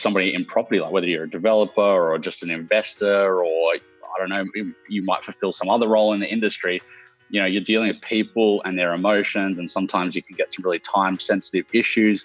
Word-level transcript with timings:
somebody 0.00 0.34
in 0.34 0.44
property, 0.44 0.80
like 0.80 0.92
whether 0.92 1.06
you're 1.06 1.24
a 1.24 1.30
developer 1.30 1.80
or 1.80 2.18
just 2.18 2.42
an 2.42 2.50
investor 2.50 3.42
or 3.42 3.74
I 3.74 4.18
don't 4.18 4.28
know, 4.28 4.72
you 4.88 5.02
might 5.02 5.22
fulfill 5.22 5.52
some 5.52 5.68
other 5.68 5.88
role 5.88 6.12
in 6.12 6.20
the 6.20 6.26
industry. 6.26 6.82
You 7.28 7.40
know, 7.40 7.46
you're 7.46 7.62
dealing 7.62 7.88
with 7.88 8.00
people 8.02 8.60
and 8.64 8.78
their 8.78 8.92
emotions, 8.92 9.58
and 9.58 9.70
sometimes 9.70 10.16
you 10.16 10.22
can 10.22 10.36
get 10.36 10.52
some 10.52 10.64
really 10.64 10.80
time 10.80 11.18
sensitive 11.20 11.66
issues. 11.72 12.24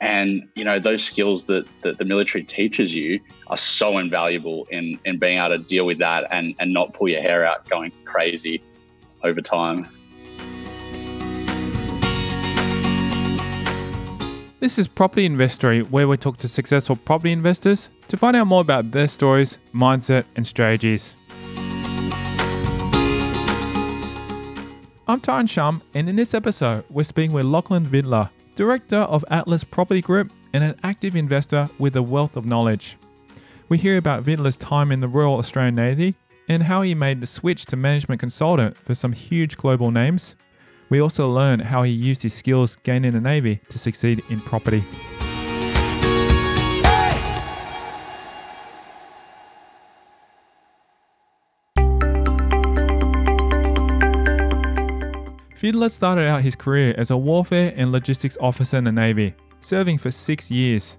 And 0.00 0.48
you 0.54 0.64
know 0.64 0.78
those 0.78 1.02
skills 1.02 1.44
that, 1.44 1.66
that 1.82 1.98
the 1.98 2.04
military 2.04 2.44
teaches 2.44 2.94
you 2.94 3.20
are 3.46 3.56
so 3.56 3.98
invaluable 3.98 4.66
in 4.70 4.98
in 5.04 5.18
being 5.18 5.38
able 5.38 5.50
to 5.50 5.58
deal 5.58 5.86
with 5.86 5.98
that 5.98 6.26
and 6.30 6.54
and 6.58 6.72
not 6.72 6.94
pull 6.94 7.08
your 7.08 7.22
hair 7.22 7.46
out 7.46 7.68
going 7.68 7.90
crazy 8.04 8.62
over 9.22 9.40
time. 9.40 9.88
This 14.64 14.78
is 14.78 14.88
Property 14.88 15.26
Investory, 15.26 15.82
where 15.82 16.08
we 16.08 16.16
talk 16.16 16.38
to 16.38 16.48
successful 16.48 16.96
property 16.96 17.32
investors 17.32 17.90
to 18.08 18.16
find 18.16 18.34
out 18.34 18.46
more 18.46 18.62
about 18.62 18.92
their 18.92 19.08
stories, 19.08 19.58
mindset, 19.74 20.24
and 20.36 20.46
strategies. 20.46 21.16
I'm 25.06 25.20
Tyron 25.20 25.50
Shum, 25.50 25.82
and 25.92 26.08
in 26.08 26.16
this 26.16 26.32
episode, 26.32 26.82
we're 26.88 27.02
speaking 27.02 27.34
with 27.34 27.44
Lachlan 27.44 27.84
Vidler, 27.84 28.30
Director 28.54 29.00
of 29.00 29.22
Atlas 29.30 29.64
Property 29.64 30.00
Group 30.00 30.32
and 30.54 30.64
an 30.64 30.76
active 30.82 31.14
investor 31.14 31.68
with 31.78 31.94
a 31.96 32.02
wealth 32.02 32.34
of 32.34 32.46
knowledge. 32.46 32.96
We 33.68 33.76
hear 33.76 33.98
about 33.98 34.24
Vidler's 34.24 34.56
time 34.56 34.92
in 34.92 35.00
the 35.00 35.08
Royal 35.08 35.36
Australian 35.36 35.74
Navy 35.74 36.14
and 36.48 36.62
how 36.62 36.80
he 36.80 36.94
made 36.94 37.20
the 37.20 37.26
switch 37.26 37.66
to 37.66 37.76
management 37.76 38.18
consultant 38.18 38.78
for 38.78 38.94
some 38.94 39.12
huge 39.12 39.58
global 39.58 39.90
names 39.90 40.36
we 40.94 41.00
also 41.00 41.28
learn 41.28 41.58
how 41.58 41.82
he 41.82 41.90
used 41.90 42.22
his 42.22 42.32
skills 42.32 42.76
gained 42.84 43.04
in 43.04 43.14
the 43.14 43.20
Navy 43.20 43.60
to 43.68 43.80
succeed 43.80 44.22
in 44.30 44.38
property. 44.38 44.84
Vidler 55.60 55.90
started 55.90 56.28
out 56.28 56.42
his 56.42 56.54
career 56.54 56.94
as 56.96 57.10
a 57.10 57.16
warfare 57.16 57.74
and 57.76 57.90
logistics 57.90 58.38
officer 58.40 58.76
in 58.76 58.84
the 58.84 58.92
Navy, 58.92 59.34
serving 59.62 59.98
for 59.98 60.12
six 60.12 60.48
years. 60.48 60.96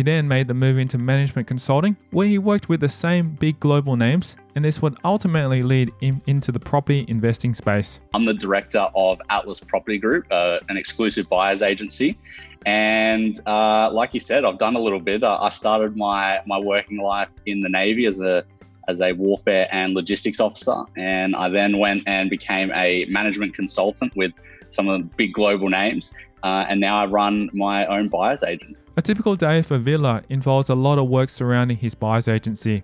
He 0.00 0.04
then 0.04 0.26
made 0.26 0.48
the 0.48 0.54
move 0.54 0.78
into 0.78 0.96
management 0.96 1.46
consulting, 1.46 1.94
where 2.10 2.26
he 2.26 2.38
worked 2.38 2.70
with 2.70 2.80
the 2.80 2.88
same 2.88 3.32
big 3.32 3.60
global 3.60 3.96
names, 3.96 4.34
and 4.54 4.64
this 4.64 4.80
would 4.80 4.96
ultimately 5.04 5.62
lead 5.62 5.92
him 6.00 6.22
into 6.26 6.52
the 6.52 6.58
property 6.58 7.04
investing 7.08 7.52
space. 7.52 8.00
I'm 8.14 8.24
the 8.24 8.32
director 8.32 8.88
of 8.94 9.20
Atlas 9.28 9.60
Property 9.60 9.98
Group, 9.98 10.24
uh, 10.30 10.60
an 10.70 10.78
exclusive 10.78 11.28
buyers 11.28 11.60
agency. 11.60 12.18
And 12.64 13.46
uh, 13.46 13.90
like 13.92 14.14
you 14.14 14.20
said, 14.20 14.46
I've 14.46 14.56
done 14.56 14.74
a 14.74 14.80
little 14.80 15.00
bit. 15.00 15.22
I 15.22 15.50
started 15.50 15.98
my 15.98 16.40
my 16.46 16.58
working 16.58 16.96
life 16.96 17.34
in 17.44 17.60
the 17.60 17.68
Navy 17.68 18.06
as 18.06 18.22
a 18.22 18.42
as 18.88 19.02
a 19.02 19.12
warfare 19.12 19.68
and 19.70 19.92
logistics 19.92 20.40
officer, 20.40 20.82
and 20.96 21.36
I 21.36 21.50
then 21.50 21.76
went 21.76 22.04
and 22.06 22.30
became 22.30 22.72
a 22.72 23.04
management 23.10 23.52
consultant 23.52 24.16
with 24.16 24.32
some 24.70 24.88
of 24.88 25.02
the 25.02 25.06
big 25.16 25.34
global 25.34 25.68
names. 25.68 26.10
Uh, 26.42 26.64
and 26.70 26.80
now 26.80 26.98
I 26.98 27.04
run 27.04 27.50
my 27.52 27.84
own 27.84 28.08
buyers 28.08 28.42
agency. 28.42 28.79
A 28.96 29.02
typical 29.02 29.36
day 29.36 29.62
for 29.62 29.78
Vidler 29.78 30.24
involves 30.28 30.68
a 30.68 30.74
lot 30.74 30.98
of 30.98 31.08
work 31.08 31.28
surrounding 31.28 31.76
his 31.76 31.94
buyers 31.94 32.26
agency. 32.26 32.82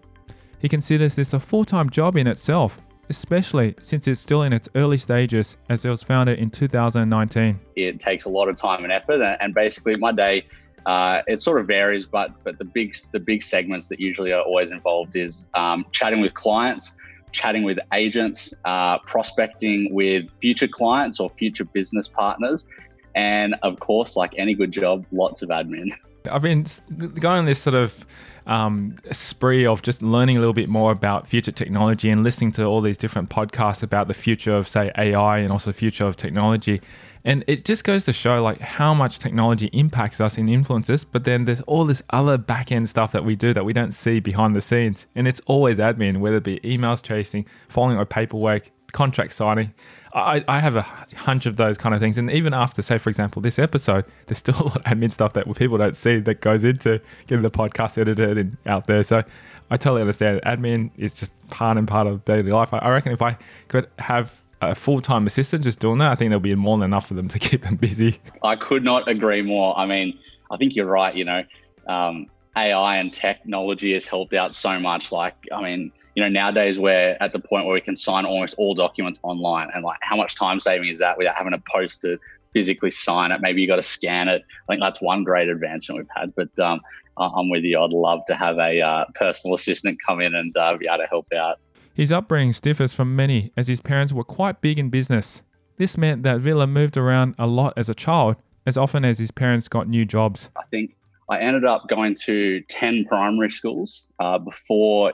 He 0.61 0.69
considers 0.69 1.17
this 1.17 1.33
a 1.33 1.41
full 1.41 1.65
time 1.65 1.91
job 1.91 2.17
in 2.17 2.29
itself, 2.29 2.81
especially 3.11 3.75
since 3.83 4.07
it's 4.07 4.21
still 4.21 4.43
in 4.43 4.53
its 4.53 4.69
early 4.77 4.99
stages 4.99 5.57
as 5.69 5.85
it 5.85 5.91
was 5.91 6.05
founded 6.05 6.39
in 6.39 6.51
2019. 6.51 7.59
It 7.75 7.99
takes 7.99 8.25
a 8.25 8.29
lot 8.29 8.49
of 8.49 8.55
time 8.55 8.85
and 8.85 8.93
effort, 8.93 9.21
and 9.41 9.53
basically, 9.53 9.97
my 9.97 10.13
day. 10.13 10.47
Uh, 10.87 11.21
it 11.27 11.41
sort 11.41 11.61
of 11.61 11.67
varies, 11.67 12.07
but 12.07 12.31
but 12.45 12.57
the 12.59 12.65
big 12.65 12.95
the 13.13 13.19
big 13.19 13.43
segments 13.43 13.89
that 13.89 13.99
usually 13.99 14.33
are 14.33 14.43
always 14.43 14.71
involved 14.71 15.17
is 15.17 15.49
um, 15.55 15.85
chatting 15.91 16.21
with 16.21 16.35
clients, 16.35 16.97
chatting 17.33 17.65
with 17.65 17.81
agents, 17.93 18.55
uh, 18.65 18.97
prospecting 19.01 19.93
with 19.93 20.31
future 20.41 20.69
clients 20.69 21.19
or 21.19 21.29
future 21.29 21.65
business 21.65 22.07
partners, 22.07 22.69
and 23.17 23.57
of 23.63 23.81
course, 23.81 24.15
like 24.15 24.35
any 24.39 24.55
good 24.55 24.71
job, 24.71 25.05
lots 25.11 25.43
of 25.43 25.49
admin. 25.49 25.91
I've 26.31 26.43
been 26.43 26.67
going 27.15 27.39
on 27.39 27.45
this 27.47 27.61
sort 27.61 27.75
of 27.75 28.05
um, 28.47 28.97
spree 29.13 29.65
of 29.65 29.83
just 29.83 30.03
learning 30.03 30.37
a 30.37 30.41
little 30.41 30.53
bit 30.53 30.69
more 30.69 30.93
about 30.93 31.27
future 31.27 31.53
technology 31.53 32.11
and 32.11 32.23
listening 32.23 32.53
to 32.53 32.65
all 32.65 32.81
these 32.81 32.97
different 32.97 33.31
podcasts 33.31 33.83
about 33.83 34.09
the 34.09 34.15
future 34.15 34.55
of, 34.55 34.69
say, 34.69 34.91
AI 34.99 35.39
and 35.39 35.51
also 35.51 35.71
the 35.71 35.79
future 35.79 36.05
of 36.05 36.17
technology. 36.17 36.81
And 37.25 37.43
it 37.49 37.65
just 37.65 37.85
goes 37.85 38.05
to 38.05 38.13
show 38.13 38.41
like 38.43 38.61
how 38.61 38.95
much 38.95 39.19
technology 39.19 39.67
impacts 39.73 40.21
us 40.21 40.39
and 40.39 40.49
influences. 40.49 41.05
But 41.05 41.25
then 41.25 41.45
there's 41.45 41.61
all 41.63 41.85
this 41.85 42.03
other 42.11 42.39
back 42.39 42.71
end 42.71 42.89
stuff 42.89 43.13
that 43.13 43.25
we 43.25 43.35
do 43.35 43.53
that 43.53 43.65
we 43.65 43.73
don't 43.73 43.93
see 43.93 44.21
behind 44.21 44.55
the 44.55 44.61
scenes. 44.61 45.07
And 45.17 45.27
it's 45.27 45.41
always 45.47 45.79
admin, 45.79 46.19
whether 46.19 46.37
it 46.37 46.45
be 46.45 46.61
emails 46.61 47.03
chasing, 47.03 47.47
following 47.69 47.99
our 47.99 48.05
paperwork, 48.05 48.71
contract 48.93 49.35
signing. 49.35 49.75
I, 50.17 50.45
I 50.49 50.61
have 50.61 50.77
a 50.77 50.83
hunch 51.15 51.45
of 51.45 51.57
those 51.57 51.77
kind 51.77 51.95
of 51.95 52.01
things. 52.01 52.17
And 52.17 52.31
even 52.31 52.55
after, 52.55 52.81
say, 52.81 52.97
for 52.97 53.11
example, 53.11 53.43
this 53.43 53.59
episode, 53.59 54.07
there's 54.27 54.39
still 54.39 54.55
a 54.61 54.65
lot 54.65 54.77
of 54.77 54.83
admin 54.85 55.13
stuff 55.13 55.35
that 55.35 55.53
people 55.55 55.77
don't 55.77 55.97
see 55.97 56.19
that 56.21 56.41
goes 56.41 56.65
into 56.65 57.01
getting 57.27 57.43
the 57.43 57.51
podcast 57.51 57.99
edited 57.99 58.39
and 58.39 58.57
out 58.67 58.87
there. 58.87 59.03
So 59.03 59.23
I 59.71 59.77
totally 59.77 60.01
understand. 60.01 60.41
Admin 60.47 60.91
is 60.97 61.15
just 61.15 61.33
part 61.51 61.77
and 61.77 61.87
part 61.87 62.07
of 62.07 62.25
daily 62.25 62.51
life. 62.51 62.73
I, 62.73 62.79
I 62.79 62.91
reckon 62.91 63.13
if 63.13 63.21
I 63.21 63.37
could 63.69 63.89
have 63.99 64.33
a 64.63 64.75
full 64.75 65.03
time 65.03 65.27
assistant 65.27 65.65
just 65.65 65.81
doing 65.81 65.99
that, 65.99 66.11
I 66.11 66.15
think 66.15 66.31
there'll 66.31 66.41
be 66.41 66.55
more 66.55 66.79
than 66.79 66.85
enough 66.85 67.09
for 67.09 67.15
them 67.15 67.29
to 67.29 67.39
keep 67.39 67.63
them 67.63 67.77
busy. 67.77 68.19
I 68.43 68.57
could 68.57 68.85
not 68.85 69.09
agree 69.09 69.43
more. 69.43 69.79
I 69.79 69.85
mean, 69.85 70.19
I 70.51 70.57
think 70.57 70.75
you're 70.77 70.87
right. 70.87 71.15
You 71.15 71.27
know, 71.27 71.45
um, 71.87 72.27
AI 72.57 72.97
and 72.97 73.13
technology 73.13 73.93
has 73.93 74.07
helped 74.07 74.33
out 74.33 74.55
so 74.55 74.81
much. 74.81 75.13
Like, 75.13 75.35
I 75.53 75.63
mean, 75.63 75.93
you 76.17 76.23
know, 76.23 76.31
nowadays 76.31 76.81
we're 76.81 77.15
at 77.21 77.33
the 77.33 77.39
point 77.39 77.67
where 77.67 77.75
we 77.75 77.81
can 77.83 77.95
sign 77.95 78.25
almost 78.25 78.55
all 78.57 78.75
documents 78.75 79.21
online. 79.23 79.69
And 79.75 79.85
like, 79.85 79.99
how 80.01 80.17
much 80.17 80.35
time 80.35 80.59
saving 80.59 80.89
is 80.89 80.99
that 80.99 81.19
without 81.19 81.37
having 81.37 81.53
to 81.53 81.63
post 81.71 82.01
to 82.01 82.19
physically 82.55 82.91
sign 82.91 83.33
it? 83.33 83.43
Maybe 83.43 83.61
you 83.61 83.69
got 83.69 83.77
to 83.77 83.83
scan 83.83 84.29
it. 84.29 84.43
I 84.67 84.73
think 84.73 84.81
that's 84.81 85.01
one 85.03 85.25
great 85.25 85.51
advancement 85.51 85.99
we've 85.99 86.09
had. 86.17 86.35
But 86.35 86.59
um, 86.59 86.81
I'm 87.19 87.51
with 87.51 87.65
you. 87.65 87.79
I'd 87.79 87.93
love 87.93 88.21
to 88.29 88.35
have 88.35 88.57
a 88.57 88.81
uh, 88.81 89.05
personal 89.15 89.57
assistant 89.57 89.99
come 90.07 90.23
in 90.23 90.35
and 90.35 90.57
uh, 90.57 90.79
be 90.79 90.87
able 90.89 91.05
to 91.05 91.07
help 91.07 91.27
out. 91.35 91.61
His 91.93 92.11
upbringing 92.11 92.55
differs 92.63 92.95
from 92.95 93.15
many, 93.15 93.53
as 93.55 93.69
his 93.69 93.83
parents 93.83 94.15
were 94.15 94.25
quite 94.25 94.63
big 94.63 94.79
in 94.79 94.89
business. 94.89 95.43
This 95.77 95.99
meant 95.99 96.23
that 96.23 96.41
Vidler 96.41 96.69
moved 96.69 96.97
around 96.97 97.35
a 97.39 97.47
lot 97.47 97.75
as 97.77 97.91
a 97.91 97.95
child, 97.95 98.37
as 98.65 98.79
often 98.79 99.05
as 99.05 99.19
his 99.19 99.31
parents 99.31 99.69
got 99.69 99.87
new 99.87 100.07
jobs. 100.07 100.49
I 100.57 100.63
think 100.71 100.97
I 101.29 101.41
ended 101.41 101.67
up 101.67 101.89
going 101.89 102.15
to 102.25 102.63
10 102.69 103.05
primary 103.05 103.51
schools 103.51 104.07
uh, 104.19 104.39
before 104.39 105.13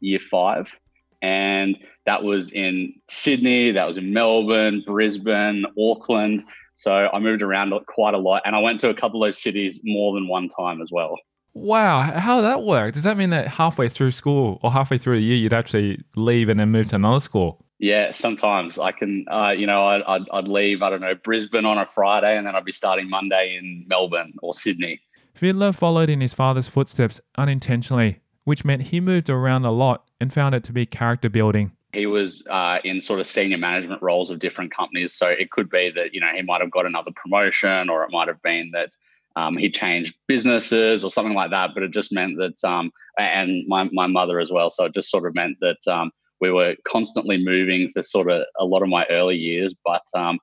year 0.00 0.18
five. 0.18 0.68
And 1.22 1.76
that 2.06 2.22
was 2.22 2.52
in 2.52 2.94
Sydney, 3.08 3.72
that 3.72 3.86
was 3.86 3.98
in 3.98 4.12
Melbourne, 4.12 4.82
Brisbane, 4.86 5.64
Auckland. 5.78 6.44
So 6.74 7.08
I 7.12 7.18
moved 7.18 7.42
around 7.42 7.74
quite 7.86 8.14
a 8.14 8.18
lot 8.18 8.42
and 8.46 8.56
I 8.56 8.58
went 8.58 8.80
to 8.80 8.88
a 8.88 8.94
couple 8.94 9.22
of 9.22 9.28
those 9.28 9.40
cities 9.40 9.80
more 9.84 10.14
than 10.14 10.28
one 10.28 10.48
time 10.48 10.80
as 10.80 10.90
well. 10.90 11.16
Wow, 11.52 12.00
how 12.00 12.40
that 12.40 12.62
work? 12.62 12.94
Does 12.94 13.02
that 13.02 13.16
mean 13.16 13.30
that 13.30 13.48
halfway 13.48 13.88
through 13.88 14.12
school 14.12 14.60
or 14.62 14.70
halfway 14.70 14.98
through 14.98 15.16
the 15.16 15.22
year 15.22 15.36
you'd 15.36 15.52
actually 15.52 16.02
leave 16.16 16.48
and 16.48 16.60
then 16.60 16.70
move 16.70 16.88
to 16.90 16.96
another 16.96 17.20
school? 17.20 17.60
Yeah, 17.80 18.12
sometimes 18.12 18.78
I 18.78 18.92
can, 18.92 19.26
uh, 19.30 19.50
you 19.50 19.66
know, 19.66 19.86
I'd, 19.86 20.02
I'd, 20.02 20.22
I'd 20.32 20.48
leave, 20.48 20.80
I 20.80 20.90
don't 20.90 21.00
know, 21.00 21.14
Brisbane 21.14 21.64
on 21.64 21.76
a 21.76 21.86
Friday 21.86 22.36
and 22.36 22.46
then 22.46 22.54
I'd 22.54 22.64
be 22.64 22.72
starting 22.72 23.10
Monday 23.10 23.56
in 23.58 23.84
Melbourne 23.88 24.32
or 24.42 24.54
Sydney. 24.54 25.00
Vidler 25.38 25.74
followed 25.74 26.08
in 26.08 26.20
his 26.20 26.34
father's 26.34 26.68
footsteps 26.68 27.20
unintentionally 27.36 28.20
which 28.50 28.64
meant 28.64 28.82
he 28.82 28.98
moved 28.98 29.30
around 29.30 29.64
a 29.64 29.70
lot 29.70 30.08
and 30.20 30.32
found 30.32 30.56
it 30.56 30.64
to 30.64 30.72
be 30.72 30.84
character 30.84 31.30
building. 31.30 31.70
He 31.92 32.06
was 32.06 32.44
uh, 32.50 32.78
in 32.82 33.00
sort 33.00 33.20
of 33.20 33.28
senior 33.28 33.58
management 33.58 34.02
roles 34.02 34.28
of 34.28 34.40
different 34.40 34.74
companies. 34.74 35.14
So 35.14 35.28
it 35.28 35.52
could 35.52 35.70
be 35.70 35.92
that, 35.94 36.12
you 36.12 36.20
know, 36.20 36.26
he 36.34 36.42
might 36.42 36.60
have 36.60 36.72
got 36.72 36.84
another 36.84 37.12
promotion 37.14 37.88
or 37.88 38.02
it 38.02 38.10
might 38.10 38.26
have 38.26 38.42
been 38.42 38.72
that 38.72 38.90
um, 39.36 39.56
he 39.56 39.70
changed 39.70 40.14
businesses 40.26 41.04
or 41.04 41.12
something 41.12 41.36
like 41.36 41.52
that. 41.52 41.70
But 41.74 41.84
it 41.84 41.92
just 41.92 42.10
meant 42.10 42.38
that, 42.38 42.68
um, 42.68 42.90
and 43.16 43.64
my, 43.68 43.88
my 43.92 44.08
mother 44.08 44.40
as 44.40 44.50
well. 44.50 44.68
So 44.68 44.86
it 44.86 44.94
just 44.94 45.12
sort 45.12 45.26
of 45.26 45.34
meant 45.36 45.58
that 45.60 45.86
um, 45.86 46.10
we 46.40 46.50
were 46.50 46.74
constantly 46.84 47.38
moving 47.38 47.92
for 47.94 48.02
sort 48.02 48.28
of 48.28 48.42
a 48.58 48.64
lot 48.64 48.82
of 48.82 48.88
my 48.88 49.06
early 49.10 49.36
years. 49.36 49.72
But 49.84 50.02
um, 50.16 50.40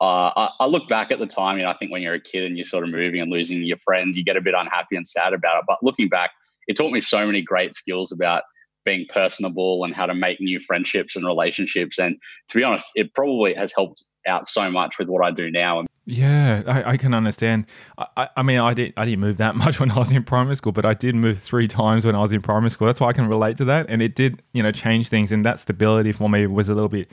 uh, 0.00 0.32
I, 0.34 0.50
I, 0.58 0.66
look 0.66 0.88
back 0.88 1.12
at 1.12 1.20
the 1.20 1.26
time, 1.26 1.58
you 1.58 1.62
know, 1.62 1.70
I 1.70 1.76
think 1.76 1.92
when 1.92 2.02
you're 2.02 2.14
a 2.14 2.20
kid 2.20 2.42
and 2.42 2.56
you're 2.56 2.64
sort 2.64 2.82
of 2.82 2.90
moving 2.90 3.20
and 3.20 3.30
losing 3.30 3.62
your 3.62 3.78
friends, 3.78 4.16
you 4.16 4.24
get 4.24 4.36
a 4.36 4.40
bit 4.40 4.54
unhappy 4.58 4.96
and 4.96 5.06
sad 5.06 5.32
about 5.32 5.58
it. 5.58 5.64
But 5.68 5.78
looking 5.80 6.08
back, 6.08 6.32
it 6.66 6.76
taught 6.76 6.92
me 6.92 7.00
so 7.00 7.26
many 7.26 7.42
great 7.42 7.74
skills 7.74 8.12
about 8.12 8.42
being 8.84 9.04
personable 9.12 9.84
and 9.84 9.94
how 9.94 10.06
to 10.06 10.14
make 10.14 10.40
new 10.40 10.60
friendships 10.60 11.16
and 11.16 11.26
relationships. 11.26 11.98
And 11.98 12.16
to 12.48 12.56
be 12.56 12.64
honest, 12.64 12.92
it 12.94 13.12
probably 13.14 13.52
has 13.54 13.74
helped 13.74 14.04
out 14.26 14.46
so 14.46 14.70
much 14.70 14.98
with 14.98 15.08
what 15.08 15.24
I 15.24 15.30
do 15.32 15.50
now. 15.50 15.84
Yeah, 16.08 16.62
I, 16.66 16.92
I 16.92 16.96
can 16.96 17.14
understand. 17.14 17.66
I, 17.98 18.28
I, 18.36 18.42
mean, 18.42 18.58
I 18.58 18.74
did 18.74 18.94
I 18.96 19.04
didn't 19.04 19.20
move 19.20 19.38
that 19.38 19.56
much 19.64 19.80
when 19.80 19.90
I 19.90 19.98
was 19.98 20.12
in 20.12 20.22
primary 20.22 20.56
school, 20.56 20.72
but 20.72 20.86
I 20.86 20.94
did 20.94 21.16
move 21.16 21.38
three 21.38 21.68
times 21.68 22.06
when 22.06 22.14
I 22.14 22.20
was 22.20 22.32
in 22.32 22.40
primary 22.40 22.70
school. 22.70 22.86
That's 22.86 23.00
why 23.00 23.08
I 23.08 23.12
can 23.12 23.26
relate 23.26 23.56
to 23.58 23.64
that, 23.66 23.86
and 23.88 24.00
it 24.00 24.14
did 24.14 24.40
you 24.52 24.62
know 24.62 24.70
change 24.70 25.08
things. 25.08 25.32
And 25.32 25.44
that 25.44 25.58
stability 25.58 26.12
for 26.12 26.30
me 26.30 26.46
was 26.46 26.68
a 26.68 26.74
little 26.74 26.88
bit 26.88 27.10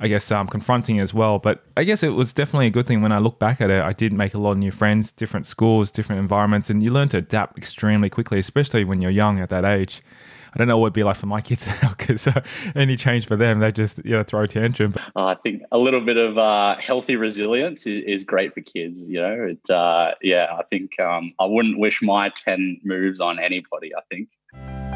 I 0.00 0.08
guess, 0.08 0.30
um, 0.30 0.48
confronting 0.48 1.00
as 1.00 1.14
well. 1.14 1.38
But 1.38 1.62
I 1.76 1.84
guess 1.84 2.02
it 2.02 2.10
was 2.10 2.32
definitely 2.32 2.66
a 2.66 2.70
good 2.70 2.86
thing 2.86 3.02
when 3.02 3.12
I 3.12 3.18
look 3.18 3.38
back 3.38 3.60
at 3.60 3.70
it. 3.70 3.82
I 3.82 3.92
did 3.92 4.12
make 4.12 4.34
a 4.34 4.38
lot 4.38 4.52
of 4.52 4.58
new 4.58 4.70
friends, 4.70 5.12
different 5.12 5.46
schools, 5.46 5.90
different 5.90 6.20
environments, 6.20 6.70
and 6.70 6.82
you 6.82 6.90
learn 6.90 7.08
to 7.10 7.18
adapt 7.18 7.56
extremely 7.56 8.10
quickly, 8.10 8.38
especially 8.38 8.84
when 8.84 9.00
you're 9.00 9.10
young 9.10 9.40
at 9.40 9.50
that 9.50 9.64
age. 9.64 10.02
I 10.54 10.58
don't 10.58 10.68
know 10.68 10.78
what 10.78 10.86
it'd 10.86 10.94
be 10.94 11.02
like 11.02 11.16
for 11.16 11.26
my 11.26 11.40
kids 11.40 11.66
now 11.82 11.94
because 11.98 12.26
uh, 12.28 12.40
any 12.76 12.96
change 12.96 13.26
for 13.26 13.36
them, 13.36 13.58
they 13.58 13.72
just 13.72 13.98
you 14.04 14.12
know 14.12 14.22
throw 14.22 14.42
a 14.42 14.48
tantrum. 14.48 14.94
Uh, 15.16 15.26
I 15.26 15.34
think 15.34 15.62
a 15.72 15.78
little 15.78 16.00
bit 16.00 16.16
of 16.16 16.38
uh, 16.38 16.76
healthy 16.78 17.16
resilience 17.16 17.86
is, 17.86 18.04
is, 18.04 18.24
great 18.24 18.54
for 18.54 18.60
kids. 18.60 19.08
You 19.08 19.20
know, 19.20 19.48
it, 19.50 19.70
uh, 19.70 20.14
yeah, 20.22 20.46
I 20.56 20.62
think 20.64 20.98
um, 21.00 21.34
I 21.40 21.46
wouldn't 21.46 21.78
wish 21.78 22.02
my 22.02 22.28
ten 22.28 22.80
moves 22.84 23.20
on 23.20 23.40
anybody. 23.40 23.92
I 23.96 24.00
think. 24.10 24.93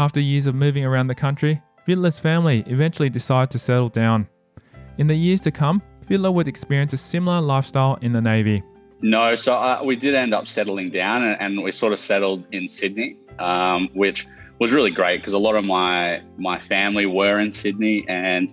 After 0.00 0.18
years 0.18 0.46
of 0.46 0.54
moving 0.54 0.82
around 0.82 1.08
the 1.08 1.14
country, 1.14 1.60
Vidler's 1.86 2.18
family 2.18 2.64
eventually 2.66 3.10
decided 3.10 3.50
to 3.50 3.58
settle 3.58 3.90
down. 3.90 4.26
In 4.96 5.06
the 5.06 5.14
years 5.14 5.42
to 5.42 5.50
come, 5.50 5.82
Vidler 6.08 6.32
would 6.32 6.48
experience 6.48 6.94
a 6.94 6.96
similar 6.96 7.42
lifestyle 7.42 7.98
in 8.00 8.14
the 8.14 8.20
Navy. 8.22 8.62
No, 9.02 9.34
so 9.34 9.56
uh, 9.56 9.82
we 9.84 9.96
did 9.96 10.14
end 10.14 10.32
up 10.32 10.48
settling 10.48 10.88
down, 10.88 11.22
and, 11.22 11.36
and 11.38 11.62
we 11.62 11.70
sort 11.70 11.92
of 11.92 11.98
settled 11.98 12.44
in 12.50 12.66
Sydney, 12.66 13.18
um, 13.38 13.90
which 13.92 14.26
was 14.58 14.72
really 14.72 14.90
great 14.90 15.18
because 15.20 15.34
a 15.34 15.38
lot 15.38 15.54
of 15.54 15.66
my 15.66 16.22
my 16.38 16.58
family 16.58 17.04
were 17.04 17.38
in 17.38 17.52
Sydney, 17.52 18.06
and 18.08 18.50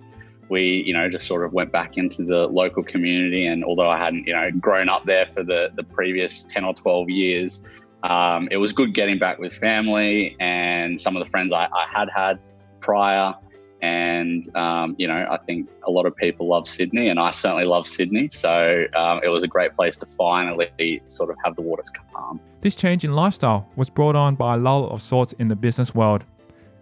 we 0.50 0.82
you 0.84 0.92
know 0.92 1.08
just 1.08 1.26
sort 1.26 1.46
of 1.46 1.54
went 1.54 1.72
back 1.72 1.96
into 1.96 2.24
the 2.24 2.46
local 2.48 2.82
community. 2.82 3.46
And 3.46 3.64
although 3.64 3.88
I 3.88 3.96
hadn't 3.96 4.26
you 4.26 4.34
know 4.34 4.50
grown 4.50 4.90
up 4.90 5.06
there 5.06 5.24
for 5.32 5.42
the 5.42 5.70
the 5.76 5.82
previous 5.82 6.42
ten 6.42 6.66
or 6.66 6.74
twelve 6.74 7.08
years, 7.08 7.62
um, 8.02 8.48
it 8.50 8.56
was 8.56 8.72
good 8.72 8.94
getting 8.94 9.18
back 9.18 9.38
with 9.38 9.52
family 9.52 10.36
and 10.40 11.00
some 11.00 11.16
of 11.16 11.24
the 11.24 11.30
friends 11.30 11.52
I, 11.52 11.64
I 11.66 11.86
had 11.88 12.08
had 12.14 12.38
prior. 12.80 13.34
And, 13.80 14.44
um, 14.56 14.96
you 14.98 15.06
know, 15.06 15.26
I 15.30 15.36
think 15.36 15.70
a 15.86 15.90
lot 15.90 16.04
of 16.04 16.16
people 16.16 16.48
love 16.48 16.68
Sydney, 16.68 17.08
and 17.08 17.20
I 17.20 17.30
certainly 17.30 17.64
love 17.64 17.86
Sydney. 17.86 18.28
So 18.32 18.84
um, 18.96 19.20
it 19.22 19.28
was 19.28 19.44
a 19.44 19.46
great 19.46 19.76
place 19.76 19.96
to 19.98 20.06
finally 20.06 21.00
sort 21.06 21.30
of 21.30 21.36
have 21.44 21.54
the 21.54 21.62
waters 21.62 21.90
calm. 22.12 22.40
This 22.60 22.74
change 22.74 23.04
in 23.04 23.12
lifestyle 23.12 23.68
was 23.76 23.88
brought 23.88 24.16
on 24.16 24.34
by 24.34 24.54
a 24.54 24.56
lull 24.56 24.90
of 24.90 25.00
sorts 25.00 25.32
in 25.34 25.46
the 25.46 25.54
business 25.54 25.94
world. 25.94 26.24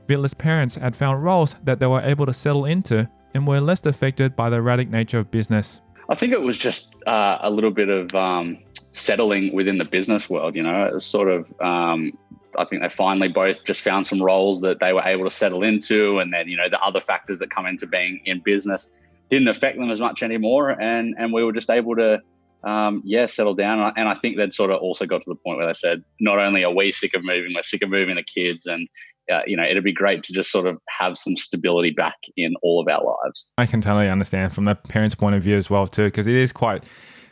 Vidler's 0.09 0.33
parents 0.33 0.77
had 0.77 0.97
found 0.97 1.23
roles 1.23 1.57
that 1.65 1.81
they 1.81 1.87
were 1.87 2.01
able 2.01 2.25
to 2.25 2.33
settle 2.33 2.65
into 2.65 3.09
and 3.35 3.47
were 3.47 3.61
less 3.61 3.85
affected 3.85 4.35
by 4.35 4.49
the 4.49 4.57
erratic 4.57 4.89
nature 4.89 5.19
of 5.19 5.31
business. 5.31 5.83
I 6.09 6.15
think 6.15 6.33
it 6.33 6.43
was 6.43 6.57
just 6.57 6.95
uh, 7.07 7.39
a 7.41 7.51
little 7.51 7.71
bit 7.71 7.89
of 7.89 8.15
um, 8.15 8.59
settling 8.93 9.53
within 9.55 9.79
the 9.79 9.85
business 9.85 10.31
world. 10.31 10.55
You 10.55 10.63
know, 10.63 10.87
it 10.87 10.95
was 10.95 11.05
sort 11.05 11.29
of 11.29 11.53
um, 11.61 12.17
I 12.57 12.65
think 12.65 12.83
they 12.83 12.89
finally 12.89 13.29
both 13.29 13.65
just 13.65 13.81
found 13.81 14.07
some 14.07 14.23
roles 14.23 14.61
that 14.61 14.79
they 14.81 14.93
were 14.93 15.03
able 15.03 15.25
to 15.25 15.31
settle 15.31 15.63
into, 15.63 16.19
and 16.19 16.33
then 16.33 16.49
you 16.49 16.57
know 16.57 16.69
the 16.69 16.81
other 16.81 17.01
factors 17.01 17.39
that 17.41 17.51
come 17.51 17.67
into 17.67 17.87
being 17.87 18.21
in 18.25 18.41
business 18.45 18.93
didn't 19.29 19.49
affect 19.49 19.79
them 19.79 19.91
as 19.91 20.01
much 20.01 20.23
anymore, 20.23 20.71
and 20.81 21.15
and 21.19 21.33
we 21.33 21.43
were 21.45 21.53
just 21.53 21.71
able 21.71 21.97
to. 21.97 22.23
Um, 22.65 23.03
yeah, 23.05 23.27
settle 23.27 23.55
down. 23.55 23.93
And 23.97 24.09
I 24.09 24.17
think 24.17 24.37
they'd 24.37 24.53
sort 24.53 24.73
of 24.73 24.81
also 24.81 25.07
got 25.07 25.23
to 25.23 25.29
the 25.31 25.37
point 25.37 25.59
where 25.59 25.69
they 25.69 25.75
said, 25.75 26.03
not 26.19 26.41
only 26.41 26.65
are 26.65 26.75
we 26.75 26.91
sick 26.91 27.15
of 27.15 27.23
moving, 27.23 27.53
we're 27.55 27.63
sick 27.63 27.83
of 27.83 27.91
moving 27.91 28.17
the 28.17 28.25
kids. 28.25 28.67
And, 28.67 28.89
uh, 29.33 29.41
you 29.47 29.57
know, 29.57 29.65
it'd 29.65 29.85
be 29.85 29.93
great 29.93 30.23
to 30.25 30.33
just 30.33 30.51
sort 30.51 30.67
of 30.67 30.79
have 30.99 31.17
some 31.17 31.37
stability 31.37 31.91
back 31.91 32.17
in 32.37 32.55
all 32.63 32.81
of 32.81 32.89
our 32.89 33.05
lives. 33.05 33.51
I 33.59 33.67
can 33.67 33.81
totally 33.81 34.09
understand 34.09 34.53
from 34.53 34.65
the 34.65 34.75
parents' 34.75 35.15
point 35.15 35.35
of 35.35 35.43
view 35.43 35.57
as 35.57 35.69
well, 35.69 35.87
too, 35.87 36.05
because 36.05 36.27
it 36.27 36.37
is 36.37 36.53
quite 36.53 36.85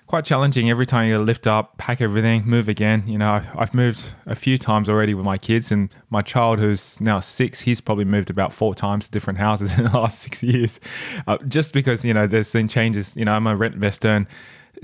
quite 0.06 0.24
challenging 0.24 0.68
every 0.68 0.84
time 0.84 1.08
you 1.08 1.18
lift 1.18 1.46
up, 1.46 1.78
pack 1.78 2.00
everything, 2.00 2.44
move 2.44 2.68
again. 2.68 3.02
You 3.06 3.18
know, 3.18 3.42
I've 3.56 3.72
moved 3.74 4.14
a 4.26 4.34
few 4.34 4.58
times 4.58 4.88
already 4.88 5.14
with 5.14 5.24
my 5.24 5.38
kids, 5.38 5.72
and 5.72 5.88
my 6.10 6.22
child, 6.22 6.58
who's 6.58 7.00
now 7.00 7.20
six, 7.20 7.60
he's 7.60 7.80
probably 7.80 8.04
moved 8.04 8.30
about 8.30 8.52
four 8.52 8.74
times 8.74 9.06
to 9.06 9.10
different 9.10 9.38
houses 9.38 9.72
in 9.78 9.84
the 9.84 9.90
last 9.90 10.20
six 10.20 10.42
years, 10.42 10.80
uh, 11.26 11.38
just 11.48 11.72
because 11.72 12.04
you 12.04 12.14
know 12.14 12.26
there's 12.26 12.52
been 12.52 12.68
changes. 12.68 13.16
You 13.16 13.24
know, 13.24 13.32
I'm 13.32 13.46
a 13.46 13.56
rent 13.56 13.74
investor, 13.74 14.10
and 14.10 14.26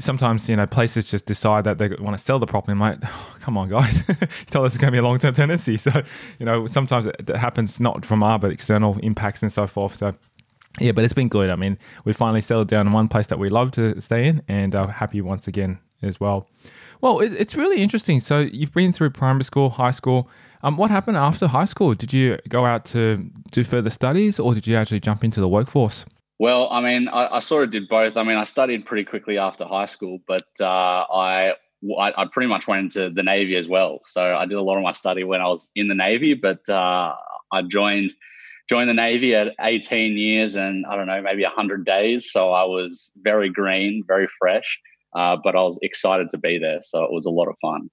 sometimes 0.01 0.49
you 0.49 0.57
know 0.57 0.67
places 0.67 1.11
just 1.11 1.27
decide 1.27 1.65
that 1.65 1.79
they 1.79 1.89
want 1.89 2.17
to 2.17 2.23
sell 2.23 2.39
the 2.39 2.47
property. 2.47 2.73
I'm 2.73 2.81
like, 2.81 2.99
oh, 3.05 3.37
come 3.41 3.57
on, 3.57 3.69
guys, 3.69 4.03
you 4.09 4.17
told 4.47 4.67
us 4.67 4.73
it's 4.73 4.79
going 4.79 4.89
to 4.89 4.93
be 4.93 4.99
a 4.99 5.03
long 5.03 5.19
term 5.19 5.35
tenancy. 5.35 5.77
So 5.81 6.03
you 6.39 6.47
know, 6.47 6.67
sometimes 6.67 7.07
it, 7.07 7.29
happens 7.29 7.81
not 7.81 8.05
from 8.05 8.23
our 8.23 8.39
but 8.39 8.51
external 8.51 8.99
impacts 9.03 9.43
and 9.43 9.53
so 9.53 9.67
forth. 9.67 9.97
So 9.97 10.13
yeah, 10.79 10.93
but 10.93 11.05
it's 11.05 11.15
been 11.15 11.29
good. 11.29 11.51
I 11.51 11.57
mean, 11.57 11.79
we 12.05 12.13
finally 12.13 12.41
settled 12.41 12.69
down 12.69 12.87
in 12.87 12.93
one 12.93 13.09
place 13.09 13.27
that 13.29 13.39
we 13.39 13.49
love 13.49 13.71
to 13.73 14.01
stay 14.01 14.27
in 14.27 14.43
and 14.49 14.75
are 14.75 14.89
happy 14.89 15.21
once 15.21 15.49
again 15.49 15.79
as 16.03 16.21
well. 16.21 16.47
Well, 17.01 17.21
it, 17.21 17.33
it's 17.33 17.57
really 17.57 17.83
interesting. 17.83 18.21
So 18.21 18.41
you've 18.41 18.73
been 18.73 18.93
through 18.93 19.11
primary 19.11 19.45
school, 19.45 19.71
high 19.71 19.91
school. 19.91 20.29
Um, 20.63 20.77
what 20.77 20.91
happened 20.91 21.17
after 21.17 21.47
high 21.47 21.65
school? 21.65 21.95
Did 21.95 22.13
you 22.13 22.39
go 22.49 22.67
out 22.67 22.85
to 22.87 23.31
do 23.51 23.65
further 23.65 23.91
studies 23.91 24.39
or 24.39 24.55
did 24.55 24.67
you 24.67 24.77
actually 24.77 25.01
jump 25.01 25.25
into 25.25 25.41
the 25.41 25.49
workforce? 25.49 26.05
Well, 26.41 26.69
I 26.71 26.81
mean, 26.81 27.07
I, 27.07 27.37
I 27.37 27.39
sort 27.41 27.65
of 27.65 27.71
did 27.71 27.87
both. 27.87 28.17
I 28.17 28.25
mean, 28.25 28.39
I 28.39 28.45
studied 28.45 28.87
pretty 28.87 29.05
quickly 29.05 29.37
after 29.37 29.67
high 29.67 29.85
school, 29.85 30.21
but 30.27 30.49
uh, 30.59 30.65
I, 30.65 31.53
I, 31.99 32.25
pretty 32.33 32.49
much 32.49 32.67
went 32.67 32.97
into 32.97 33.11
the 33.11 33.23
Navy 33.23 33.57
as 33.57 33.69
well. 33.69 34.01
So 34.05 34.35
I 34.35 34.47
did 34.47 34.57
a 34.57 34.63
lot 34.63 34.79
of 34.79 34.83
my 34.83 34.93
study 34.93 35.23
when 35.23 35.43
I 35.43 35.49
was 35.49 35.71
in 35.77 35.89
the 35.89 35.95
Navy, 35.95 36.33
but 36.33 36.67
uh, 36.69 37.15
I 37.53 37.63
joined– 37.63 38.15
joined 38.71 38.89
the 38.89 38.95
Navy 38.95 39.35
at 39.35 39.53
18 39.61 40.17
years 40.17 40.55
and 40.55 40.87
I 40.87 40.95
don't 40.95 41.09
know, 41.09 41.21
maybe 41.21 41.43
100 41.43 41.85
days. 41.85 42.31
So 42.31 42.53
I 42.53 42.63
was 42.63 43.11
very 43.25 43.51
green, 43.51 44.05
very 44.07 44.29
fresh, 44.39 44.79
uh, 45.13 45.37
but 45.43 45.57
I 45.57 45.61
was 45.63 45.77
excited 45.83 46.31
to 46.31 46.39
be 46.39 46.57
there. 46.57 46.79
So 46.81 47.03
it 47.03 47.11
was 47.11 47.27
a 47.27 47.31
lot 47.31 47.49
of 47.49 47.57
fun. 47.61 47.91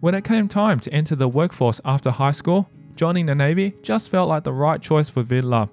When 0.00 0.14
it 0.14 0.24
came 0.24 0.46
time 0.46 0.78
to 0.80 0.92
enter 0.92 1.16
the 1.16 1.26
workforce 1.26 1.80
after 1.86 2.10
high 2.10 2.32
school, 2.32 2.68
joining 2.94 3.26
the 3.26 3.34
Navy 3.34 3.74
just 3.82 4.08
felt 4.08 4.28
like 4.28 4.44
the 4.44 4.52
right 4.52 4.80
choice 4.80 5.08
for 5.08 5.22
Vidler. 5.22 5.68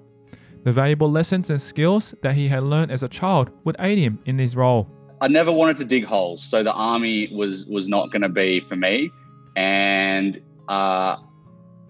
The 0.64 0.72
valuable 0.72 1.10
lessons 1.10 1.50
and 1.50 1.60
skills 1.60 2.14
that 2.22 2.34
he 2.34 2.48
had 2.48 2.62
learned 2.62 2.92
as 2.92 3.02
a 3.02 3.08
child 3.08 3.50
would 3.64 3.76
aid 3.78 3.98
him 3.98 4.18
in 4.26 4.36
this 4.36 4.54
role. 4.54 4.88
I 5.20 5.28
never 5.28 5.52
wanted 5.52 5.76
to 5.76 5.84
dig 5.84 6.04
holes, 6.04 6.42
so 6.42 6.62
the 6.62 6.72
army 6.72 7.28
was 7.32 7.66
was 7.66 7.88
not 7.88 8.10
going 8.10 8.22
to 8.22 8.28
be 8.28 8.60
for 8.60 8.76
me. 8.76 9.10
And 9.56 10.40
uh, 10.68 11.16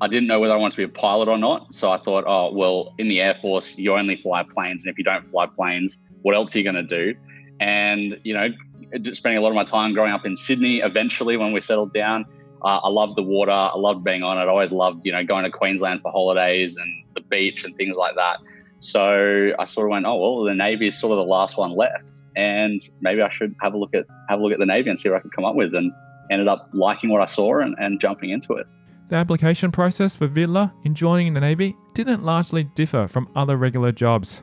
I 0.01 0.09
didn't 0.09 0.27
know 0.27 0.41
whether 0.41 0.53
I 0.53 0.57
wanted 0.57 0.73
to 0.73 0.77
be 0.79 0.85
a 0.85 0.89
pilot 0.89 1.29
or 1.29 1.39
not. 1.39 1.75
So 1.75 1.93
I 1.93 1.99
thought, 1.99 2.25
oh, 2.27 2.53
well, 2.53 2.93
in 2.99 3.09
the 3.09 3.21
Air 3.21 3.37
Force, 3.41 3.79
you 3.79 3.95
only 3.95 4.17
fly 4.17 4.43
planes. 4.43 4.85
And 4.85 4.93
if 4.93 4.99
you 4.99 5.05
don't 5.05 5.31
fly 5.31 5.47
planes, 5.47 5.97
what 6.23 6.35
else 6.35 6.55
are 6.55 6.59
you 6.59 6.65
going 6.65 6.75
to 6.75 6.83
do? 6.83 7.15
And, 7.61 8.19
you 8.25 8.35
know, 8.35 8.49
spending 9.13 9.39
a 9.39 9.41
lot 9.41 9.51
of 9.51 9.55
my 9.55 9.65
time 9.65 9.95
growing 9.95 10.13
up 10.13 10.27
in 10.27 10.35
Sydney, 10.35 10.81
eventually 10.81 11.37
when 11.37 11.53
we 11.53 11.61
settled 11.61 11.95
down, 11.95 12.27
uh, 12.65 12.81
I 12.83 12.89
loved 12.89 13.17
the 13.17 13.23
water. 13.23 13.51
I 13.51 13.77
loved 13.77 14.05
being 14.05 14.23
on 14.23 14.39
it. 14.39 14.43
I 14.43 14.49
always 14.49 14.73
loved, 14.73 15.05
you 15.05 15.13
know, 15.13 15.25
going 15.25 15.45
to 15.45 15.51
Queensland 15.51 16.01
for 16.03 16.11
holidays 16.11 16.77
and 16.77 17.05
the 17.15 17.21
beach 17.21 17.65
and 17.65 17.77
things 17.77 17.97
like 17.97 18.15
that. 18.17 18.39
So 18.79 19.53
I 19.59 19.65
sort 19.65 19.87
of 19.87 19.91
went, 19.91 20.07
oh 20.07 20.17
well, 20.17 20.45
the 20.45 20.55
Navy 20.55 20.89
is 20.89 20.99
sort 20.99 21.13
of 21.13 21.19
the 21.19 21.31
last 21.31 21.57
one 21.57 21.77
left, 21.77 22.23
and 22.35 22.81
maybe 23.01 23.23
I 23.23 23.31
should 23.31 23.55
have 23.61 23.75
a 23.75 23.79
look 23.79 23.95
at 23.95 24.07
have 24.29 24.41
a 24.41 24.43
look 24.43 24.53
at 24.53 24.59
the 24.59 24.67
Navy 24.67 24.91
and 24.91 24.99
see 24.99 25.09
what 25.09 25.19
I 25.19 25.21
could 25.21 25.33
come 25.33 25.45
up 25.45 25.55
with. 25.55 25.75
And 25.75 25.93
ended 26.31 26.49
up 26.49 26.69
liking 26.73 27.11
what 27.11 27.21
I 27.21 27.27
saw 27.27 27.61
and, 27.61 27.77
and 27.79 28.01
jumping 28.01 28.31
into 28.31 28.55
it. 28.55 28.67
The 29.09 29.17
application 29.17 29.71
process 29.71 30.15
for 30.15 30.27
Vidler 30.27 30.73
in 30.85 30.95
joining 30.95 31.35
the 31.35 31.41
Navy 31.41 31.77
didn't 31.95 32.25
largely 32.25 32.65
differ 32.65 33.07
from 33.07 33.29
other 33.37 33.57
regular 33.57 33.93
jobs. 33.93 34.43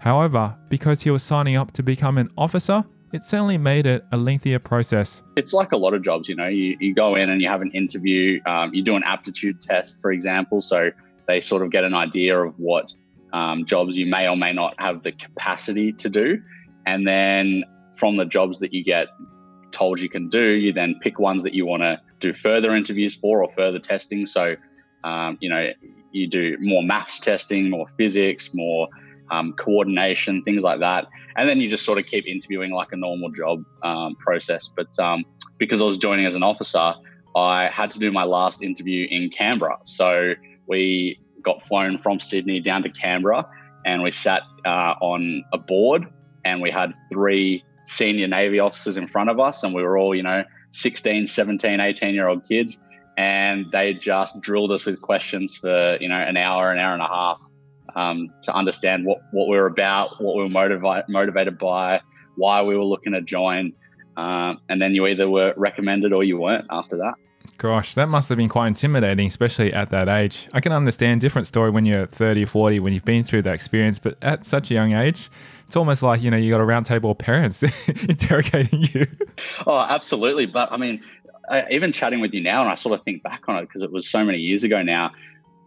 However, 0.00 0.54
because 0.68 1.02
he 1.02 1.10
was 1.10 1.22
signing 1.22 1.56
up 1.56 1.72
to 1.72 1.82
become 1.82 2.18
an 2.18 2.28
officer, 2.36 2.84
it 3.12 3.22
certainly 3.22 3.58
made 3.58 3.86
it 3.86 4.04
a 4.12 4.16
lengthier 4.16 4.58
process. 4.58 5.22
It's 5.36 5.52
like 5.52 5.72
a 5.72 5.76
lot 5.76 5.94
of 5.94 6.02
jobs, 6.02 6.28
you 6.28 6.34
know, 6.34 6.48
you, 6.48 6.76
you 6.80 6.94
go 6.94 7.14
in 7.14 7.28
and 7.30 7.42
you 7.42 7.48
have 7.48 7.60
an 7.60 7.70
interview, 7.72 8.40
um, 8.46 8.72
you 8.72 8.82
do 8.82 8.96
an 8.96 9.02
aptitude 9.04 9.60
test, 9.60 10.00
for 10.00 10.10
example. 10.12 10.60
So 10.60 10.90
they 11.28 11.40
sort 11.40 11.62
of 11.62 11.70
get 11.70 11.84
an 11.84 11.94
idea 11.94 12.38
of 12.38 12.58
what 12.58 12.92
um, 13.32 13.64
jobs 13.66 13.96
you 13.96 14.06
may 14.06 14.28
or 14.28 14.36
may 14.36 14.52
not 14.52 14.74
have 14.78 15.02
the 15.02 15.12
capacity 15.12 15.92
to 15.92 16.08
do. 16.08 16.42
And 16.86 17.06
then 17.06 17.64
from 17.96 18.16
the 18.16 18.24
jobs 18.24 18.58
that 18.60 18.72
you 18.72 18.82
get 18.82 19.08
told 19.72 20.00
you 20.00 20.08
can 20.08 20.28
do, 20.28 20.42
you 20.42 20.72
then 20.72 20.96
pick 21.00 21.18
ones 21.18 21.42
that 21.42 21.54
you 21.54 21.66
want 21.66 21.82
to 21.82 22.00
do 22.20 22.32
further 22.32 22.74
interviews 22.74 23.14
for 23.14 23.42
or 23.42 23.50
further 23.50 23.78
testing. 23.78 24.26
So, 24.26 24.56
um, 25.04 25.36
you 25.40 25.50
know, 25.50 25.70
you 26.12 26.26
do 26.26 26.56
more 26.60 26.82
maths 26.82 27.20
testing, 27.20 27.70
more 27.70 27.86
physics, 27.86 28.50
more 28.54 28.88
um, 29.32 29.54
coordination, 29.54 30.42
things 30.42 30.62
like 30.62 30.80
that. 30.80 31.06
And 31.36 31.48
then 31.48 31.60
you 31.60 31.68
just 31.68 31.84
sort 31.84 31.98
of 31.98 32.06
keep 32.06 32.26
interviewing 32.26 32.72
like 32.72 32.92
a 32.92 32.96
normal 32.96 33.30
job 33.30 33.64
um, 33.82 34.14
process. 34.16 34.68
But 34.68 34.96
um, 34.98 35.24
because 35.58 35.80
I 35.80 35.84
was 35.84 35.98
joining 35.98 36.26
as 36.26 36.34
an 36.34 36.42
officer, 36.42 36.94
I 37.34 37.68
had 37.72 37.90
to 37.92 37.98
do 37.98 38.12
my 38.12 38.24
last 38.24 38.62
interview 38.62 39.08
in 39.10 39.30
Canberra. 39.30 39.78
So 39.84 40.34
we 40.66 41.18
got 41.42 41.62
flown 41.62 41.98
from 41.98 42.20
Sydney 42.20 42.60
down 42.60 42.82
to 42.82 42.90
Canberra 42.90 43.48
and 43.84 44.02
we 44.02 44.10
sat 44.12 44.42
uh, 44.64 44.94
on 45.00 45.44
a 45.52 45.58
board 45.58 46.06
and 46.44 46.60
we 46.60 46.70
had 46.70 46.92
three 47.10 47.64
senior 47.84 48.28
Navy 48.28 48.58
officers 48.58 48.96
in 48.96 49.06
front 49.06 49.30
of 49.30 49.40
us, 49.40 49.62
and 49.62 49.74
we 49.74 49.82
were 49.82 49.98
all, 49.98 50.14
you 50.14 50.22
know, 50.22 50.44
16, 50.70 51.26
17, 51.26 51.80
18 51.80 52.14
year 52.14 52.28
old 52.28 52.46
kids. 52.46 52.80
And 53.18 53.66
they 53.72 53.94
just 53.94 54.40
drilled 54.40 54.72
us 54.72 54.86
with 54.86 55.00
questions 55.00 55.56
for, 55.56 55.98
you 56.00 56.08
know, 56.08 56.18
an 56.18 56.36
hour, 56.36 56.72
an 56.72 56.78
hour 56.78 56.94
and 56.94 57.02
a 57.02 57.08
half 57.08 57.40
um, 57.94 58.32
to 58.42 58.54
understand 58.54 59.04
what, 59.04 59.18
what 59.32 59.48
we 59.48 59.56
were 59.56 59.66
about, 59.66 60.20
what 60.22 60.36
we 60.36 60.42
were 60.42 60.48
motivi- 60.48 61.08
motivated 61.08 61.58
by, 61.58 62.00
why 62.36 62.62
we 62.62 62.76
were 62.76 62.84
looking 62.84 63.12
to 63.12 63.22
join. 63.22 63.72
Um, 64.16 64.60
and 64.68 64.80
then 64.80 64.94
you 64.94 65.06
either 65.06 65.28
were 65.28 65.54
recommended 65.56 66.12
or 66.12 66.24
you 66.24 66.38
weren't 66.38 66.66
after 66.70 66.96
that. 66.98 67.14
Gosh, 67.58 67.94
that 67.94 68.08
must 68.08 68.28
have 68.28 68.38
been 68.38 68.48
quite 68.48 68.68
intimidating, 68.68 69.26
especially 69.26 69.72
at 69.72 69.90
that 69.90 70.08
age. 70.08 70.48
I 70.52 70.60
can 70.60 70.72
understand 70.72 71.20
different 71.20 71.46
story 71.46 71.70
when 71.70 71.86
you're 71.86 72.06
30 72.06 72.44
or 72.44 72.46
40 72.46 72.80
when 72.80 72.92
you've 72.92 73.04
been 73.04 73.24
through 73.24 73.42
that 73.42 73.54
experience, 73.54 73.98
but 73.98 74.16
at 74.22 74.44
such 74.44 74.70
a 74.70 74.74
young 74.74 74.96
age, 74.96 75.30
it's 75.66 75.76
almost 75.76 76.02
like, 76.02 76.22
you 76.22 76.30
know, 76.30 76.36
you 76.36 76.50
got 76.50 76.60
a 76.60 76.64
round 76.64 76.86
table 76.86 77.12
of 77.12 77.18
parents 77.18 77.62
interrogating 78.08 78.82
you. 78.92 79.06
Oh, 79.66 79.78
absolutely. 79.78 80.46
But 80.46 80.72
I 80.72 80.76
mean, 80.76 81.02
I, 81.48 81.64
even 81.70 81.92
chatting 81.92 82.20
with 82.20 82.32
you 82.32 82.42
now, 82.42 82.62
and 82.62 82.70
I 82.70 82.74
sort 82.74 82.98
of 82.98 83.04
think 83.04 83.22
back 83.22 83.42
on 83.48 83.56
it 83.58 83.62
because 83.62 83.82
it 83.82 83.92
was 83.92 84.08
so 84.08 84.24
many 84.24 84.38
years 84.38 84.64
ago 84.64 84.82
now, 84.82 85.12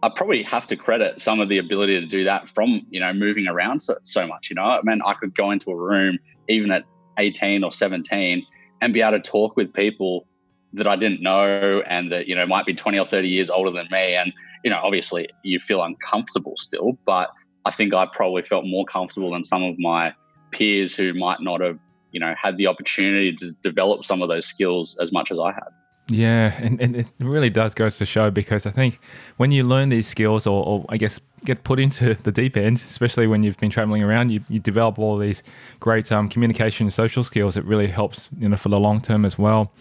I 0.02 0.10
probably 0.14 0.42
have 0.44 0.66
to 0.68 0.76
credit 0.76 1.20
some 1.20 1.40
of 1.40 1.48
the 1.48 1.58
ability 1.58 2.00
to 2.00 2.06
do 2.06 2.24
that 2.24 2.48
from, 2.48 2.86
you 2.90 3.00
know, 3.00 3.12
moving 3.12 3.46
around 3.48 3.80
so, 3.80 3.96
so 4.02 4.26
much. 4.26 4.50
You 4.50 4.56
know, 4.56 4.62
I 4.62 4.80
mean, 4.82 5.00
I 5.04 5.14
could 5.14 5.34
go 5.34 5.50
into 5.50 5.70
a 5.70 5.76
room 5.76 6.18
even 6.48 6.70
at 6.70 6.84
18 7.18 7.64
or 7.64 7.72
17 7.72 8.46
and 8.80 8.94
be 8.94 9.00
able 9.00 9.12
to 9.12 9.20
talk 9.20 9.56
with 9.56 9.72
people 9.72 10.26
that 10.74 10.86
I 10.86 10.96
didn't 10.96 11.22
know 11.22 11.82
and 11.88 12.12
that, 12.12 12.28
you 12.28 12.34
know, 12.34 12.46
might 12.46 12.66
be 12.66 12.74
20 12.74 12.98
or 12.98 13.06
30 13.06 13.28
years 13.28 13.48
older 13.48 13.70
than 13.70 13.88
me. 13.90 14.14
And, 14.14 14.32
you 14.64 14.70
know, 14.70 14.80
obviously 14.82 15.28
you 15.42 15.58
feel 15.58 15.82
uncomfortable 15.82 16.54
still, 16.56 16.98
but 17.06 17.30
I 17.64 17.70
think 17.70 17.94
I 17.94 18.06
probably 18.06 18.42
felt 18.42 18.66
more 18.66 18.84
comfortable 18.84 19.32
than 19.32 19.44
some 19.44 19.62
of 19.62 19.78
my 19.78 20.12
peers 20.50 20.94
who 20.94 21.14
might 21.14 21.40
not 21.40 21.60
have, 21.60 21.78
you 22.12 22.20
know, 22.20 22.34
had 22.40 22.56
the 22.58 22.66
opportunity 22.66 23.32
to 23.36 23.52
develop 23.62 24.04
some 24.04 24.22
of 24.22 24.28
those 24.28 24.46
skills 24.46 24.96
as 25.00 25.12
much 25.12 25.32
as 25.32 25.38
I 25.38 25.52
had. 25.52 25.68
Yeah, 26.08 26.54
and, 26.58 26.80
and 26.80 26.94
it 26.96 27.08
really 27.18 27.50
does 27.50 27.74
go 27.74 27.90
to 27.90 28.04
show 28.04 28.30
because 28.30 28.64
I 28.64 28.70
think 28.70 29.00
when 29.38 29.50
you 29.50 29.64
learn 29.64 29.88
these 29.88 30.06
skills, 30.06 30.46
or, 30.46 30.64
or, 30.64 30.86
I 30.88 30.98
guess 30.98 31.20
get 31.44 31.64
put 31.64 31.80
into 31.80 32.14
the 32.22 32.30
deep 32.30 32.56
end, 32.56 32.76
especially 32.76 33.26
when 33.26 33.42
you've 33.42 33.58
been 33.58 33.70
traveling 33.70 34.02
around, 34.02 34.30
you, 34.30 34.40
you 34.48 34.60
develop 34.60 34.98
all 34.98 35.18
these 35.18 35.42
great 35.80 36.10
um, 36.12 36.28
communication 36.28 36.86
and 36.86 36.94
social 36.94 37.24
skills. 37.24 37.56
It 37.56 37.64
really 37.64 37.88
helps, 37.88 38.28
you 38.38 38.48
know, 38.48 38.56
for 38.56 38.68
the 38.68 38.78
long 38.78 39.00
term 39.00 39.24
as 39.24 39.36
well. 39.36 39.72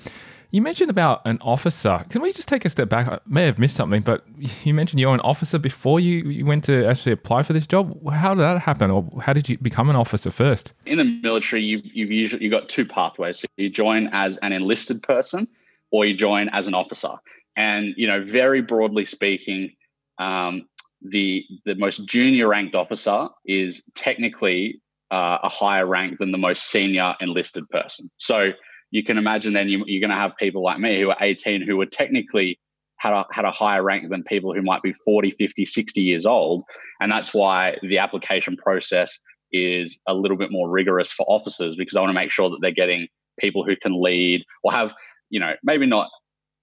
You 0.52 0.62
mentioned 0.62 0.90
about 0.90 1.22
an 1.26 1.38
officer. 1.42 2.06
Can 2.10 2.22
we 2.22 2.32
just 2.32 2.48
take 2.48 2.64
a 2.66 2.70
step 2.70 2.88
back? 2.88 3.08
I 3.08 3.20
may 3.28 3.46
have 3.46 3.60
missed 3.60 3.76
something, 3.76 4.02
but 4.02 4.24
you 4.64 4.74
mentioned 4.74 5.00
you're 5.02 5.14
an 5.14 5.20
officer 5.20 5.60
before 5.60 6.00
you, 6.00 6.30
you 6.30 6.46
went 6.46 6.64
to 6.66 6.86
actually 6.86 7.12
apply 7.12 7.44
for 7.44 7.54
this 7.54 7.68
job. 7.68 8.10
How 8.10 8.34
did 8.34 8.42
that 8.42 8.60
happen, 8.60 8.90
or 8.90 9.06
how 9.22 9.34
did 9.34 9.50
you 9.50 9.58
become 9.58 9.90
an 9.90 9.96
officer 9.96 10.32
first? 10.32 10.72
In 10.86 10.98
the 10.98 11.04
military, 11.04 11.62
you, 11.62 11.82
you've 11.84 12.12
usually 12.12 12.44
you've 12.44 12.52
got 12.52 12.70
two 12.70 12.86
pathways. 12.86 13.40
So 13.40 13.48
you 13.58 13.70
join 13.70 14.08
as 14.14 14.38
an 14.38 14.54
enlisted 14.54 15.04
person, 15.04 15.48
or 15.92 16.06
you 16.06 16.16
join 16.16 16.50
as 16.50 16.68
an 16.68 16.74
officer. 16.74 17.12
And 17.56 17.94
you 17.98 18.08
know, 18.08 18.24
very 18.24 18.62
broadly 18.62 19.06
speaking, 19.06 19.72
um, 20.20 20.68
the 21.02 21.46
the 21.66 21.76
most 21.76 22.06
junior 22.06 22.48
ranked 22.48 22.76
officer 22.76 23.30
is 23.46 23.84
technically 23.96 24.82
uh, 25.12 25.38
a 25.44 25.50
higher 25.50 25.86
rank 25.86 26.20
than 26.20 26.32
the 26.32 26.38
most 26.38 26.70
senior 26.70 27.14
enlisted 27.22 27.70
person. 27.70 28.10
So 28.18 28.52
you 28.92 29.04
can 29.04 29.18
imagine 29.18 29.54
then 29.54 29.70
you, 29.70 29.82
are 29.82 30.00
going 30.00 30.10
to 30.10 30.16
have 30.16 30.36
people 30.38 30.64
like 30.64 30.80
me 30.80 31.00
who 31.00 31.10
are 31.10 31.18
18 31.20 31.62
who 31.62 31.80
are 31.82 31.86
technically 31.86 32.60
had 32.98 33.14
a, 33.14 33.26
had 33.32 33.46
a 33.46 33.52
higher 33.52 33.84
rank 33.84 34.10
than 34.10 34.24
people 34.24 34.54
who 34.54 34.62
might 34.62 34.82
be 34.82 34.94
40, 34.94 35.32
50, 35.32 35.66
60 35.66 36.02
years 36.02 36.26
old. 36.26 36.64
And 37.00 37.12
that's 37.12 37.34
why 37.34 37.78
the 37.82 37.98
application 37.98 38.58
process 38.58 39.20
is 39.52 40.00
a 40.08 40.14
little 40.14 40.38
bit 40.38 40.52
more 40.52 40.70
rigorous 40.70 41.12
for 41.12 41.26
officers 41.30 41.76
because 41.76 41.96
I 41.96 42.00
want 42.00 42.10
to 42.10 42.14
make 42.14 42.32
sure 42.32 42.50
that 42.50 42.60
they're 42.62 42.72
getting 42.72 43.08
people 43.40 43.66
who 43.66 43.76
can 43.76 44.02
lead 44.02 44.44
or 44.64 44.72
have, 44.72 44.92
you 45.36 45.42
know, 45.42 45.54
maybe 45.64 45.86
not 45.86 46.10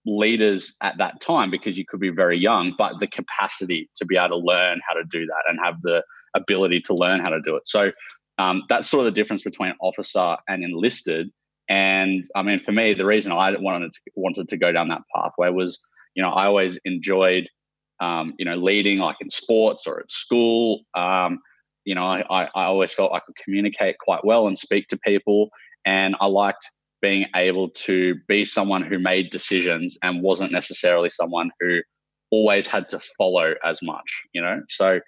leaders 0.06 0.74
at 0.80 0.96
that 0.96 1.20
time 1.20 1.50
because 1.50 1.76
you 1.76 1.84
could 1.86 2.00
be 2.00 2.08
very 2.08 2.38
young, 2.38 2.74
but 2.78 2.98
the 3.00 3.06
capacity 3.06 3.90
to 3.96 4.06
be 4.06 4.16
able 4.16 4.30
to 4.30 4.36
learn 4.38 4.80
how 4.88 4.94
to 4.94 5.04
do 5.10 5.26
that 5.26 5.42
and 5.46 5.58
have 5.62 5.74
the 5.82 6.02
ability 6.34 6.80
to 6.80 6.94
learn 6.94 7.20
how 7.20 7.28
to 7.28 7.38
do 7.42 7.54
it. 7.54 7.68
So 7.68 7.92
um, 8.38 8.62
that's 8.70 8.88
sort 8.88 9.06
of 9.06 9.12
the 9.12 9.20
difference 9.20 9.42
between 9.42 9.74
officer 9.82 10.38
and 10.48 10.64
enlisted. 10.64 11.28
And 11.68 12.24
I 12.34 12.40
mean, 12.40 12.60
for 12.60 12.72
me, 12.72 12.94
the 12.94 13.04
reason 13.04 13.30
I 13.30 13.54
wanted 13.58 13.92
to, 13.92 14.00
wanted 14.16 14.48
to 14.48 14.56
go 14.56 14.72
down 14.72 14.88
that 14.88 15.02
pathway 15.14 15.50
was, 15.50 15.78
you 16.14 16.22
know, 16.22 16.30
I 16.30 16.46
always 16.46 16.78
enjoyed, 16.86 17.46
um, 18.00 18.32
you 18.38 18.46
know, 18.46 18.56
leading 18.56 19.00
like 19.00 19.16
in 19.20 19.28
sports 19.28 19.86
or 19.86 20.00
at 20.00 20.10
school. 20.10 20.80
Um, 20.94 21.40
you 21.84 21.94
know, 21.94 22.04
I, 22.06 22.48
I 22.54 22.64
always 22.64 22.94
felt 22.94 23.12
I 23.12 23.20
could 23.20 23.36
communicate 23.36 23.96
quite 23.98 24.24
well 24.24 24.46
and 24.46 24.58
speak 24.58 24.88
to 24.88 24.96
people. 24.96 25.50
And 25.84 26.16
I 26.20 26.26
liked 26.26 26.70
being 27.02 27.26
able 27.34 27.68
to 27.68 28.14
be 28.28 28.44
someone 28.44 28.82
who 28.82 28.98
made 28.98 29.30
decisions 29.30 29.98
and 30.02 30.22
wasn't 30.22 30.52
necessarily 30.52 31.10
someone 31.10 31.50
who 31.60 31.80
always 32.30 32.66
had 32.66 32.88
to 32.88 33.00
follow 33.18 33.54
as 33.64 33.82
much, 33.82 34.22
you 34.32 34.40
know? 34.40 34.62
So, 34.70 35.00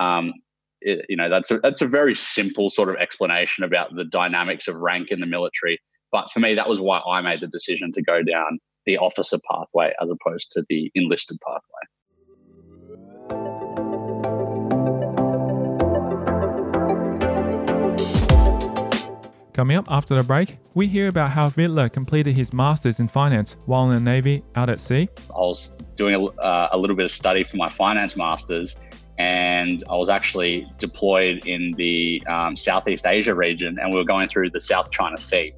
um, 0.00 0.32
it, 0.80 1.06
you 1.08 1.16
know, 1.16 1.28
that's 1.28 1.50
a, 1.50 1.58
that's 1.58 1.82
a 1.82 1.86
very 1.86 2.14
simple 2.14 2.70
sort 2.70 2.88
of 2.88 2.96
explanation 2.96 3.62
about 3.62 3.94
the 3.94 4.04
dynamics 4.04 4.66
of 4.66 4.76
rank 4.76 5.08
in 5.10 5.20
the 5.20 5.26
military. 5.26 5.78
But 6.10 6.30
for 6.30 6.40
me, 6.40 6.54
that 6.54 6.68
was 6.68 6.80
why 6.80 7.00
I 7.00 7.20
made 7.20 7.40
the 7.40 7.46
decision 7.46 7.92
to 7.92 8.02
go 8.02 8.22
down 8.22 8.58
the 8.86 8.98
officer 8.98 9.38
pathway 9.50 9.92
as 10.02 10.10
opposed 10.10 10.50
to 10.52 10.64
the 10.68 10.90
enlisted 10.94 11.38
pathway. 11.46 11.91
Coming 19.52 19.76
up 19.76 19.86
after 19.90 20.14
the 20.14 20.22
break, 20.22 20.58
we 20.74 20.86
hear 20.86 21.08
about 21.08 21.30
how 21.30 21.50
Vidler 21.50 21.92
completed 21.92 22.34
his 22.34 22.52
master's 22.52 23.00
in 23.00 23.08
finance 23.08 23.56
while 23.66 23.84
in 23.84 23.90
the 23.90 24.00
Navy 24.00 24.42
out 24.54 24.70
at 24.70 24.80
sea. 24.80 25.08
I 25.30 25.40
was 25.40 25.74
doing 25.94 26.14
a, 26.14 26.24
uh, 26.40 26.70
a 26.72 26.78
little 26.78 26.96
bit 26.96 27.04
of 27.04 27.12
study 27.12 27.44
for 27.44 27.58
my 27.58 27.68
finance 27.68 28.16
master's, 28.16 28.76
and 29.18 29.84
I 29.90 29.96
was 29.96 30.08
actually 30.08 30.66
deployed 30.78 31.46
in 31.46 31.72
the 31.72 32.22
um, 32.26 32.56
Southeast 32.56 33.06
Asia 33.06 33.34
region, 33.34 33.78
and 33.78 33.92
we 33.92 33.98
were 33.98 34.04
going 34.04 34.26
through 34.26 34.50
the 34.50 34.60
South 34.60 34.90
China 34.90 35.18
Sea 35.18 35.52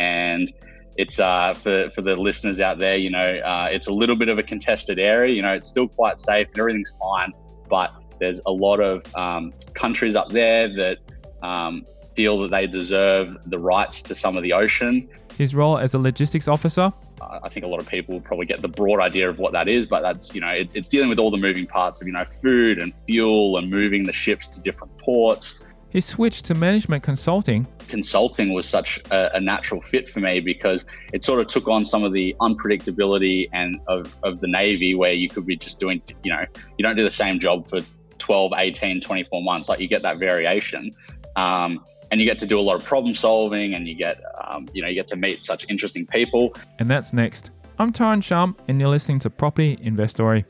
and 0.00 0.52
it's 0.96 1.20
uh, 1.20 1.54
for 1.54 1.88
for 1.90 2.02
the 2.02 2.16
listeners 2.16 2.58
out 2.58 2.78
there. 2.78 2.96
You 2.96 3.10
know, 3.10 3.38
uh, 3.44 3.68
it's 3.70 3.86
a 3.86 3.92
little 3.92 4.16
bit 4.16 4.28
of 4.28 4.38
a 4.38 4.42
contested 4.42 4.98
area. 4.98 5.32
You 5.32 5.42
know, 5.42 5.52
it's 5.52 5.68
still 5.68 5.86
quite 5.86 6.18
safe 6.18 6.48
and 6.48 6.58
everything's 6.58 6.96
fine, 7.00 7.32
but 7.68 7.94
there's 8.18 8.40
a 8.46 8.50
lot 8.50 8.80
of 8.80 9.04
um, 9.14 9.52
countries 9.74 10.16
up 10.16 10.30
there 10.30 10.68
that 10.68 10.98
um, 11.42 11.84
feel 12.14 12.40
that 12.42 12.50
they 12.50 12.66
deserve 12.66 13.38
the 13.50 13.58
rights 13.58 14.02
to 14.02 14.14
some 14.14 14.36
of 14.36 14.42
the 14.42 14.52
ocean. 14.52 15.08
His 15.36 15.54
role 15.54 15.78
as 15.78 15.94
a 15.94 15.98
logistics 15.98 16.48
officer. 16.48 16.92
I 17.20 17.48
think 17.48 17.64
a 17.64 17.68
lot 17.68 17.80
of 17.80 17.88
people 17.88 18.20
probably 18.20 18.46
get 18.46 18.62
the 18.62 18.68
broad 18.68 19.00
idea 19.00 19.28
of 19.28 19.38
what 19.38 19.52
that 19.52 19.68
is, 19.68 19.86
but 19.86 20.02
that's 20.02 20.34
you 20.34 20.40
know 20.40 20.48
it, 20.48 20.74
it's 20.74 20.88
dealing 20.88 21.08
with 21.08 21.18
all 21.18 21.30
the 21.30 21.36
moving 21.36 21.66
parts 21.66 22.00
of 22.00 22.06
you 22.06 22.12
know 22.12 22.24
food 22.24 22.78
and 22.78 22.92
fuel 23.06 23.56
and 23.56 23.70
moving 23.70 24.04
the 24.04 24.12
ships 24.12 24.48
to 24.48 24.60
different 24.60 24.96
ports 24.98 25.64
he 25.90 26.00
switched 26.00 26.44
to 26.46 26.54
management 26.54 27.02
consulting. 27.02 27.66
Consulting 27.88 28.52
was 28.52 28.68
such 28.68 29.00
a, 29.10 29.36
a, 29.36 29.40
natural 29.40 29.82
fit 29.82 30.08
for 30.08 30.20
me 30.20 30.38
because 30.38 30.84
it 31.12 31.24
sort 31.24 31.40
of 31.40 31.48
took 31.48 31.66
on 31.66 31.84
some 31.84 32.04
of 32.04 32.12
the 32.12 32.34
unpredictability 32.40 33.48
and 33.52 33.80
of, 33.88 34.16
of 34.22 34.38
the 34.38 34.46
Navy 34.46 34.94
where 34.94 35.12
you 35.12 35.28
could 35.28 35.44
be 35.44 35.56
just 35.56 35.80
doing, 35.80 36.00
you 36.22 36.32
know, 36.32 36.44
you 36.78 36.84
don't 36.84 36.96
do 36.96 37.02
the 37.02 37.10
same 37.10 37.40
job 37.40 37.68
for 37.68 37.80
12, 38.18 38.52
18, 38.56 39.00
24 39.00 39.42
months. 39.42 39.68
Like 39.68 39.80
you 39.80 39.88
get 39.88 40.02
that 40.02 40.18
variation. 40.18 40.92
Um, 41.34 41.84
and 42.10 42.20
you 42.20 42.26
get 42.26 42.38
to 42.40 42.46
do 42.46 42.58
a 42.58 42.62
lot 42.62 42.76
of 42.76 42.84
problem 42.84 43.14
solving 43.14 43.74
and 43.74 43.86
you 43.86 43.94
get, 43.94 44.20
um, 44.46 44.66
you 44.72 44.82
know, 44.82 44.88
you 44.88 44.94
get 44.94 45.06
to 45.08 45.16
meet 45.16 45.42
such 45.42 45.66
interesting 45.68 46.06
people. 46.06 46.54
And 46.78 46.88
that's 46.88 47.12
next. 47.12 47.50
I'm 47.78 47.92
Tyron 47.92 48.22
Shum 48.22 48.56
and 48.68 48.80
you're 48.80 48.90
listening 48.90 49.20
to 49.20 49.30
Property 49.30 49.78
Investory. 49.80 50.44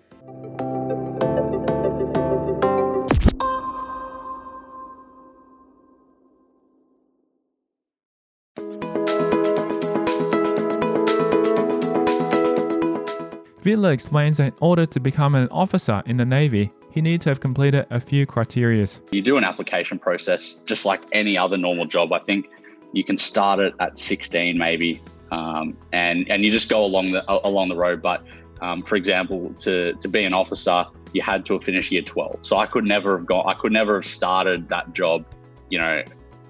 Vidler 13.63 13.93
explains 13.93 14.39
that 14.39 14.47
in 14.47 14.55
order 14.61 14.87
to 14.87 14.99
become 14.99 15.35
an 15.35 15.47
officer 15.51 16.03
in 16.07 16.17
the 16.17 16.25
Navy, 16.25 16.73
he 16.91 17.01
needs 17.01 17.25
to 17.25 17.31
have 17.31 17.41
completed 17.41 17.87
a 17.91 18.01
few 18.01 18.27
criteria. 18.27 18.87
You 19.11 19.23
do 19.23 19.37
an 19.37 19.45
application 19.45 19.99
process 19.99 20.61
just 20.67 20.85
like 20.85 21.01
any 21.13 21.37
other 21.37 21.57
normal 21.57 21.87
job. 21.87 22.13
I 22.13 22.19
think 22.21 22.51
you 22.93 23.05
can 23.05 23.17
start 23.17 23.61
it 23.61 23.75
at 23.79 23.99
16 23.99 24.59
maybe, 24.59 25.01
um, 25.31 25.77
and 25.93 26.29
and 26.31 26.45
you 26.45 26.51
just 26.51 26.69
go 26.69 26.85
along 26.85 27.13
the 27.13 27.25
along 27.29 27.69
the 27.69 27.77
road. 27.77 28.03
But 28.03 28.25
um, 28.61 28.83
for 28.83 28.97
example, 28.97 29.53
to 29.61 29.95
to 29.95 30.09
be 30.09 30.25
an 30.25 30.35
officer, 30.35 30.85
you 31.13 31.23
had 31.23 31.47
to 31.47 31.55
have 31.55 31.65
finished 31.65 31.93
year 31.93 32.03
12. 32.03 32.39
So 32.43 32.57
I 32.57 32.67
could 32.67 32.85
never 32.85 33.17
have 33.19 33.27
gone. 33.27 33.45
I 33.47 33.55
could 33.55 33.73
never 33.73 33.95
have 33.95 34.07
started 34.07 34.69
that 34.69 34.93
job, 34.93 35.25
you 35.71 35.79
know, 35.79 36.03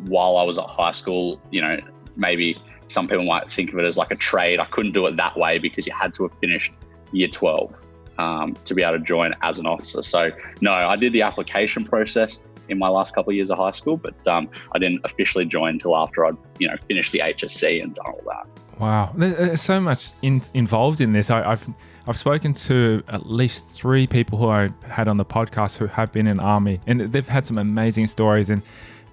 while 0.06 0.36
I 0.36 0.42
was 0.42 0.58
at 0.58 0.66
high 0.66 0.92
school. 0.92 1.40
You 1.50 1.62
know, 1.62 1.80
maybe 2.16 2.56
some 2.88 3.06
people 3.06 3.24
might 3.24 3.52
think 3.52 3.72
of 3.72 3.78
it 3.78 3.84
as 3.84 3.96
like 3.96 4.10
a 4.10 4.16
trade. 4.16 4.58
I 4.58 4.64
couldn't 4.66 4.92
do 4.92 5.06
it 5.06 5.16
that 5.16 5.36
way 5.36 5.58
because 5.58 5.86
you 5.86 5.92
had 5.92 6.14
to 6.14 6.24
have 6.24 6.38
finished 6.38 6.72
year 7.12 7.28
12 7.28 7.89
um, 8.20 8.54
to 8.64 8.74
be 8.74 8.82
able 8.82 8.98
to 8.98 9.04
join 9.04 9.34
as 9.42 9.58
an 9.58 9.66
officer. 9.66 10.02
So, 10.02 10.30
no, 10.60 10.72
I 10.72 10.96
did 10.96 11.12
the 11.12 11.22
application 11.22 11.84
process 11.84 12.38
in 12.68 12.78
my 12.78 12.88
last 12.88 13.14
couple 13.14 13.30
of 13.30 13.36
years 13.36 13.50
of 13.50 13.58
high 13.58 13.70
school, 13.70 13.96
but 13.96 14.26
um, 14.28 14.48
I 14.72 14.78
didn't 14.78 15.00
officially 15.04 15.46
join 15.46 15.70
until 15.70 15.96
after 15.96 16.26
I'd 16.26 16.36
you 16.58 16.68
know 16.68 16.76
finished 16.86 17.12
the 17.12 17.20
HSC 17.20 17.82
and 17.82 17.94
done 17.94 18.06
all 18.06 18.22
that. 18.26 18.46
Wow, 18.78 19.12
there's 19.16 19.60
so 19.60 19.80
much 19.80 20.12
in, 20.22 20.42
involved 20.54 21.00
in 21.00 21.12
this. 21.12 21.30
I, 21.30 21.50
have 21.50 21.68
I've 22.06 22.18
spoken 22.18 22.54
to 22.54 23.02
at 23.08 23.26
least 23.26 23.68
three 23.68 24.06
people 24.06 24.38
who 24.38 24.48
I 24.48 24.70
had 24.88 25.06
on 25.08 25.16
the 25.16 25.24
podcast 25.24 25.76
who 25.76 25.86
have 25.86 26.12
been 26.12 26.26
in 26.26 26.40
army, 26.40 26.80
and 26.86 27.00
they've 27.00 27.28
had 27.28 27.46
some 27.46 27.58
amazing 27.58 28.06
stories. 28.06 28.48
And 28.50 28.62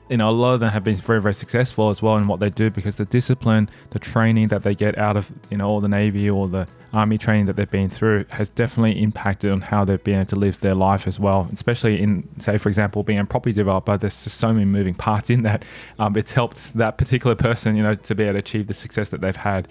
you 0.09 0.17
know, 0.17 0.29
a 0.29 0.31
lot 0.31 0.53
of 0.53 0.59
them 0.59 0.69
have 0.69 0.83
been 0.83 0.95
very, 0.95 1.21
very 1.21 1.33
successful 1.33 1.89
as 1.89 2.01
well 2.01 2.17
in 2.17 2.27
what 2.27 2.39
they 2.39 2.49
do 2.49 2.69
because 2.69 2.95
the 2.95 3.05
discipline, 3.05 3.69
the 3.89 3.99
training 3.99 4.47
that 4.49 4.63
they 4.63 4.73
get 4.73 4.97
out 4.97 5.17
of, 5.17 5.31
you 5.49 5.57
know, 5.57 5.67
all 5.67 5.81
the 5.81 5.89
Navy 5.89 6.29
or 6.29 6.47
the 6.47 6.67
Army 6.93 7.17
training 7.17 7.45
that 7.47 7.57
they've 7.57 7.69
been 7.69 7.89
through 7.89 8.25
has 8.29 8.49
definitely 8.49 9.01
impacted 9.01 9.51
on 9.51 9.61
how 9.61 9.83
they've 9.83 10.03
been 10.03 10.15
able 10.15 10.25
to 10.29 10.35
live 10.37 10.59
their 10.61 10.73
life 10.73 11.07
as 11.07 11.19
well. 11.19 11.49
Especially 11.51 12.01
in, 12.01 12.27
say, 12.39 12.57
for 12.57 12.69
example, 12.69 13.03
being 13.03 13.19
a 13.19 13.25
property 13.25 13.53
developer, 13.53 13.97
there's 13.97 14.23
just 14.23 14.37
so 14.37 14.49
many 14.49 14.65
moving 14.65 14.93
parts 14.93 15.29
in 15.29 15.43
that. 15.43 15.65
Um, 15.99 16.15
it's 16.15 16.31
helped 16.31 16.73
that 16.75 16.97
particular 16.97 17.35
person, 17.35 17.75
you 17.75 17.83
know, 17.83 17.95
to 17.95 18.15
be 18.15 18.23
able 18.23 18.33
to 18.33 18.39
achieve 18.39 18.67
the 18.67 18.73
success 18.73 19.09
that 19.09 19.21
they've 19.21 19.35
had. 19.35 19.67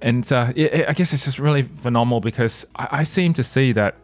And 0.00 0.30
uh, 0.32 0.52
it, 0.56 0.88
I 0.88 0.92
guess 0.92 1.12
it's 1.12 1.24
just 1.24 1.38
really 1.38 1.62
phenomenal 1.62 2.20
because 2.20 2.66
I, 2.76 2.88
I 2.90 3.02
seem 3.04 3.34
to 3.34 3.44
see 3.44 3.72
that 3.72 3.96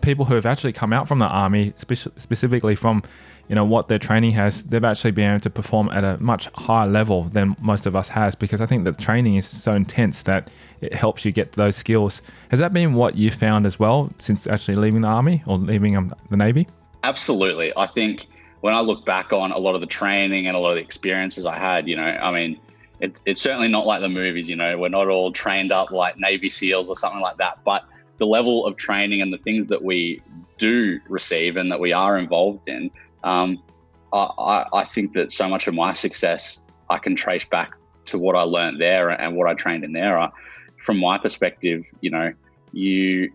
people 0.00 0.24
who 0.24 0.34
have 0.34 0.46
actually 0.46 0.72
come 0.72 0.92
out 0.92 1.08
from 1.08 1.18
the 1.18 1.26
army, 1.26 1.72
spe- 1.76 2.08
specifically 2.16 2.74
from 2.74 3.02
you 3.48 3.54
know 3.54 3.64
what 3.64 3.88
their 3.88 3.98
training 3.98 4.32
has, 4.32 4.62
they've 4.62 4.84
actually 4.84 5.10
been 5.10 5.30
able 5.30 5.40
to 5.40 5.50
perform 5.50 5.88
at 5.90 6.04
a 6.04 6.22
much 6.22 6.48
higher 6.56 6.88
level 6.88 7.24
than 7.24 7.56
most 7.60 7.86
of 7.86 7.94
us 7.94 8.08
has 8.08 8.34
because 8.34 8.60
I 8.60 8.66
think 8.66 8.84
that 8.84 8.96
the 8.96 9.02
training 9.02 9.36
is 9.36 9.46
so 9.46 9.72
intense 9.72 10.22
that 10.24 10.50
it 10.80 10.94
helps 10.94 11.24
you 11.24 11.32
get 11.32 11.52
those 11.52 11.76
skills. 11.76 12.22
Has 12.50 12.60
that 12.60 12.72
been 12.72 12.94
what 12.94 13.16
you 13.16 13.30
found 13.30 13.66
as 13.66 13.78
well 13.78 14.12
since 14.18 14.46
actually 14.46 14.76
leaving 14.76 15.02
the 15.02 15.08
army 15.08 15.42
or 15.46 15.58
leaving 15.58 15.96
um, 15.96 16.14
the 16.30 16.36
navy? 16.36 16.66
Absolutely. 17.04 17.72
I 17.76 17.86
think 17.86 18.26
when 18.60 18.74
I 18.74 18.80
look 18.80 19.04
back 19.04 19.32
on 19.32 19.50
a 19.50 19.58
lot 19.58 19.74
of 19.74 19.80
the 19.80 19.86
training 19.86 20.46
and 20.46 20.56
a 20.56 20.60
lot 20.60 20.70
of 20.70 20.76
the 20.76 20.82
experiences 20.82 21.44
I 21.44 21.58
had, 21.58 21.88
you 21.88 21.96
know, 21.96 22.02
I 22.02 22.30
mean, 22.30 22.60
it, 23.00 23.20
it's 23.26 23.40
certainly 23.40 23.68
not 23.68 23.86
like 23.86 24.00
the 24.00 24.08
movies. 24.08 24.48
You 24.48 24.56
know, 24.56 24.78
we're 24.78 24.88
not 24.88 25.08
all 25.08 25.32
trained 25.32 25.72
up 25.72 25.90
like 25.90 26.16
Navy 26.16 26.48
SEALs 26.48 26.88
or 26.88 26.96
something 26.96 27.20
like 27.20 27.38
that, 27.38 27.58
but 27.64 27.84
the 28.18 28.26
level 28.26 28.64
of 28.64 28.76
training 28.76 29.20
and 29.20 29.32
the 29.32 29.38
things 29.38 29.66
that 29.66 29.82
we 29.82 30.22
do 30.58 31.00
receive 31.08 31.56
and 31.56 31.72
that 31.72 31.80
we 31.80 31.92
are 31.92 32.16
involved 32.16 32.68
in 32.68 32.90
um, 33.24 33.62
I, 34.12 34.66
I 34.72 34.84
think 34.84 35.14
that 35.14 35.32
so 35.32 35.48
much 35.48 35.66
of 35.66 35.74
my 35.74 35.92
success 35.92 36.60
I 36.90 36.98
can 36.98 37.16
trace 37.16 37.44
back 37.44 37.72
to 38.06 38.18
what 38.18 38.36
I 38.36 38.42
learned 38.42 38.80
there 38.80 39.08
and 39.10 39.36
what 39.36 39.48
I 39.48 39.54
trained 39.54 39.84
in 39.84 39.92
there. 39.92 40.30
from 40.84 40.98
my 40.98 41.16
perspective, 41.18 41.84
you 42.00 42.10
know, 42.10 42.32
you 42.72 43.32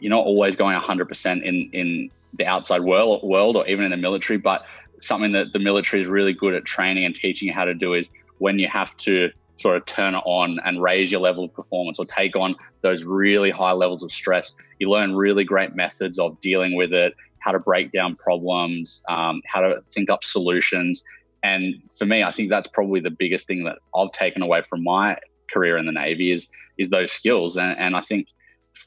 you're 0.00 0.10
not 0.10 0.24
always 0.24 0.56
going 0.56 0.78
100% 0.78 1.42
in 1.42 1.70
in 1.72 2.10
the 2.36 2.46
outside 2.46 2.80
world 2.80 3.22
world 3.22 3.56
or 3.56 3.66
even 3.66 3.84
in 3.84 3.90
the 3.90 3.96
military, 3.96 4.38
but 4.38 4.64
something 5.00 5.32
that 5.32 5.52
the 5.52 5.58
military 5.58 6.02
is 6.02 6.08
really 6.08 6.32
good 6.32 6.54
at 6.54 6.64
training 6.64 7.04
and 7.04 7.14
teaching 7.14 7.48
you 7.48 7.54
how 7.54 7.64
to 7.64 7.74
do 7.74 7.94
is 7.94 8.08
when 8.38 8.58
you 8.58 8.68
have 8.68 8.96
to 8.96 9.30
sort 9.56 9.76
of 9.76 9.84
turn 9.84 10.14
it 10.14 10.22
on 10.24 10.58
and 10.64 10.82
raise 10.82 11.12
your 11.12 11.20
level 11.20 11.44
of 11.44 11.54
performance 11.54 11.98
or 11.98 12.04
take 12.04 12.34
on 12.34 12.56
those 12.80 13.04
really 13.04 13.50
high 13.50 13.72
levels 13.72 14.02
of 14.02 14.10
stress. 14.10 14.52
You 14.80 14.90
learn 14.90 15.14
really 15.14 15.44
great 15.44 15.76
methods 15.76 16.18
of 16.18 16.40
dealing 16.40 16.74
with 16.74 16.92
it 16.92 17.14
how 17.44 17.52
to 17.52 17.58
break 17.58 17.92
down 17.92 18.16
problems, 18.16 19.02
um, 19.08 19.42
how 19.44 19.60
to 19.60 19.82
think 19.92 20.08
up 20.08 20.24
solutions. 20.24 21.02
And 21.42 21.74
for 21.98 22.06
me, 22.06 22.22
I 22.22 22.30
think 22.30 22.48
that's 22.48 22.66
probably 22.66 23.00
the 23.00 23.10
biggest 23.10 23.46
thing 23.46 23.64
that 23.64 23.76
I've 23.94 24.12
taken 24.12 24.40
away 24.40 24.62
from 24.68 24.82
my 24.82 25.18
career 25.52 25.76
in 25.76 25.84
the 25.84 25.92
Navy 25.92 26.32
is 26.32 26.48
is 26.78 26.88
those 26.88 27.12
skills. 27.12 27.58
And, 27.58 27.78
and 27.78 27.96
I 27.96 28.00
think 28.00 28.28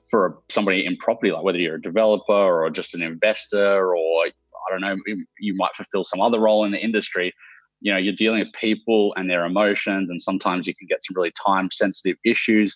for 0.10 0.40
somebody 0.50 0.86
in 0.86 0.98
property, 0.98 1.32
like 1.32 1.44
whether 1.44 1.60
you're 1.60 1.76
a 1.76 1.82
developer 1.82 2.34
or 2.34 2.70
just 2.72 2.96
an 2.96 3.04
investor, 3.04 3.96
or 3.96 4.26
I 4.26 4.32
don't 4.72 4.82
know, 4.82 4.98
you 5.40 5.56
might 5.56 5.76
fulfill 5.76 6.04
some 6.04 6.20
other 6.20 6.40
role 6.40 6.66
in 6.66 6.72
the 6.72 6.80
industry. 6.80 7.34
You 7.80 7.92
know, 7.92 8.00
you're 8.00 8.14
dealing 8.14 8.40
with 8.40 8.52
people 8.60 9.14
and 9.16 9.30
their 9.30 9.46
emotions, 9.46 10.10
and 10.10 10.20
sometimes 10.20 10.66
you 10.66 10.74
can 10.74 10.88
get 10.88 11.04
some 11.04 11.16
really 11.16 11.34
time 11.46 11.70
sensitive 11.72 12.18
issues. 12.26 12.76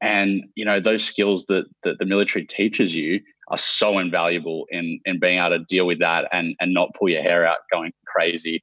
And 0.00 0.44
you 0.54 0.64
know, 0.64 0.80
those 0.80 1.04
skills 1.04 1.44
that, 1.46 1.64
that 1.82 1.98
the 1.98 2.06
military 2.06 2.44
teaches 2.46 2.94
you 2.94 3.20
are 3.48 3.58
so 3.58 3.98
invaluable 3.98 4.66
in 4.70 5.00
in 5.04 5.18
being 5.18 5.38
able 5.38 5.58
to 5.58 5.64
deal 5.64 5.86
with 5.86 5.98
that 6.00 6.28
and 6.32 6.54
and 6.60 6.72
not 6.72 6.94
pull 6.94 7.08
your 7.08 7.22
hair 7.22 7.46
out 7.46 7.58
going 7.72 7.92
crazy 8.06 8.62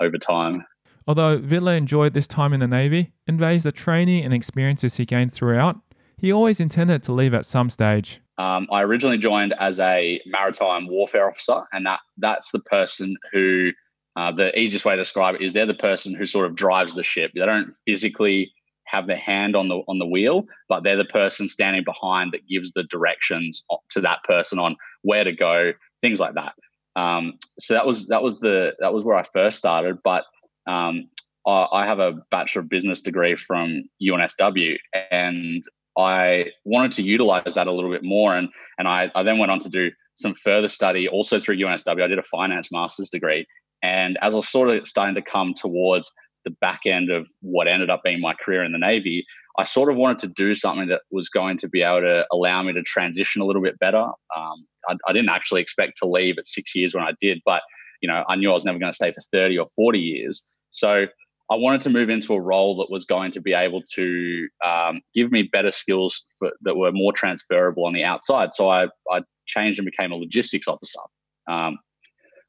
over 0.00 0.18
time. 0.18 0.64
Although 1.06 1.38
Vidler 1.38 1.76
enjoyed 1.76 2.14
this 2.14 2.26
time 2.26 2.52
in 2.52 2.60
the 2.60 2.66
Navy 2.66 3.12
and 3.26 3.38
values 3.38 3.62
the 3.62 3.72
training 3.72 4.24
and 4.24 4.34
experiences 4.34 4.96
he 4.96 5.04
gained 5.04 5.32
throughout, 5.32 5.76
he 6.18 6.32
always 6.32 6.58
intended 6.58 7.02
to 7.04 7.12
leave 7.12 7.32
at 7.32 7.46
some 7.46 7.70
stage. 7.70 8.20
Um, 8.38 8.66
I 8.70 8.82
originally 8.82 9.18
joined 9.18 9.54
as 9.58 9.78
a 9.80 10.20
maritime 10.26 10.88
warfare 10.88 11.30
officer, 11.30 11.62
and 11.72 11.86
that 11.86 12.00
that's 12.18 12.50
the 12.50 12.58
person 12.60 13.16
who 13.32 13.70
uh, 14.16 14.32
the 14.32 14.58
easiest 14.58 14.84
way 14.84 14.94
to 14.94 15.00
describe 15.00 15.36
it 15.36 15.42
is 15.42 15.52
they're 15.52 15.66
the 15.66 15.74
person 15.74 16.14
who 16.14 16.26
sort 16.26 16.46
of 16.46 16.54
drives 16.54 16.94
the 16.94 17.02
ship. 17.02 17.32
They 17.34 17.46
don't 17.46 17.74
physically 17.86 18.52
have 18.86 19.06
their 19.06 19.16
hand 19.16 19.56
on 19.56 19.68
the 19.68 19.82
on 19.88 19.98
the 19.98 20.06
wheel, 20.06 20.44
but 20.68 20.82
they're 20.82 20.96
the 20.96 21.04
person 21.04 21.48
standing 21.48 21.84
behind 21.84 22.32
that 22.32 22.46
gives 22.48 22.72
the 22.72 22.84
directions 22.84 23.64
to 23.90 24.00
that 24.00 24.22
person 24.24 24.58
on 24.58 24.76
where 25.02 25.24
to 25.24 25.32
go, 25.32 25.72
things 26.00 26.20
like 26.20 26.34
that. 26.34 26.54
Um, 26.96 27.34
so 27.58 27.74
that 27.74 27.86
was 27.86 28.08
that 28.08 28.22
was 28.22 28.40
the 28.40 28.74
that 28.80 28.92
was 28.92 29.04
where 29.04 29.16
I 29.16 29.22
first 29.22 29.58
started. 29.58 29.98
But 30.02 30.24
um, 30.66 31.08
I, 31.46 31.66
I, 31.72 31.86
have 31.86 31.98
a 31.98 32.14
bachelor 32.30 32.62
of 32.62 32.68
business 32.68 33.02
degree 33.02 33.36
from 33.36 33.84
UNSW, 34.02 34.76
and 35.10 35.62
I 35.96 36.46
wanted 36.64 36.92
to 36.92 37.02
utilize 37.02 37.54
that 37.54 37.66
a 37.66 37.72
little 37.72 37.90
bit 37.90 38.02
more. 38.02 38.34
And 38.34 38.48
and 38.78 38.88
I, 38.88 39.12
I 39.14 39.22
then 39.22 39.38
went 39.38 39.52
on 39.52 39.60
to 39.60 39.68
do 39.68 39.90
some 40.14 40.32
further 40.32 40.68
study 40.68 41.06
also 41.06 41.38
through 41.38 41.58
UNSW. 41.58 42.02
I 42.02 42.06
did 42.06 42.18
a 42.18 42.22
finance 42.22 42.72
master's 42.72 43.10
degree, 43.10 43.46
and 43.82 44.18
as 44.22 44.34
I 44.34 44.36
was 44.36 44.48
sort 44.48 44.70
of 44.70 44.88
starting 44.88 45.14
to 45.16 45.22
come 45.22 45.52
towards 45.52 46.10
the 46.46 46.56
back 46.60 46.80
end 46.86 47.10
of 47.10 47.28
what 47.42 47.68
ended 47.68 47.90
up 47.90 48.02
being 48.02 48.20
my 48.20 48.32
career 48.32 48.64
in 48.64 48.72
the 48.72 48.78
Navy, 48.78 49.26
I 49.58 49.64
sort 49.64 49.90
of 49.90 49.96
wanted 49.96 50.18
to 50.20 50.28
do 50.28 50.54
something 50.54 50.88
that 50.88 51.02
was 51.10 51.28
going 51.28 51.58
to 51.58 51.68
be 51.68 51.82
able 51.82 52.02
to 52.02 52.26
allow 52.32 52.62
me 52.62 52.72
to 52.72 52.82
transition 52.82 53.42
a 53.42 53.44
little 53.44 53.62
bit 53.62 53.78
better. 53.78 54.06
Um, 54.36 54.66
I, 54.88 54.96
I, 55.08 55.12
didn't 55.12 55.30
actually 55.30 55.60
expect 55.60 55.98
to 55.98 56.06
leave 56.06 56.38
at 56.38 56.46
six 56.46 56.74
years 56.74 56.94
when 56.94 57.02
I 57.02 57.12
did, 57.20 57.40
but 57.44 57.62
you 58.00 58.08
know, 58.08 58.24
I 58.28 58.36
knew 58.36 58.50
I 58.50 58.54
was 58.54 58.64
never 58.64 58.78
going 58.78 58.92
to 58.92 58.96
stay 58.96 59.10
for 59.10 59.22
30 59.32 59.58
or 59.58 59.66
40 59.74 59.98
years. 59.98 60.44
So 60.70 61.06
I 61.50 61.56
wanted 61.56 61.80
to 61.82 61.90
move 61.90 62.10
into 62.10 62.34
a 62.34 62.40
role 62.40 62.76
that 62.76 62.90
was 62.90 63.04
going 63.04 63.32
to 63.32 63.40
be 63.40 63.54
able 63.54 63.82
to 63.94 64.48
um, 64.64 65.00
give 65.14 65.32
me 65.32 65.44
better 65.44 65.70
skills 65.70 66.24
for, 66.38 66.52
that 66.62 66.76
were 66.76 66.92
more 66.92 67.12
transferable 67.12 67.86
on 67.86 67.94
the 67.94 68.04
outside. 68.04 68.52
So 68.52 68.68
I, 68.68 68.86
I 69.10 69.22
changed 69.46 69.78
and 69.78 69.86
became 69.86 70.12
a 70.12 70.16
logistics 70.16 70.68
officer. 70.68 71.00
Um, 71.48 71.78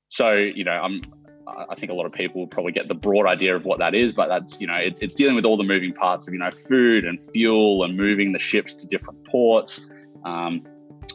so 0.09 0.33
you 0.33 0.63
know, 0.63 0.71
I'm 0.71 1.01
I 1.47 1.75
think 1.75 1.91
a 1.91 1.95
lot 1.95 2.05
of 2.05 2.11
people 2.11 2.41
will 2.41 2.47
probably 2.47 2.73
get 2.73 2.87
the 2.87 2.93
broad 2.93 3.25
idea 3.25 3.55
of 3.55 3.63
what 3.63 3.79
that 3.79 3.95
is, 3.95 4.11
but 4.11 4.27
that's, 4.27 4.59
you 4.59 4.67
know, 4.67 4.75
it, 4.75 4.99
it's 5.01 5.15
dealing 5.15 5.35
with 5.35 5.45
all 5.45 5.55
the 5.55 5.63
moving 5.63 5.93
parts 5.93 6.27
of, 6.27 6.33
you 6.33 6.39
know, 6.39 6.51
food 6.51 7.05
and 7.05 7.19
fuel 7.31 7.83
and 7.83 7.95
moving 7.95 8.33
the 8.33 8.39
ships 8.39 8.73
to 8.75 8.87
different 8.87 9.23
ports, 9.23 9.89
um, 10.25 10.63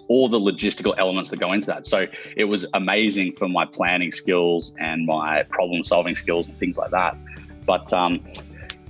all 0.09 0.29
the 0.29 0.40
logistical 0.40 0.95
elements 0.97 1.29
that 1.31 1.38
go 1.38 1.53
into 1.53 1.66
that. 1.66 1.85
So 1.85 2.07
it 2.37 2.45
was 2.45 2.64
amazing 2.73 3.37
for 3.37 3.49
my 3.49 3.66
planning 3.66 4.11
skills 4.11 4.73
and 4.79 5.07
my 5.07 5.42
problem 5.45 5.83
solving 5.83 6.14
skills 6.14 6.49
and 6.49 6.59
things 6.59 6.79
like 6.79 6.90
that. 6.90 7.16
But 7.66 7.92
um, 7.92 8.25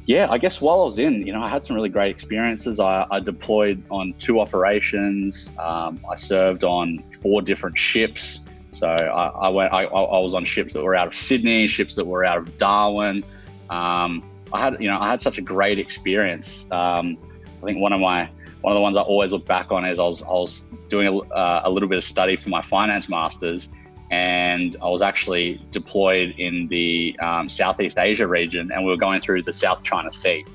yeah, 0.06 0.28
I 0.30 0.38
guess 0.38 0.60
while 0.60 0.80
I 0.82 0.84
was 0.84 0.98
in, 0.98 1.26
you 1.26 1.32
know, 1.32 1.42
I 1.42 1.48
had 1.48 1.64
some 1.64 1.76
really 1.76 1.88
great 1.88 2.10
experiences. 2.10 2.80
I, 2.80 3.06
I 3.10 3.20
deployed 3.20 3.82
on 3.90 4.14
two 4.14 4.40
operations. 4.40 5.52
Um, 5.58 6.00
I 6.08 6.14
served 6.14 6.64
on 6.64 6.98
four 7.20 7.42
different 7.42 7.78
ships. 7.78 8.46
So 8.72 8.88
I, 8.88 9.28
I 9.28 9.48
went. 9.50 9.72
I, 9.72 9.84
I, 9.84 10.18
was 10.18 10.34
on 10.34 10.44
ships 10.44 10.72
that 10.72 10.82
were 10.82 10.94
out 10.94 11.06
of 11.06 11.14
Sydney, 11.14 11.66
ships 11.68 11.94
that 11.96 12.06
were 12.06 12.24
out 12.24 12.38
of 12.38 12.56
Darwin. 12.56 13.22
Um, 13.68 14.24
I 14.52 14.62
had, 14.62 14.76
you 14.80 14.88
know, 14.88 14.98
I 14.98 15.10
had 15.10 15.20
such 15.20 15.38
a 15.38 15.42
great 15.42 15.78
experience. 15.78 16.66
Um, 16.70 17.18
I 17.62 17.66
think 17.66 17.78
one 17.78 17.92
of 17.92 18.00
my 18.00 18.28
one 18.62 18.72
of 18.72 18.76
the 18.76 18.80
ones 18.80 18.96
I 18.96 19.02
always 19.02 19.32
look 19.32 19.44
back 19.44 19.70
on 19.70 19.84
is 19.84 19.98
I 19.98 20.04
was 20.04 20.22
I 20.22 20.30
was 20.30 20.64
doing 20.88 21.06
a, 21.06 21.18
uh, 21.18 21.62
a 21.64 21.70
little 21.70 21.88
bit 21.88 21.98
of 21.98 22.04
study 22.04 22.34
for 22.36 22.48
my 22.48 22.62
finance 22.62 23.10
masters, 23.10 23.68
and 24.10 24.74
I 24.80 24.88
was 24.88 25.02
actually 25.02 25.60
deployed 25.70 26.34
in 26.38 26.66
the 26.68 27.14
um, 27.20 27.50
Southeast 27.50 27.98
Asia 27.98 28.26
region, 28.26 28.72
and 28.72 28.84
we 28.84 28.90
were 28.90 28.96
going 28.96 29.20
through 29.20 29.42
the 29.42 29.52
South 29.52 29.82
China 29.82 30.10
Sea, 30.10 30.46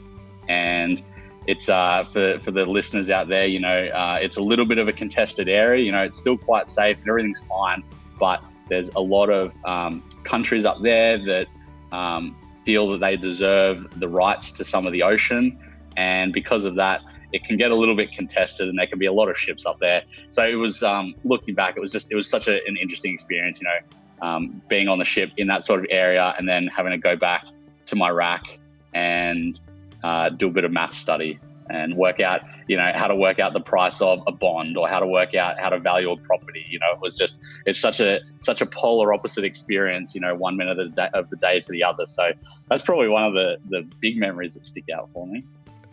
and 0.49 1.03
it's 1.45 1.69
uh, 1.69 2.03
for, 2.11 2.39
for 2.39 2.49
the 2.49 2.65
listeners 2.65 3.11
out 3.11 3.29
there, 3.29 3.45
you 3.45 3.59
know, 3.59 3.87
uh, 3.87 4.17
it's 4.21 4.37
a 4.37 4.41
little 4.41 4.65
bit 4.65 4.79
of 4.79 4.87
a 4.87 4.91
contested 4.91 5.47
area. 5.47 5.85
You 5.85 5.93
know, 5.93 6.03
it's 6.03 6.17
still 6.17 6.37
quite 6.37 6.67
safe 6.67 6.99
and 6.99 7.07
everything's 7.07 7.39
fine 7.47 7.83
but 8.19 8.43
there's 8.69 8.89
a 8.89 8.99
lot 8.99 9.29
of 9.29 9.55
um, 9.65 10.03
countries 10.23 10.65
up 10.65 10.81
there 10.81 11.17
that 11.17 11.47
um, 11.91 12.35
feel 12.65 12.89
that 12.91 12.99
they 12.99 13.15
deserve 13.15 13.99
the 13.99 14.07
rights 14.07 14.51
to 14.53 14.65
some 14.65 14.85
of 14.85 14.93
the 14.93 15.03
ocean. 15.03 15.57
And 15.95 16.33
because 16.33 16.65
of 16.65 16.75
that, 16.75 17.01
it 17.33 17.43
can 17.43 17.57
get 17.57 17.71
a 17.71 17.75
little 17.75 17.95
bit 17.95 18.11
contested 18.11 18.69
and 18.69 18.77
there 18.77 18.87
can 18.87 18.99
be 18.99 19.05
a 19.05 19.13
lot 19.13 19.29
of 19.29 19.37
ships 19.37 19.65
up 19.65 19.79
there. 19.79 20.03
So 20.29 20.47
it 20.47 20.55
was, 20.55 20.83
um, 20.83 21.15
looking 21.23 21.55
back, 21.55 21.75
it 21.77 21.79
was 21.79 21.91
just, 21.91 22.11
it 22.11 22.15
was 22.15 22.29
such 22.29 22.47
a, 22.47 22.65
an 22.67 22.77
interesting 22.77 23.13
experience, 23.13 23.61
you 23.61 23.67
know, 23.67 24.27
um, 24.27 24.61
being 24.67 24.87
on 24.87 24.97
the 24.97 25.05
ship 25.05 25.31
in 25.37 25.47
that 25.47 25.63
sort 25.63 25.79
of 25.79 25.85
area 25.89 26.33
and 26.37 26.47
then 26.47 26.67
having 26.67 26.91
to 26.91 26.97
go 26.97 27.15
back 27.15 27.45
to 27.85 27.95
my 27.95 28.09
rack 28.09 28.59
and 28.93 29.59
uh, 30.03 30.29
do 30.29 30.47
a 30.47 30.51
bit 30.51 30.63
of 30.63 30.71
math 30.71 30.93
study 30.93 31.39
and 31.69 31.93
work 31.95 32.19
out, 32.19 32.41
you 32.67 32.77
know, 32.77 32.91
how 32.93 33.07
to 33.07 33.15
work 33.15 33.39
out 33.39 33.53
the 33.53 33.61
price 33.61 34.01
of 34.01 34.21
a 34.27 34.31
bond 34.31 34.77
or 34.77 34.87
how 34.87 34.99
to 34.99 35.07
work 35.07 35.35
out 35.35 35.59
how 35.59 35.69
to 35.69 35.79
value 35.79 36.11
a 36.11 36.17
property. 36.17 36.65
You 36.69 36.79
know, 36.79 36.93
it 36.93 36.99
was 36.99 37.17
just 37.17 37.39
it's 37.65 37.79
such 37.79 37.99
a 37.99 38.19
such 38.41 38.61
a 38.61 38.65
polar 38.65 39.13
opposite 39.13 39.43
experience. 39.43 40.13
You 40.13 40.21
know, 40.21 40.35
one 40.35 40.57
minute 40.57 40.79
of 40.79 40.89
the 40.89 40.95
day, 40.95 41.09
of 41.13 41.29
the 41.29 41.37
day 41.37 41.59
to 41.59 41.71
the 41.71 41.83
other. 41.83 42.05
So 42.05 42.31
that's 42.69 42.83
probably 42.83 43.07
one 43.07 43.23
of 43.23 43.33
the 43.33 43.57
the 43.69 43.87
big 43.99 44.17
memories 44.17 44.53
that 44.55 44.65
stick 44.65 44.85
out 44.93 45.09
for 45.13 45.25
me. 45.27 45.43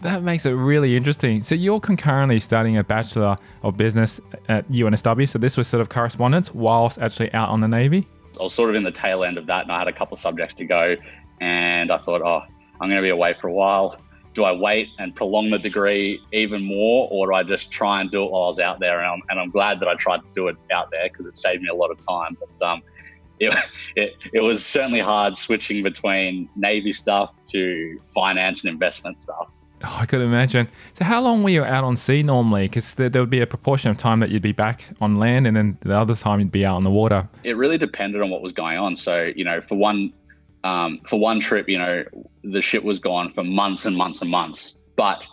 That 0.02 0.22
makes 0.22 0.44
it 0.44 0.50
really 0.50 0.96
interesting. 0.96 1.40
So 1.40 1.54
you're 1.54 1.80
concurrently 1.80 2.38
studying 2.38 2.76
a 2.76 2.84
bachelor 2.84 3.38
of 3.62 3.76
business 3.76 4.20
at 4.48 4.70
UNSW. 4.70 5.26
So 5.26 5.38
this 5.38 5.56
was 5.56 5.66
sort 5.66 5.80
of 5.80 5.88
correspondence 5.88 6.52
whilst 6.52 6.98
actually 6.98 7.32
out 7.32 7.48
on 7.48 7.60
the 7.60 7.68
Navy. 7.68 8.06
I 8.38 8.42
was 8.42 8.52
sort 8.52 8.68
of 8.68 8.76
in 8.76 8.82
the 8.82 8.90
tail 8.90 9.24
end 9.24 9.38
of 9.38 9.46
that, 9.46 9.62
and 9.62 9.72
I 9.72 9.78
had 9.78 9.88
a 9.88 9.92
couple 9.92 10.14
of 10.14 10.20
subjects 10.20 10.54
to 10.56 10.64
go, 10.64 10.96
and 11.40 11.90
I 11.90 11.98
thought, 11.98 12.20
oh, 12.20 12.42
I'm 12.80 12.88
going 12.88 12.96
to 12.96 13.02
be 13.02 13.10
away 13.10 13.34
for 13.40 13.48
a 13.48 13.52
while. 13.52 13.96
Do 14.34 14.44
I 14.44 14.52
wait 14.52 14.88
and 14.98 15.14
prolong 15.14 15.50
the 15.50 15.58
degree 15.58 16.20
even 16.32 16.64
more, 16.64 17.08
or 17.10 17.28
do 17.28 17.34
I 17.34 17.42
just 17.42 17.70
try 17.70 18.00
and 18.00 18.10
do 18.10 18.24
it 18.24 18.30
while 18.30 18.44
I 18.44 18.46
was 18.48 18.58
out 18.58 18.80
there? 18.80 19.00
And 19.00 19.06
I'm, 19.06 19.22
and 19.30 19.40
I'm 19.40 19.50
glad 19.50 19.80
that 19.80 19.88
I 19.88 19.94
tried 19.94 20.18
to 20.18 20.28
do 20.32 20.48
it 20.48 20.56
out 20.72 20.90
there 20.90 21.08
because 21.08 21.26
it 21.26 21.38
saved 21.38 21.62
me 21.62 21.68
a 21.68 21.74
lot 21.74 21.90
of 21.90 21.98
time. 21.98 22.36
But 22.40 22.70
um, 22.70 22.82
it, 23.38 23.54
it, 23.96 24.24
it 24.32 24.40
was 24.40 24.64
certainly 24.64 25.00
hard 25.00 25.36
switching 25.36 25.82
between 25.82 26.48
Navy 26.56 26.92
stuff 26.92 27.32
to 27.50 28.00
finance 28.12 28.64
and 28.64 28.72
investment 28.72 29.22
stuff. 29.22 29.48
Oh, 29.86 29.98
I 30.00 30.06
could 30.06 30.22
imagine. 30.22 30.68
So, 30.94 31.04
how 31.04 31.20
long 31.20 31.42
were 31.42 31.50
you 31.50 31.62
out 31.62 31.84
on 31.84 31.96
sea 31.96 32.22
normally? 32.22 32.68
Because 32.68 32.94
there, 32.94 33.08
there, 33.08 33.20
would 33.20 33.30
be 33.30 33.40
a 33.40 33.46
proportion 33.46 33.90
of 33.90 33.98
time 33.98 34.20
that 34.20 34.30
you'd 34.30 34.42
be 34.42 34.52
back 34.52 34.84
on 35.00 35.18
land, 35.18 35.46
and 35.46 35.56
then 35.56 35.76
the 35.80 35.96
other 35.96 36.14
time 36.14 36.40
you'd 36.40 36.52
be 36.52 36.64
out 36.64 36.76
on 36.76 36.84
the 36.84 36.90
water. 36.90 37.28
It 37.42 37.56
really 37.56 37.76
depended 37.76 38.22
on 38.22 38.30
what 38.30 38.40
was 38.40 38.52
going 38.52 38.78
on. 38.78 38.96
So, 38.96 39.30
you 39.36 39.44
know, 39.44 39.60
for 39.60 39.74
one, 39.74 40.12
um, 40.64 41.00
for 41.06 41.20
one 41.20 41.40
trip, 41.40 41.68
you 41.68 41.78
know, 41.78 42.04
the 42.42 42.62
ship 42.62 42.82
was 42.82 42.98
gone 42.98 43.32
for 43.32 43.44
months 43.44 43.84
and 43.84 43.96
months 43.96 44.22
and 44.22 44.30
months. 44.30 44.78
But 44.96 45.26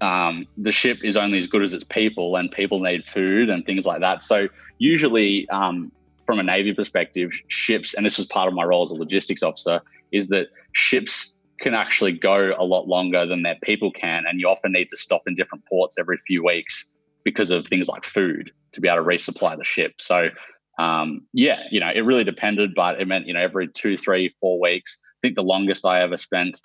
um, 0.00 0.46
the 0.58 0.70
ship 0.70 0.98
is 1.02 1.16
only 1.16 1.38
as 1.38 1.48
good 1.48 1.62
as 1.62 1.74
its 1.74 1.84
people, 1.84 2.36
and 2.36 2.50
people 2.50 2.80
need 2.80 3.06
food 3.06 3.48
and 3.48 3.64
things 3.64 3.86
like 3.86 4.00
that. 4.00 4.22
So, 4.22 4.48
usually, 4.78 5.48
um, 5.48 5.90
from 6.26 6.38
a 6.38 6.42
navy 6.42 6.72
perspective, 6.72 7.30
ships, 7.48 7.94
and 7.94 8.04
this 8.04 8.18
was 8.18 8.26
part 8.26 8.48
of 8.48 8.54
my 8.54 8.64
role 8.64 8.82
as 8.82 8.90
a 8.90 8.94
logistics 8.94 9.42
officer, 9.42 9.80
is 10.12 10.28
that 10.28 10.48
ships 10.72 11.32
can 11.60 11.74
actually 11.74 12.12
go 12.12 12.52
a 12.56 12.64
lot 12.64 12.86
longer 12.86 13.26
than 13.26 13.42
their 13.42 13.56
people 13.62 13.90
can. 13.90 14.24
And 14.28 14.40
you 14.40 14.48
often 14.48 14.72
need 14.72 14.88
to 14.90 14.96
stop 14.96 15.22
in 15.26 15.34
different 15.34 15.64
ports 15.66 15.96
every 15.98 16.18
few 16.18 16.44
weeks 16.44 16.94
because 17.24 17.50
of 17.50 17.66
things 17.66 17.88
like 17.88 18.04
food 18.04 18.50
to 18.72 18.80
be 18.80 18.88
able 18.88 18.98
to 18.98 19.04
resupply 19.04 19.56
the 19.56 19.64
ship. 19.64 19.94
So, 19.98 20.28
um, 20.78 21.26
yeah, 21.32 21.62
you 21.70 21.80
know, 21.80 21.90
it 21.94 22.00
really 22.00 22.24
depended, 22.24 22.74
but 22.74 23.00
it 23.00 23.06
meant, 23.06 23.26
you 23.26 23.34
know, 23.34 23.40
every 23.40 23.68
two, 23.68 23.96
three, 23.96 24.34
four 24.40 24.60
weeks. 24.60 24.98
I 25.04 25.18
think 25.22 25.36
the 25.36 25.42
longest 25.42 25.86
I 25.86 26.00
ever 26.00 26.16
spent 26.16 26.60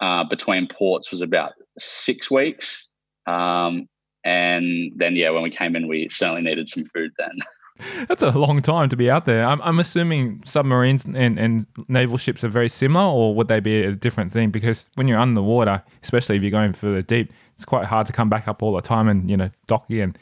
uh, 0.00 0.24
between 0.24 0.68
ports 0.68 1.10
was 1.10 1.22
about 1.22 1.52
six 1.78 2.30
weeks. 2.30 2.88
Um, 3.26 3.88
and 4.24 4.92
then, 4.96 5.16
yeah, 5.16 5.30
when 5.30 5.42
we 5.42 5.50
came 5.50 5.74
in, 5.74 5.88
we 5.88 6.08
certainly 6.08 6.42
needed 6.42 6.68
some 6.68 6.84
food 6.94 7.10
then. 7.18 7.38
That's 8.08 8.22
a 8.22 8.30
long 8.30 8.60
time 8.60 8.88
to 8.90 8.96
be 8.96 9.10
out 9.10 9.24
there. 9.24 9.44
I'm, 9.44 9.60
I'm 9.62 9.80
assuming 9.80 10.42
submarines 10.44 11.04
and, 11.04 11.38
and 11.38 11.66
naval 11.88 12.18
ships 12.18 12.44
are 12.44 12.48
very 12.48 12.68
similar, 12.68 13.04
or 13.04 13.34
would 13.34 13.48
they 13.48 13.60
be 13.60 13.82
a 13.82 13.92
different 13.92 14.32
thing? 14.32 14.50
Because 14.50 14.88
when 14.94 15.08
you're 15.08 15.18
underwater, 15.18 15.82
especially 16.02 16.36
if 16.36 16.42
you're 16.42 16.50
going 16.50 16.74
further 16.74 17.02
deep, 17.02 17.32
it's 17.54 17.64
quite 17.64 17.86
hard 17.86 18.06
to 18.06 18.12
come 18.12 18.28
back 18.28 18.46
up 18.46 18.62
all 18.62 18.74
the 18.74 18.80
time 18.80 19.08
and 19.08 19.28
you 19.28 19.36
know 19.36 19.50
dock 19.66 19.90
in. 19.90 20.14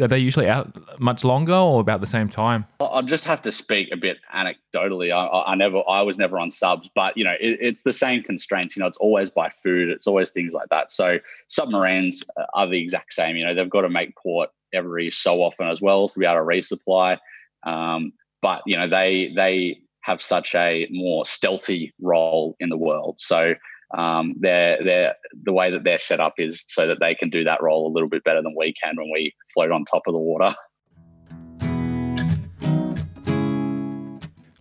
Are 0.00 0.08
they 0.08 0.18
usually 0.18 0.48
out 0.48 0.78
much 1.00 1.24
longer 1.24 1.54
or 1.54 1.80
about 1.80 2.00
the 2.00 2.06
same 2.06 2.28
time? 2.28 2.66
I'll 2.80 3.02
just 3.02 3.24
have 3.24 3.42
to 3.42 3.52
speak 3.52 3.88
a 3.92 3.96
bit 3.96 4.18
anecdotally. 4.34 5.12
I, 5.12 5.52
I 5.52 5.54
never, 5.54 5.82
I 5.88 6.02
was 6.02 6.18
never 6.18 6.38
on 6.38 6.50
subs, 6.50 6.90
but 6.94 7.16
you 7.16 7.24
know, 7.24 7.34
it, 7.40 7.58
it's 7.60 7.82
the 7.82 7.92
same 7.92 8.22
constraints. 8.22 8.76
You 8.76 8.80
know, 8.80 8.86
it's 8.86 8.98
always 8.98 9.30
by 9.30 9.48
food. 9.50 9.88
It's 9.90 10.06
always 10.06 10.30
things 10.30 10.54
like 10.54 10.68
that. 10.70 10.92
So 10.92 11.18
submarines 11.48 12.24
are 12.54 12.66
the 12.66 12.80
exact 12.80 13.12
same. 13.12 13.36
You 13.36 13.46
know, 13.46 13.54
they've 13.54 13.68
got 13.68 13.82
to 13.82 13.88
make 13.88 14.16
port 14.16 14.50
every 14.72 15.10
so 15.10 15.42
often 15.42 15.68
as 15.68 15.80
well 15.80 16.08
to 16.08 16.18
be 16.18 16.26
able 16.26 16.36
to 16.36 16.40
resupply. 16.42 17.18
Um, 17.64 18.12
but 18.42 18.62
you 18.66 18.76
know, 18.76 18.88
they 18.88 19.32
they 19.34 19.80
have 20.02 20.22
such 20.22 20.54
a 20.54 20.88
more 20.90 21.26
stealthy 21.26 21.92
role 22.00 22.56
in 22.60 22.68
the 22.68 22.76
world. 22.76 23.16
So 23.18 23.54
um, 23.96 24.34
they're, 24.38 24.78
they're, 24.84 25.14
the 25.44 25.52
way 25.52 25.70
that 25.70 25.84
they're 25.84 25.98
set 25.98 26.20
up 26.20 26.34
is 26.38 26.64
so 26.68 26.86
that 26.86 26.98
they 27.00 27.14
can 27.14 27.30
do 27.30 27.44
that 27.44 27.62
role 27.62 27.90
a 27.90 27.92
little 27.92 28.08
bit 28.08 28.24
better 28.24 28.42
than 28.42 28.54
we 28.56 28.74
can 28.74 28.96
when 28.96 29.10
we 29.12 29.34
float 29.54 29.70
on 29.70 29.84
top 29.84 30.02
of 30.06 30.12
the 30.12 30.18
water. 30.18 30.54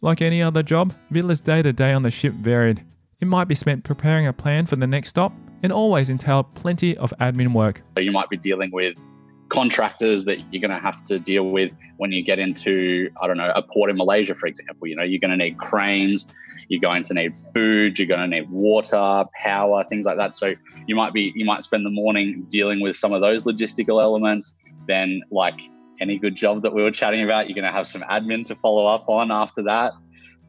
Like 0.02 0.22
any 0.22 0.42
other 0.42 0.63
job, 0.63 0.94
Vidler's 1.12 1.42
day 1.42 1.62
to 1.62 1.74
day 1.74 1.92
on 1.92 2.04
the 2.04 2.12
ship 2.12 2.34
varied. 2.34 2.82
It 3.20 3.28
might 3.28 3.46
be 3.46 3.56
spent 3.56 3.84
preparing 3.84 4.28
a 4.28 4.34
plan 4.34 4.68
for 4.68 4.76
the 4.76 4.88
next 4.88 5.10
stop 5.10 5.34
and 5.63 5.72
always 5.72 6.10
entailed 6.10 6.54
plenty 6.54 6.96
of 6.98 7.12
admin 7.20 7.52
work. 7.52 7.82
So 7.98 8.04
You 8.04 8.12
might 8.12 8.30
be 8.30 8.38
dealing 8.38 8.70
with 8.72 8.96
contractors 9.58 10.26
that 10.26 10.38
you're 10.52 10.62
going 10.62 10.78
to 10.78 10.86
have 10.89 11.04
to 11.04 11.17
deal 11.17 11.50
with 11.50 11.72
when 11.98 12.12
you 12.12 12.22
get 12.22 12.38
into 12.38 13.10
i 13.22 13.26
don't 13.26 13.38
know 13.38 13.52
a 13.56 13.63
port 13.63 13.89
in 13.89 13.98
malaysia 13.98 14.36
for 14.36 14.46
example 14.46 14.86
you 14.86 14.96
know 14.96 15.04
you're 15.04 15.20
going 15.20 15.32
to 15.32 15.43
need 15.46 15.58
cranes 15.58 16.28
you're 16.70 16.80
going 16.80 17.02
to 17.02 17.13
need 17.15 17.36
food 17.56 17.98
you're 17.98 18.08
going 18.08 18.20
to 18.20 18.28
need 18.28 18.48
water 18.52 19.24
power 19.41 19.84
things 19.86 20.06
like 20.06 20.17
that. 20.17 20.36
So 20.36 20.54
you 20.86 20.96
might 20.96 21.12
be 21.12 21.32
you 21.36 21.46
might 21.46 21.63
spend 21.63 21.86
the 21.86 21.89
morning 21.89 22.46
dealing 22.50 22.82
with 22.82 22.96
some 22.96 23.13
of 23.13 23.22
those 23.22 23.46
logistical 23.46 24.02
elements 24.02 24.56
then 24.88 25.22
like 25.32 25.60
any 26.00 26.20
good 26.20 26.36
job 26.36 26.62
that 26.62 26.74
we 26.74 26.84
were 26.84 26.91
chatting 26.91 27.24
about 27.24 27.50
you're 27.50 27.56
going 27.56 27.72
to 27.72 27.76
have 27.76 27.88
some 27.88 28.04
admin 28.04 28.46
to 28.46 28.56
follow 28.56 28.86
up 28.86 29.10
on 29.10 29.32
after 29.32 29.63
that. 29.63 29.93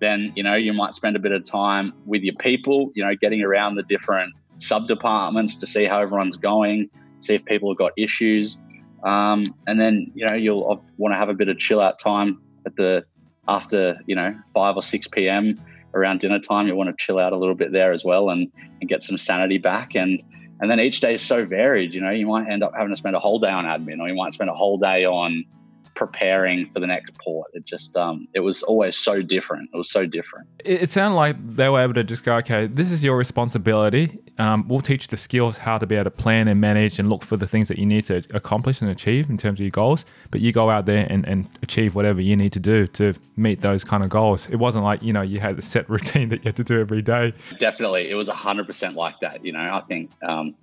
Then 0.01 0.33
you 0.37 0.43
know 0.43 0.55
you 0.55 0.75
might 0.75 0.95
spend 0.95 1.17
a 1.17 1.19
bit 1.19 1.33
of 1.33 1.45
time 1.45 1.95
with 2.05 2.23
your 2.23 2.35
people 2.35 2.93
you 2.95 3.05
know 3.05 3.15
getting 3.17 3.43
around 3.43 3.77
the 3.77 3.83
different 3.85 4.35
sub 4.59 4.87
departments 4.87 5.57
to 5.57 5.67
see 5.67 5.85
how 5.85 5.99
everyone's 5.99 6.37
going 6.37 6.91
see 7.21 7.35
if 7.35 7.45
people 7.45 7.71
have 7.71 7.79
got 7.79 7.93
issues 7.97 8.59
um, 9.05 9.45
and 9.67 9.81
then 9.81 10.11
you 10.15 10.27
know 10.27 10.35
you'll 10.35 10.85
want 10.97 11.13
to 11.13 11.19
have 11.19 11.29
a 11.29 11.35
bit 11.35 11.49
of 11.49 11.59
chill 11.59 11.81
out 11.81 11.99
time 11.99 12.41
at 12.67 12.77
the 12.77 13.05
after 13.47 13.99
you 14.07 14.15
know 14.15 14.37
five 14.55 14.77
or 14.77 14.83
six 14.83 15.07
p.m. 15.07 15.59
around 15.95 16.21
dinner 16.21 16.39
time. 16.39 16.67
You 16.67 16.75
want 16.75 16.91
to 16.91 17.05
chill 17.05 17.19
out 17.19 17.33
a 17.33 17.37
little 17.37 17.55
bit 17.55 17.73
there 17.73 17.93
as 17.93 18.05
well 18.05 18.31
and 18.31 18.51
and 18.81 18.89
get 18.89 19.03
some 19.03 19.19
sanity 19.19 19.59
back. 19.59 19.95
And 19.95 20.23
and 20.61 20.69
then 20.69 20.81
each 20.81 21.01
day 21.01 21.15
is 21.15 21.23
so 21.23 21.45
varied. 21.45 21.95
You 21.95 22.01
know, 22.01 22.11
you 22.11 22.27
might 22.27 22.49
end 22.49 22.63
up 22.63 22.73
having 22.77 22.91
to 22.91 22.97
spend 22.97 23.15
a 23.15 23.21
whole 23.21 23.39
day 23.39 23.51
on 23.51 23.65
admin, 23.65 24.01
or 24.01 24.09
you 24.09 24.15
might 24.15 24.33
spend 24.33 24.51
a 24.51 24.55
whole 24.55 24.79
day 24.79 25.05
on 25.05 25.45
preparing 25.99 26.71
for 26.73 26.79
the 26.79 26.87
next 26.87 27.19
port. 27.19 27.51
It 27.53 27.67
just 27.67 27.97
um, 27.97 28.29
it 28.33 28.41
was 28.41 28.63
always 28.63 28.97
so 28.97 29.21
different. 29.21 29.69
It 29.75 29.77
was 29.77 29.91
so 29.91 30.07
different. 30.07 30.47
It, 30.65 30.83
it 30.83 30.91
sounded 30.93 31.17
like 31.17 31.37
they 31.57 31.69
were 31.69 31.81
able 31.81 31.95
to 31.95 32.05
just 32.05 32.23
go, 32.23 32.37
okay, 32.37 32.69
this 32.69 32.93
is 32.93 33.03
your 33.03 33.17
responsibility. 33.17 34.17
Um, 34.39 34.69
we'll 34.69 34.81
teach 34.81 35.09
the 35.09 35.17
skills 35.17 35.57
how 35.57 35.77
to 35.77 35.87
be 35.87 35.97
able 35.97 36.05
to 36.05 36.11
plan 36.13 36.47
and 36.47 36.61
manage 36.61 37.01
and 37.01 37.11
look 37.11 37.25
for 37.25 37.37
the 37.37 37.49
things 37.49 37.67
that 37.67 37.79
you 37.79 37.87
need 37.87 38.05
to 38.05 38.23
accomplish 38.33 38.81
and 38.81 38.89
achieve 38.89 39.29
in 39.29 39.37
terms 39.37 39.59
of 39.59 39.65
your 39.65 39.71
goals. 39.71 40.05
But 40.31 40.41
you 40.41 40.53
go 40.53 40.71
out 40.71 40.87
there 40.87 41.05
and, 41.11 41.27
and 41.27 41.49
achieve 41.63 41.97
whatever 41.97 42.21
you 42.21 42.37
need 42.37 42.53
to 42.53 42.61
do 42.61 42.87
to 42.87 43.15
meet 43.37 43.61
those 43.61 43.83
kind 43.83 44.05
of 44.05 44.09
goals. 44.09 44.49
It 44.49 44.57
wasn't 44.57 44.85
like 44.85 45.03
you 45.03 45.13
know 45.13 45.23
you 45.23 45.41
had 45.41 45.59
a 45.59 45.63
set 45.63 45.91
routine 45.91 46.29
that 46.29 46.45
you 46.45 46.45
had 46.45 46.57
to 46.57 46.65
do 46.65 46.81
every 46.81 47.03
day. 47.03 47.35
Definitely, 47.59 48.09
it 48.09 48.15
was 48.15 48.29
hundred 48.29 48.69
percent 48.69 48.95
like 48.95 49.19
that. 49.21 49.45
You 49.45 49.53
know, 49.53 49.59
I 49.75 49.81
think. 49.89 50.13
Um, 50.23 50.55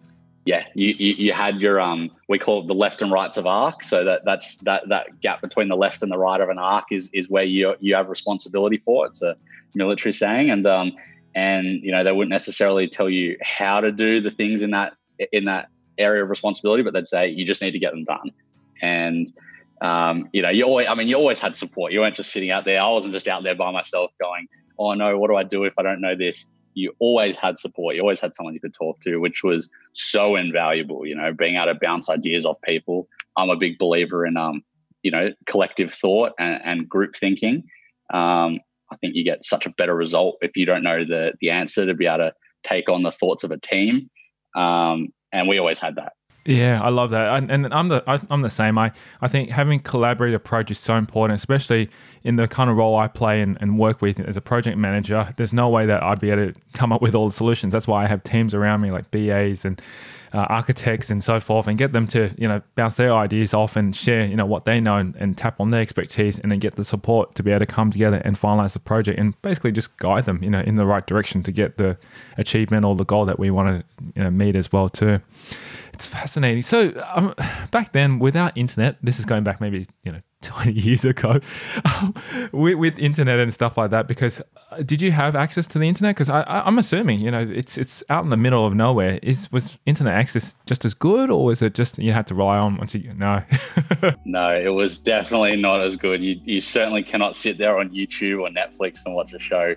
yeah, 0.46 0.66
you, 0.76 0.96
you, 0.98 1.16
you, 1.16 1.34
had 1.34 1.60
your 1.60 1.82
um 1.82 2.12
we 2.30 2.38
call 2.38 2.62
it 2.62 2.68
the 2.68 2.76
left 2.76 3.02
and 3.02 3.12
rights 3.12 3.36
of 3.38 3.48
arc. 3.48 3.84
So 3.84 4.04
that 4.04 4.26
that's 4.26 4.60
that 4.60 4.88
that 4.90 5.20
gap 5.20 5.42
between 5.42 5.70
the 5.70 5.76
left 5.76 6.04
and 6.04 6.12
the 6.12 6.20
right 6.20 6.40
of 6.40 6.50
an 6.50 6.60
arc 6.60 6.86
is 6.92 7.10
is 7.14 7.30
where 7.30 7.44
you 7.44 7.76
you 7.80 7.96
have 7.96 8.10
responsibility 8.10 8.78
for. 8.78 9.08
It's 9.08 9.24
a 9.24 9.36
military 9.74 10.14
saying, 10.14 10.52
and 10.52 10.66
um 10.68 10.94
and 11.34 11.82
you 11.82 11.92
know 11.92 12.04
they 12.04 12.12
wouldn't 12.12 12.30
necessarily 12.30 12.88
tell 12.88 13.10
you 13.10 13.38
how 13.42 13.82
to 13.82 13.92
do 13.92 14.22
the 14.22 14.30
things 14.30 14.62
in 14.62 14.70
that 14.72 14.94
in 15.32 15.46
that 15.46 15.70
area 15.98 16.24
of 16.24 16.30
responsibility, 16.30 16.84
but 16.84 16.94
they'd 16.94 17.08
say 17.08 17.28
you 17.28 17.46
just 17.46 17.62
need 17.62 17.72
to 17.72 17.80
get 17.80 17.92
them 17.92 18.04
done. 18.04 18.32
And 18.82 19.34
um, 19.82 20.30
you 20.32 20.44
know, 20.44 20.50
you 20.50 20.64
always 20.64 20.88
I 20.88 20.94
mean 20.94 21.08
you 21.08 21.16
always 21.16 21.40
had 21.40 21.56
support. 21.56 21.92
You 21.92 22.02
weren't 22.02 22.16
just 22.16 22.32
sitting 22.32 22.52
out 22.52 22.66
there. 22.66 22.80
I 22.80 22.90
wasn't 22.90 23.16
just 23.16 23.28
out 23.28 23.44
there 23.44 23.56
by 23.56 23.72
myself 23.72 24.12
going, 24.22 24.48
oh 24.78 24.94
no, 24.94 25.18
what 25.18 25.30
do 25.30 25.36
I 25.36 25.44
do 25.44 25.64
if 25.64 25.74
I 25.80 25.82
don't 25.82 26.02
know 26.02 26.16
this? 26.16 26.46
You 26.76 26.94
always 27.00 27.38
had 27.38 27.58
support. 27.58 27.96
You 27.96 28.02
always 28.02 28.20
had 28.20 28.36
someone 28.36 28.54
you 28.54 28.60
could 28.60 28.74
talk 28.74 29.00
to, 29.02 29.18
which 29.18 29.44
was 29.44 29.70
so 29.94 30.36
invaluable. 30.36 31.06
You 31.06 31.16
know, 31.16 31.34
being 31.34 31.56
able 31.56 31.74
to 31.74 31.80
bounce 31.82 32.10
ideas 32.10 32.46
off 32.46 32.62
people. 32.62 33.08
I'm 33.38 33.50
a 33.50 33.56
big 33.56 33.78
believer 33.80 34.26
in, 34.26 34.38
um, 34.38 34.62
you 35.02 35.12
know, 35.12 35.32
collective 35.46 35.94
thought 35.94 36.34
and, 36.38 36.62
and 36.64 36.90
group 36.90 37.16
thinking. 37.16 37.64
Um, 38.14 38.60
I 38.92 38.98
think 38.98 39.16
you 39.16 39.24
get 39.24 39.44
such 39.44 39.66
a 39.66 39.72
better 39.72 39.96
result 39.96 40.38
if 40.42 40.56
you 40.56 40.66
don't 40.66 40.84
know 40.84 41.04
the 41.04 41.34
the 41.42 41.50
answer 41.50 41.86
to 41.86 41.94
be 41.94 42.06
able 42.06 42.18
to 42.18 42.34
take 42.64 42.90
on 42.90 43.04
the 43.04 43.12
thoughts 43.12 43.44
of 43.44 43.52
a 43.52 43.58
team. 43.58 44.10
Um, 44.56 45.10
and 45.32 45.48
we 45.48 45.58
always 45.58 45.80
had 45.80 45.96
that. 45.96 46.14
Yeah, 46.48 46.80
I 46.80 46.90
love 46.90 47.10
that, 47.10 47.38
and, 47.38 47.50
and 47.50 47.74
I'm 47.74 47.88
the 47.88 48.04
I'm 48.30 48.44
the 48.44 48.52
same. 48.52 48.78
I, 48.78 48.92
I 49.20 49.28
think 49.28 49.50
having 49.50 49.80
collaborative 49.80 50.36
approach 50.36 50.70
is 50.70 50.78
so 50.78 50.96
important, 50.96 51.40
especially 51.40 51.90
in 52.24 52.36
the 52.36 52.48
kind 52.48 52.70
of 52.70 52.78
role 52.78 52.96
I 52.96 53.08
play 53.08 53.42
and, 53.42 53.58
and 53.62 53.80
work 53.80 54.00
with 54.00 54.20
as 54.20 54.38
a 54.38 54.42
project 54.42 54.78
manager. 54.78 55.28
There's 55.38 55.54
no 55.54 55.70
way 55.70 55.88
that 55.88 56.04
I'd 56.04 56.20
be 56.20 56.30
able 56.30 56.54
to 56.54 56.60
come 56.74 56.94
up 56.94 57.02
with 57.02 57.16
all 57.16 57.28
the 57.28 57.34
solutions. 57.34 57.74
That's 57.74 57.88
why 57.88 58.04
I 58.04 58.08
have 58.08 58.24
teams 58.24 58.54
around 58.54 58.82
me 58.82 58.92
like 58.92 59.10
BAs 59.10 59.66
and 59.66 59.82
uh, 60.34 60.46
architects 60.50 61.10
and 61.10 61.24
so 61.24 61.40
forth, 61.40 61.66
and 61.66 61.80
get 61.80 61.94
them 61.94 62.06
to 62.10 62.30
you 62.38 62.48
know 62.48 62.62
bounce 62.76 62.94
their 62.94 63.12
ideas 63.12 63.56
off 63.56 63.76
and 63.76 63.96
share 63.96 64.24
you 64.26 64.36
know 64.36 64.46
what 64.46 64.66
they 64.66 64.80
know 64.80 64.98
and, 64.98 65.16
and 65.16 65.40
tap 65.40 65.60
on 65.60 65.72
their 65.72 65.82
expertise, 65.82 66.38
and 66.38 66.52
then 66.52 66.60
get 66.60 66.76
the 66.76 66.86
support 66.86 67.34
to 67.34 67.42
be 67.42 67.50
able 67.50 67.66
to 67.66 67.66
come 67.66 67.90
together 67.90 68.18
and 68.18 68.40
finalize 68.40 68.74
the 68.74 68.80
project 68.80 69.18
and 69.18 69.42
basically 69.42 69.72
just 69.72 69.98
guide 69.98 70.26
them 70.26 70.44
you 70.44 70.50
know 70.52 70.62
in 70.62 70.76
the 70.76 70.86
right 70.86 71.08
direction 71.08 71.42
to 71.42 71.52
get 71.52 71.78
the 71.78 71.98
achievement 72.38 72.86
or 72.86 72.96
the 72.96 73.06
goal 73.06 73.26
that 73.26 73.40
we 73.40 73.50
want 73.50 73.80
to 73.80 74.04
you 74.16 74.24
know, 74.24 74.30
meet 74.30 74.56
as 74.56 74.72
well 74.72 74.90
too. 74.90 75.20
It's 75.96 76.08
fascinating. 76.08 76.62
So 76.62 76.92
um, 77.16 77.34
back 77.72 77.94
then, 77.94 78.20
without 78.20 78.58
internet, 78.58 78.98
this 79.02 79.18
is 79.18 79.24
going 79.24 79.46
back 79.46 79.62
maybe 79.62 79.86
you 80.04 80.12
know 80.12 80.20
20 80.42 80.74
years 80.74 81.06
ago 81.06 81.40
with, 82.52 82.76
with, 82.76 83.00
internet 83.00 83.40
and 83.40 83.52
stuff 83.52 83.78
like 83.78 83.90
that 83.92 84.06
because 84.08 84.42
uh, 84.72 84.84
did 84.84 85.02
you 85.02 85.12
have 85.12 85.38
access 85.38 85.66
to 85.68 85.80
the 85.80 85.86
internet? 85.86 86.14
Because 86.14 86.30
I, 86.30 86.68
am 86.68 86.78
assuming 86.78 87.22
you 87.22 87.32
know 87.32 87.40
it's 87.40 87.78
it's 87.78 88.04
out 88.10 88.26
in 88.26 88.30
the 88.30 88.38
middle 88.38 88.66
of 88.66 88.76
nowhere. 88.76 89.20
Is 89.24 89.50
was 89.54 89.78
internet 89.86 90.14
access 90.14 90.58
just 90.66 90.84
as 90.84 90.94
good 90.94 91.30
or 91.30 91.46
was 91.46 91.62
it 91.62 91.74
just 91.74 91.98
you 91.98 92.12
had 92.12 92.28
to 92.28 92.36
rely 92.36 92.58
on 92.58 92.78
once 92.78 92.94
you 92.94 93.14
no. 93.14 93.42
No 94.26 94.54
it 94.54 94.74
was 94.74 94.98
definitely 94.98 95.56
not 95.56 95.80
as 95.80 95.96
good. 95.96 96.22
You, 96.22 96.40
you 96.44 96.60
certainly 96.60 97.04
cannot 97.04 97.38
sit 97.38 97.58
there 97.58 97.80
on 97.80 97.90
youtube 97.90 98.42
or 98.42 98.50
netflix 98.50 99.06
and 99.06 99.16
watch 99.16 99.32
a 99.34 99.40
show. 99.40 99.76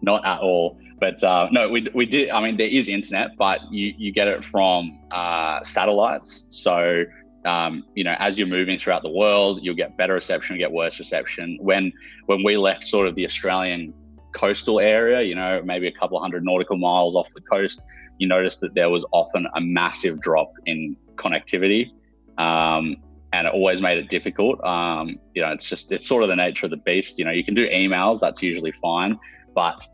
Not 0.00 0.24
at 0.24 0.38
all 0.38 0.78
but 1.00 1.22
uh, 1.24 1.48
no 1.50 1.68
we, 1.68 1.86
we 1.94 2.06
did 2.06 2.30
i 2.30 2.40
mean 2.40 2.56
there 2.56 2.66
is 2.66 2.88
internet 2.88 3.36
but 3.36 3.60
you, 3.70 3.94
you 3.96 4.12
get 4.12 4.28
it 4.28 4.44
from 4.44 4.98
uh, 5.12 5.62
satellites 5.62 6.48
so 6.50 7.04
um, 7.44 7.84
you 7.94 8.04
know, 8.04 8.14
as 8.18 8.38
you're 8.38 8.48
moving 8.48 8.78
throughout 8.78 9.02
the 9.02 9.10
world, 9.10 9.60
you'll 9.62 9.74
get 9.74 9.96
better 9.96 10.14
reception, 10.14 10.58
get 10.58 10.70
worse 10.70 10.98
reception. 10.98 11.56
When 11.60 11.92
when 12.26 12.42
we 12.42 12.56
left 12.56 12.84
sort 12.84 13.06
of 13.06 13.14
the 13.14 13.24
Australian 13.24 13.94
coastal 14.34 14.80
area, 14.80 15.22
you 15.22 15.34
know, 15.34 15.62
maybe 15.64 15.86
a 15.86 15.92
couple 15.92 16.20
hundred 16.20 16.44
nautical 16.44 16.76
miles 16.76 17.14
off 17.14 17.32
the 17.34 17.40
coast, 17.40 17.82
you 18.18 18.28
notice 18.28 18.58
that 18.58 18.74
there 18.74 18.90
was 18.90 19.06
often 19.12 19.46
a 19.54 19.60
massive 19.60 20.20
drop 20.20 20.52
in 20.66 20.96
connectivity. 21.14 21.90
Um, 22.36 22.96
and 23.32 23.46
it 23.46 23.52
always 23.52 23.82
made 23.82 23.98
it 23.98 24.08
difficult. 24.08 24.62
Um, 24.64 25.18
you 25.34 25.42
know, 25.42 25.50
it's 25.52 25.68
just 25.68 25.92
it's 25.92 26.06
sort 26.06 26.22
of 26.22 26.28
the 26.28 26.36
nature 26.36 26.66
of 26.66 26.70
the 26.70 26.78
beast. 26.78 27.18
You 27.18 27.24
know, 27.24 27.30
you 27.30 27.44
can 27.44 27.54
do 27.54 27.68
emails, 27.68 28.20
that's 28.20 28.42
usually 28.42 28.72
fine, 28.72 29.18
but 29.54 29.86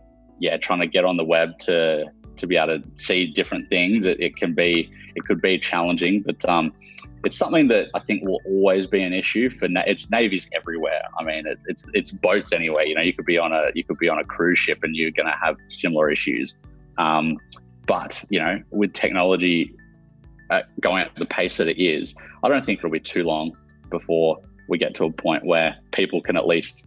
yeah, 0.44 0.58
trying 0.58 0.80
to 0.80 0.86
get 0.86 1.04
on 1.06 1.16
the 1.16 1.24
web 1.24 1.58
to 1.60 2.04
to 2.36 2.46
be 2.46 2.56
able 2.56 2.78
to 2.78 2.84
see 2.96 3.26
different 3.26 3.68
things, 3.68 4.04
it, 4.06 4.20
it 4.20 4.36
can 4.36 4.54
be 4.54 4.90
it 5.16 5.24
could 5.24 5.40
be 5.40 5.58
challenging. 5.58 6.22
But 6.22 6.44
um, 6.46 6.72
it's 7.24 7.38
something 7.38 7.68
that 7.68 7.88
I 7.94 8.00
think 8.00 8.24
will 8.24 8.42
always 8.46 8.86
be 8.86 9.02
an 9.02 9.14
issue 9.14 9.48
for 9.48 9.68
na- 9.68 9.84
it's 9.86 10.10
navies 10.10 10.48
everywhere. 10.52 11.02
I 11.18 11.24
mean, 11.24 11.46
it, 11.46 11.58
it's 11.66 11.86
it's 11.94 12.10
boats 12.10 12.52
anyway. 12.52 12.88
You 12.88 12.94
know, 12.94 13.00
you 13.00 13.14
could 13.14 13.24
be 13.24 13.38
on 13.38 13.52
a 13.52 13.70
you 13.74 13.84
could 13.84 13.98
be 13.98 14.10
on 14.10 14.18
a 14.18 14.24
cruise 14.24 14.58
ship 14.58 14.80
and 14.82 14.94
you're 14.94 15.12
going 15.12 15.26
to 15.26 15.38
have 15.42 15.56
similar 15.68 16.10
issues. 16.10 16.54
Um, 16.98 17.38
but 17.86 18.22
you 18.28 18.38
know, 18.38 18.62
with 18.70 18.92
technology 18.92 19.74
uh, 20.50 20.62
going 20.80 21.04
at 21.04 21.14
the 21.16 21.26
pace 21.26 21.56
that 21.56 21.68
it 21.68 21.82
is, 21.82 22.14
I 22.42 22.48
don't 22.48 22.64
think 22.64 22.80
it'll 22.80 22.90
be 22.90 23.00
too 23.00 23.24
long 23.24 23.56
before 23.90 24.38
we 24.68 24.76
get 24.76 24.94
to 24.96 25.04
a 25.04 25.10
point 25.10 25.46
where 25.46 25.76
people 25.92 26.20
can 26.20 26.36
at 26.36 26.46
least 26.46 26.84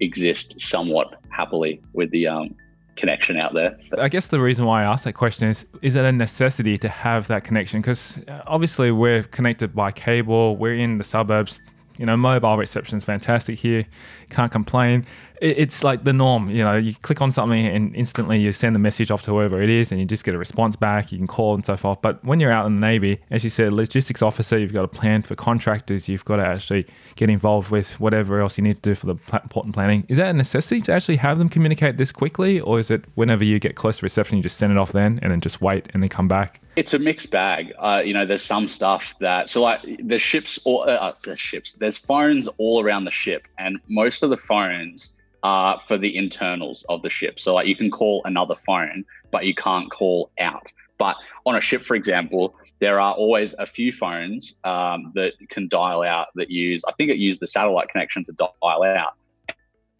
exist 0.00 0.60
somewhat 0.60 1.20
happily 1.30 1.80
with 1.92 2.10
the 2.10 2.26
um, 2.26 2.54
connection 2.96 3.42
out 3.42 3.54
there. 3.54 3.78
I 3.98 4.08
guess 4.08 4.28
the 4.28 4.40
reason 4.40 4.64
why 4.66 4.82
I 4.82 4.84
asked 4.84 5.04
that 5.04 5.14
question 5.14 5.48
is 5.48 5.66
is 5.82 5.96
it 5.96 6.06
a 6.06 6.12
necessity 6.12 6.78
to 6.78 6.88
have 6.88 7.26
that 7.28 7.44
connection? 7.44 7.80
Because 7.80 8.24
uh, 8.28 8.42
obviously 8.46 8.90
we're 8.90 9.22
connected 9.24 9.74
by 9.74 9.90
cable, 9.90 10.56
we're 10.56 10.74
in 10.74 10.98
the 10.98 11.04
suburbs, 11.04 11.62
you 11.98 12.06
know, 12.06 12.16
mobile 12.16 12.56
reception 12.56 12.98
is 12.98 13.04
fantastic 13.04 13.58
here, 13.58 13.84
can't 14.30 14.50
complain 14.50 15.04
it's 15.44 15.84
like 15.84 16.04
the 16.04 16.12
norm. 16.12 16.48
You 16.48 16.64
know, 16.64 16.76
you 16.76 16.94
click 16.94 17.20
on 17.20 17.30
something 17.30 17.66
and 17.66 17.94
instantly 17.94 18.38
you 18.40 18.50
send 18.50 18.74
the 18.74 18.78
message 18.80 19.10
off 19.10 19.22
to 19.22 19.30
whoever 19.32 19.60
it 19.60 19.68
is, 19.68 19.92
and 19.92 20.00
you 20.00 20.06
just 20.06 20.24
get 20.24 20.34
a 20.34 20.38
response 20.38 20.74
back. 20.74 21.12
You 21.12 21.18
can 21.18 21.26
call 21.26 21.54
and 21.54 21.64
so 21.64 21.76
forth. 21.76 22.00
But 22.00 22.24
when 22.24 22.40
you're 22.40 22.50
out 22.50 22.66
in 22.66 22.80
the 22.80 22.86
Navy, 22.86 23.20
as 23.30 23.44
you 23.44 23.50
said, 23.50 23.72
logistics 23.72 24.22
officer, 24.22 24.58
you've 24.58 24.72
got 24.72 24.82
to 24.82 24.88
plan 24.88 25.22
for 25.22 25.34
contractors. 25.34 26.08
You've 26.08 26.24
got 26.24 26.36
to 26.36 26.46
actually 26.46 26.86
get 27.16 27.28
involved 27.28 27.70
with 27.70 28.00
whatever 28.00 28.40
else 28.40 28.56
you 28.56 28.64
need 28.64 28.76
to 28.76 28.82
do 28.82 28.94
for 28.94 29.06
the 29.06 29.16
port 29.16 29.66
and 29.66 29.74
planning. 29.74 30.04
Is 30.08 30.16
that 30.16 30.30
a 30.30 30.32
necessity 30.32 30.80
to 30.82 30.92
actually 30.92 31.16
have 31.16 31.38
them 31.38 31.50
communicate 31.50 31.98
this 31.98 32.10
quickly, 32.10 32.60
or 32.60 32.78
is 32.78 32.90
it 32.90 33.04
whenever 33.14 33.44
you 33.44 33.58
get 33.58 33.76
close 33.76 33.98
to 33.98 34.02
reception, 34.02 34.38
you 34.38 34.42
just 34.42 34.56
send 34.56 34.72
it 34.72 34.78
off 34.78 34.92
then 34.92 35.18
and 35.22 35.30
then 35.30 35.40
just 35.40 35.60
wait 35.60 35.88
and 35.92 36.02
then 36.02 36.08
come 36.08 36.28
back? 36.28 36.60
It's 36.76 36.94
a 36.94 36.98
mixed 36.98 37.30
bag. 37.30 37.72
Uh, 37.78 38.02
you 38.04 38.14
know, 38.14 38.24
there's 38.24 38.42
some 38.42 38.66
stuff 38.66 39.14
that 39.20 39.48
so 39.50 39.62
like 39.62 39.80
the 40.02 40.18
ships 40.18 40.58
or 40.64 40.88
uh, 40.88 41.12
there's 41.24 41.38
ships. 41.38 41.74
There's 41.74 41.98
phones 41.98 42.48
all 42.58 42.82
around 42.82 43.04
the 43.04 43.10
ship, 43.10 43.46
and 43.58 43.78
most 43.88 44.22
of 44.22 44.30
the 44.30 44.36
phones 44.36 45.14
uh, 45.44 45.76
for 45.78 45.98
the 45.98 46.16
internals 46.16 46.84
of 46.88 47.02
the 47.02 47.10
ship. 47.10 47.38
So 47.38 47.54
like 47.54 47.66
you 47.66 47.76
can 47.76 47.90
call 47.90 48.22
another 48.24 48.56
phone, 48.56 49.04
but 49.30 49.44
you 49.44 49.54
can't 49.54 49.90
call 49.90 50.30
out. 50.40 50.72
But 50.98 51.16
on 51.44 51.54
a 51.54 51.60
ship, 51.60 51.84
for 51.84 51.94
example, 51.94 52.56
there 52.80 52.98
are 52.98 53.12
always 53.12 53.54
a 53.58 53.66
few 53.66 53.92
phones 53.92 54.54
um, 54.64 55.12
that 55.14 55.34
can 55.50 55.68
dial 55.68 56.02
out 56.02 56.28
that 56.34 56.50
use, 56.50 56.82
I 56.88 56.92
think 56.92 57.10
it 57.10 57.18
used 57.18 57.40
the 57.40 57.46
satellite 57.46 57.90
connection 57.90 58.24
to 58.24 58.32
dial 58.32 58.82
out. 58.82 59.14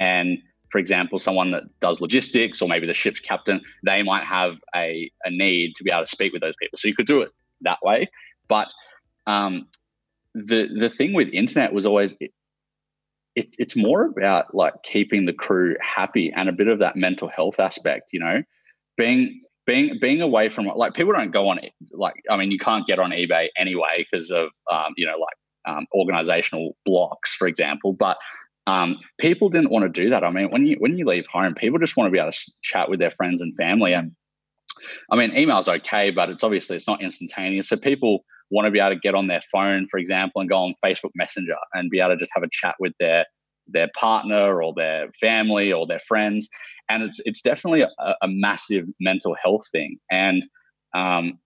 And 0.01 0.39
for 0.71 0.79
example, 0.79 1.19
someone 1.19 1.51
that 1.53 1.65
does 1.79 2.01
logistics 2.01 2.63
or 2.63 2.69
maybe 2.69 2.87
the 2.87 2.95
ship's 2.95 3.21
captain, 3.21 3.61
they 3.85 4.03
might 4.03 4.25
have 4.25 4.57
a, 4.75 5.11
a 5.25 5.31
need 5.31 5.75
to 5.77 5.85
be 5.85 5.91
able 5.91 6.05
to 6.05 6.11
speak 6.11 6.33
with 6.33 6.41
those 6.43 6.57
people. 6.57 6.79
So 6.79 6.89
you 6.89 6.95
could 6.95 7.07
do 7.07 7.21
it 7.21 7.33
that 7.61 7.79
way. 7.83 8.09
But 8.49 8.73
um, 9.27 9.69
the 10.35 10.69
the 10.79 10.91
thing 10.91 11.13
with 11.13 11.29
internet 11.29 11.73
was 11.73 11.87
always 11.87 12.17
it's 13.37 13.77
more 13.77 14.05
about 14.05 14.55
like 14.55 14.75
keeping 14.83 15.27
the 15.27 15.33
crew 15.33 15.75
happy 15.81 16.33
and 16.35 16.49
a 16.49 16.53
bit 16.53 16.69
of 16.69 16.79
that 16.79 16.97
mental 16.97 17.29
health 17.29 17.59
aspect 17.59 18.13
you 18.13 18.21
know? 18.21 18.43
Being 18.97 19.41
being 19.67 19.99
being 20.01 20.23
away 20.23 20.49
from 20.49 20.67
like 20.67 20.95
people 20.95 21.13
don't 21.13 21.31
go 21.31 21.49
on 21.49 21.59
it 21.59 21.73
like 21.93 22.15
i 22.31 22.37
mean 22.37 22.51
you 22.51 22.59
can't 22.59 22.87
get 22.87 22.99
on 22.99 23.11
ebay 23.11 23.49
anyway 23.57 24.07
because 24.11 24.31
of 24.31 24.49
um, 24.71 24.93
you 24.97 25.07
know 25.07 25.17
like 25.19 25.37
um, 25.67 25.87
organizational 25.95 26.77
blocks 26.85 27.35
for 27.35 27.49
example 27.49 27.93
but 27.93 28.19
um, 28.67 28.97
people 29.19 29.51
didn't 29.51 29.71
want 29.71 29.83
to 29.83 29.89
do 29.91 30.09
that. 30.11 30.25
I 30.25 30.31
mean 30.31 30.51
when 30.51 30.67
you 30.67 30.77
when 30.79 30.97
you 30.97 31.07
leave 31.07 31.27
home 31.31 31.55
people 31.55 31.79
just 31.79 31.97
want 31.97 32.07
to 32.09 32.11
be 32.11 32.19
able 32.19 32.33
to 32.33 32.53
chat 32.63 32.89
with 32.89 32.99
their 32.99 33.11
friends 33.11 33.43
and 33.43 33.55
family 33.57 33.93
and 33.93 34.13
i 35.11 35.17
mean 35.17 35.37
email's 35.37 35.69
okay 35.69 36.11
but 36.11 36.31
it's 36.31 36.45
obviously 36.45 36.77
it's 36.77 36.87
not 36.87 37.03
instantaneous 37.03 37.69
so 37.69 37.77
people 37.77 38.25
want 38.55 38.67
to 38.67 38.71
be 38.71 38.79
able 38.79 38.95
to 38.95 39.01
get 39.01 39.15
on 39.15 39.27
their 39.27 39.43
phone, 39.53 39.87
for 39.87 39.99
example, 39.99 40.41
and 40.41 40.49
go 40.49 40.59
on 40.59 40.75
Facebook 40.85 41.11
Messenger 41.15 41.57
and 41.73 41.91
be 41.91 42.01
able 42.01 42.11
to 42.11 42.17
just 42.17 42.33
have 42.35 42.45
a 42.45 42.49
chat 42.51 42.77
with 42.79 42.93
their 43.01 43.27
their 43.67 43.89
partner 43.97 44.63
or 44.63 44.75
their 44.75 45.11
family 45.21 45.73
or 45.73 45.87
their 45.87 46.01
friends. 46.01 46.49
And 46.89 47.03
it's 47.03 47.21
it's 47.25 47.43
definitely 47.43 47.83
a, 47.83 48.15
a 48.23 48.29
massive 48.29 48.87
mental 49.01 49.35
health 49.43 49.65
thing. 49.73 49.99
And 50.11 50.45
um, 50.95 51.39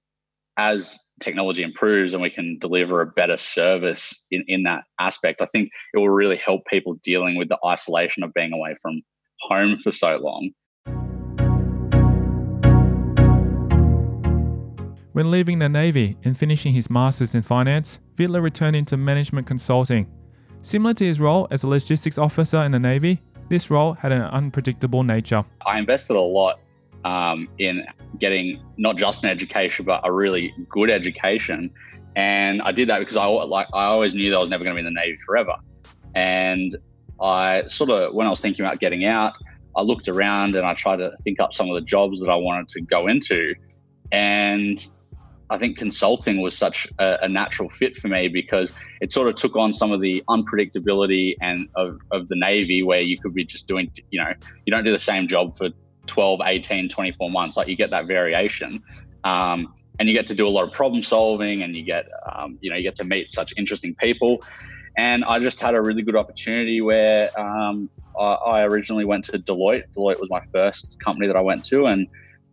as 0.57 0.99
technology 1.21 1.63
improves 1.63 2.13
and 2.13 2.23
we 2.23 2.31
can 2.31 2.59
deliver 2.59 3.01
a 3.01 3.07
better 3.07 3.37
service 3.37 4.23
in, 4.31 4.45
in 4.47 4.65
that 4.65 4.85
aspect, 5.01 5.41
I 5.43 5.47
think 5.47 5.71
it 5.95 5.99
will 5.99 6.11
really 6.11 6.37
help 6.37 6.63
people 6.67 6.99
dealing 7.03 7.37
with 7.37 7.49
the 7.49 7.59
isolation 7.65 8.23
of 8.23 8.35
being 8.35 8.53
away 8.53 8.77
from 8.83 9.03
home 9.41 9.79
for 9.79 9.91
so 9.91 10.17
long 10.19 10.51
When 15.19 15.33
leaving 15.33 15.59
the 15.59 15.69
Navy 15.69 16.17
and 16.23 16.39
finishing 16.39 16.73
his 16.73 16.89
Masters 16.91 17.35
in 17.35 17.43
Finance, 17.43 17.99
Vidler 18.15 18.41
returned 18.41 18.77
into 18.77 18.97
management 18.97 19.49
consulting. 19.49 20.07
Similar 20.63 20.95
to 20.95 21.05
his 21.05 21.19
role 21.19 21.49
as 21.51 21.65
a 21.65 21.67
logistics 21.67 22.19
officer 22.19 22.59
in 22.59 22.71
the 22.71 22.79
Navy, 22.79 23.21
this 23.49 23.69
role 23.69 23.95
had 23.95 24.13
an 24.13 24.23
unpredictable 24.23 25.03
nature. 25.03 25.45
I 25.67 25.81
invested 25.81 26.15
a 26.15 26.21
lot 26.21 26.61
um, 27.05 27.49
in 27.59 27.85
getting 28.21 28.63
not 28.77 28.97
just 28.97 29.25
an 29.25 29.31
education, 29.31 29.85
but 29.85 30.03
a 30.05 30.13
really 30.13 30.55
good 30.69 30.89
education. 30.89 31.73
And 32.15 32.63
I 32.63 32.71
did 32.71 32.89
that 32.89 33.01
because 33.01 33.17
I 33.17 33.27
like 33.27 33.67
I 33.75 33.87
always 33.87 34.15
knew 34.15 34.31
that 34.31 34.37
I 34.37 34.41
was 34.41 34.51
never 34.51 34.63
going 34.63 34.77
to 34.77 34.81
be 34.81 34.87
in 34.87 34.95
the 34.95 35.01
Navy 35.01 35.19
forever. 35.27 35.57
And 36.15 36.77
I 37.21 37.67
sort 37.67 37.91
of, 37.91 38.15
when 38.15 38.29
I 38.29 38.31
was 38.31 38.41
thinking 38.41 38.65
about 38.65 38.79
getting 38.79 39.05
out, 39.05 39.33
I 39.77 39.83
looked 39.83 40.07
around 40.07 40.55
and 40.55 40.65
I 40.65 40.75
tried 40.75 40.99
to 40.99 41.11
think 41.25 41.41
up 41.41 41.53
some 41.53 41.69
of 41.69 41.75
the 41.75 41.85
jobs 41.85 42.21
that 42.21 42.31
I 42.31 42.37
wanted 42.37 42.69
to 42.69 42.83
go 42.83 43.09
into. 43.09 43.57
And 44.13 44.81
I 45.51 45.59
think 45.59 45.79
consulting 45.79 46.41
was 46.41 46.57
such 46.57 46.87
a, 46.99 47.19
a, 47.23 47.29
natural 47.29 47.71
fit 47.71 47.97
for 47.97 48.09
me 48.09 48.29
because 48.29 48.73
it 49.01 49.13
sort 49.13 49.29
of 49.29 49.35
took 49.37 49.57
on 49.57 49.73
some 49.73 49.93
of 49.93 50.01
the 50.01 50.23
unpredictability 50.29 51.37
and 51.41 51.69
of, 51.75 52.01
of 52.11 52.29
the 52.29 52.37
Navy 52.37 52.83
where 52.83 53.01
you 53.01 53.19
could 53.19 53.33
be 53.33 53.45
just 53.45 53.67
doing, 53.67 53.91
you 54.11 54.21
know, 54.21 54.33
you 54.67 54.71
don't 54.71 54.85
do 54.85 54.93
the 54.93 54.99
same 54.99 55.27
job 55.27 55.57
for 55.57 55.71
12, 56.07 56.41
18, 56.45 56.89
24 56.89 57.31
months. 57.31 57.57
Like 57.57 57.69
you 57.69 57.77
get 57.77 57.91
that 57.91 58.07
variation. 58.07 58.83
Um, 59.25 59.75
and 59.99 60.09
you 60.09 60.15
get 60.15 60.27
to 60.29 60.35
do 60.35 60.47
a 60.47 60.51
lot 60.51 60.65
of 60.65 60.73
problem 60.73 61.03
solving 61.03 61.63
and 61.63 61.75
you 61.75 61.83
get, 61.83 62.07
um, 62.33 62.59
you 62.61 62.71
know, 62.71 62.77
you 62.77 62.83
get 62.83 62.95
to 62.97 63.05
meet 63.05 63.31
such 63.31 63.53
interesting 63.57 63.95
people. 63.97 64.43
And 64.97 65.25
I 65.25 65.39
just 65.39 65.61
had 65.61 65.75
a 65.75 65.81
really 65.81 66.03
good 66.03 66.17
opportunity 66.17 66.81
where 66.81 67.31
um, 67.39 67.89
I, 68.19 68.23
I 68.23 68.63
originally 68.63 69.05
went 69.05 69.25
to 69.27 69.33
Deloitte. 69.39 69.85
Deloitte 69.97 70.21
was 70.21 70.31
my 70.31 70.43
first 70.53 70.99
company 71.01 71.27
that 71.27 71.37
I 71.37 71.41
went 71.41 71.65
to. 71.67 71.87
And 71.87 72.07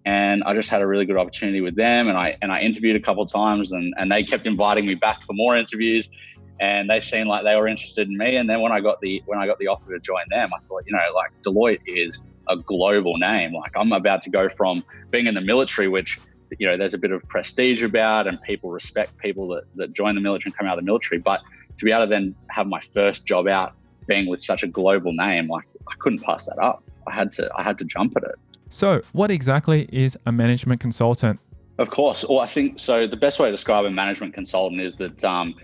and 0.06 0.44
I 0.44 0.54
just 0.54 0.70
had 0.70 0.82
a 0.82 0.88
really 0.88 1.06
good 1.06 1.18
opportunity 1.18 1.62
with 1.62 1.76
them. 1.76 2.08
And 2.08 2.18
I 2.18 2.38
and 2.42 2.52
I 2.52 2.62
interviewed 2.62 2.96
a 2.96 3.00
couple 3.00 3.26
times, 3.26 3.72
and 3.72 3.94
and 3.98 4.12
they 4.12 4.24
kept 4.24 4.46
inviting 4.46 4.86
me 4.86 4.96
back 4.96 5.24
for 5.24 5.34
more 5.34 5.58
interviews. 5.58 6.10
And 6.58 6.90
they 6.90 7.02
seemed 7.02 7.28
like 7.28 7.44
they 7.44 7.56
were 7.58 7.68
interested 7.68 8.08
in 8.08 8.18
me. 8.18 8.38
And 8.38 8.50
then 8.50 8.62
when 8.62 8.72
I 8.72 8.80
got 8.80 9.02
the 9.02 9.22
when 9.26 9.40
I 9.40 9.48
got 9.48 9.60
the 9.60 9.68
offer 9.68 9.92
to 9.92 10.00
join 10.00 10.24
them, 10.30 10.52
I 10.56 10.60
thought, 10.60 10.84
you 10.86 10.94
know, 10.94 11.14
like 11.14 11.32
Deloitte 11.42 11.82
is 11.86 12.22
a 12.48 12.56
global 12.56 13.18
name. 13.18 13.54
Like 13.54 13.72
I'm 13.76 13.92
about 13.92 14.22
to 14.24 14.30
go 14.30 14.48
from 14.48 14.84
being 15.12 15.28
in 15.28 15.36
the 15.36 15.42
military, 15.42 15.88
which 15.88 16.20
you 16.60 16.68
know 16.68 16.78
there's 16.78 16.94
a 16.94 17.00
bit 17.00 17.12
of 17.12 17.24
prestige 17.28 17.84
about, 17.84 18.28
and 18.28 18.42
people 18.44 18.70
respect 18.70 19.18
people 19.18 19.48
that 19.50 19.64
that 19.76 19.94
join 19.94 20.16
the 20.16 20.22
military 20.22 20.50
and 20.52 20.58
come 20.58 20.68
out 20.68 20.78
of 20.78 20.84
the 20.84 20.86
military. 20.86 21.20
But 21.20 21.42
to 21.78 21.86
be 21.86 21.92
able 21.92 22.06
to 22.06 22.10
then 22.10 22.36
have 22.52 22.68
my 22.68 22.80
first 22.80 23.26
job 23.26 23.48
out 23.48 23.74
being 24.08 24.30
with 24.30 24.42
such 24.42 24.62
a 24.62 24.68
global 24.68 25.14
name, 25.14 25.48
like 25.48 25.66
I 25.90 25.96
couldn't 25.98 26.20
pass 26.20 26.46
that 26.46 26.60
up. 26.60 26.84
I 27.08 27.14
had 27.14 27.32
to 27.34 27.50
I 27.56 27.64
had 27.64 27.80
to 27.80 27.86
jump 27.86 28.14
at 28.18 28.24
it. 28.24 28.36
So, 28.76 29.02
what 29.14 29.32
exactly 29.32 29.88
is 29.90 30.18
a 30.26 30.34
management 30.34 30.82
consultant? 30.82 31.40
Of 31.78 31.92
course. 31.92 32.26
Well, 32.28 32.42
I 32.42 32.46
think 32.46 32.78
so. 32.78 33.08
The 33.08 33.16
best 33.16 33.40
way 33.40 33.48
to 33.48 33.52
describe 33.52 33.86
a 33.86 33.90
management 33.90 34.34
consultant 34.34 34.82
is 34.82 34.98
that 34.98 35.24
um, 35.24 35.56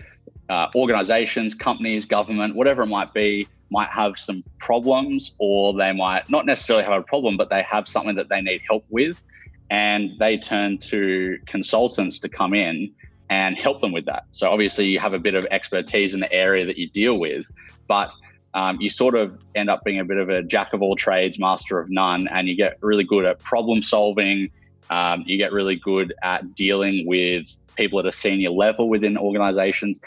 uh, 0.48 0.68
organizations, 0.74 1.54
companies, 1.54 2.06
government, 2.06 2.56
whatever 2.56 2.84
it 2.84 2.86
might 2.86 3.12
be, 3.12 3.46
might 3.70 3.90
have 3.90 4.16
some 4.16 4.42
problems, 4.58 5.36
or 5.38 5.74
they 5.74 5.92
might 5.92 6.30
not 6.30 6.46
necessarily 6.46 6.84
have 6.84 6.98
a 6.98 7.02
problem, 7.02 7.36
but 7.36 7.50
they 7.50 7.62
have 7.64 7.86
something 7.86 8.16
that 8.16 8.30
they 8.30 8.40
need 8.40 8.62
help 8.66 8.86
with. 8.88 9.22
And 9.68 10.18
they 10.18 10.38
turn 10.38 10.78
to 10.78 11.38
consultants 11.44 12.18
to 12.20 12.30
come 12.30 12.54
in 12.54 12.94
and 13.28 13.58
help 13.58 13.82
them 13.82 13.92
with 13.92 14.06
that. 14.06 14.24
So 14.30 14.48
obviously, 14.50 14.86
you 14.86 14.98
have 15.00 15.12
a 15.12 15.18
bit 15.18 15.34
of 15.34 15.44
expertise 15.50 16.14
in 16.14 16.20
the 16.20 16.32
area 16.32 16.64
that 16.64 16.78
you 16.78 16.88
deal 16.88 17.18
with, 17.18 17.44
but 17.88 18.14
um, 18.54 18.80
you 18.80 18.90
sort 18.90 19.14
of 19.14 19.38
end 19.54 19.70
up 19.70 19.84
being 19.84 19.98
a 19.98 20.04
bit 20.04 20.18
of 20.18 20.28
a 20.28 20.42
jack 20.42 20.72
of 20.72 20.82
all 20.82 20.96
trades, 20.96 21.38
master 21.38 21.78
of 21.78 21.90
none, 21.90 22.28
and 22.28 22.48
you 22.48 22.56
get 22.56 22.76
really 22.80 23.04
good 23.04 23.24
at 23.24 23.38
problem 23.40 23.82
solving. 23.82 24.50
Um, 24.90 25.24
you 25.26 25.38
get 25.38 25.52
really 25.52 25.76
good 25.76 26.12
at 26.22 26.54
dealing 26.54 27.06
with 27.06 27.46
people 27.76 27.98
at 27.98 28.06
a 28.06 28.12
senior 28.12 28.50
level 28.50 28.88
within 28.90 29.16
organizations 29.16 29.98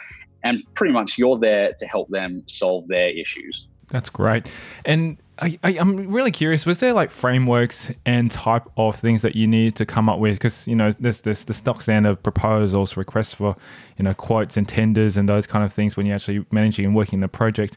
and 0.45 0.63
pretty 0.75 0.93
much 0.93 1.17
you're 1.17 1.37
there 1.37 1.73
to 1.73 1.87
help 1.87 2.07
them 2.09 2.43
solve 2.45 2.87
their 2.87 3.09
issues. 3.09 3.67
That's 3.89 4.09
great. 4.09 4.51
And 4.85 5.17
I, 5.39 5.57
am 5.63 6.07
really 6.11 6.31
curious. 6.31 6.65
Was 6.65 6.79
there 6.79 6.93
like 6.93 7.11
frameworks 7.11 7.91
and 8.05 8.31
type 8.31 8.63
of 8.77 8.95
things 8.95 9.21
that 9.23 9.35
you 9.35 9.47
need 9.47 9.75
to 9.75 9.85
come 9.85 10.07
up 10.07 10.19
with? 10.19 10.35
Because 10.35 10.67
you 10.67 10.75
know, 10.75 10.91
there's 10.99 11.21
this 11.21 11.43
the 11.43 11.53
stock 11.53 11.81
standard 11.81 12.23
proposals, 12.23 12.95
requests 12.95 13.33
for 13.33 13.55
you 13.97 14.03
know 14.03 14.13
quotes 14.13 14.55
and 14.55 14.67
tenders 14.67 15.17
and 15.17 15.27
those 15.27 15.45
kind 15.45 15.65
of 15.65 15.73
things 15.73 15.97
when 15.97 16.05
you're 16.05 16.15
actually 16.15 16.45
managing 16.51 16.85
and 16.85 16.95
working 16.95 17.19
the 17.19 17.27
project. 17.27 17.75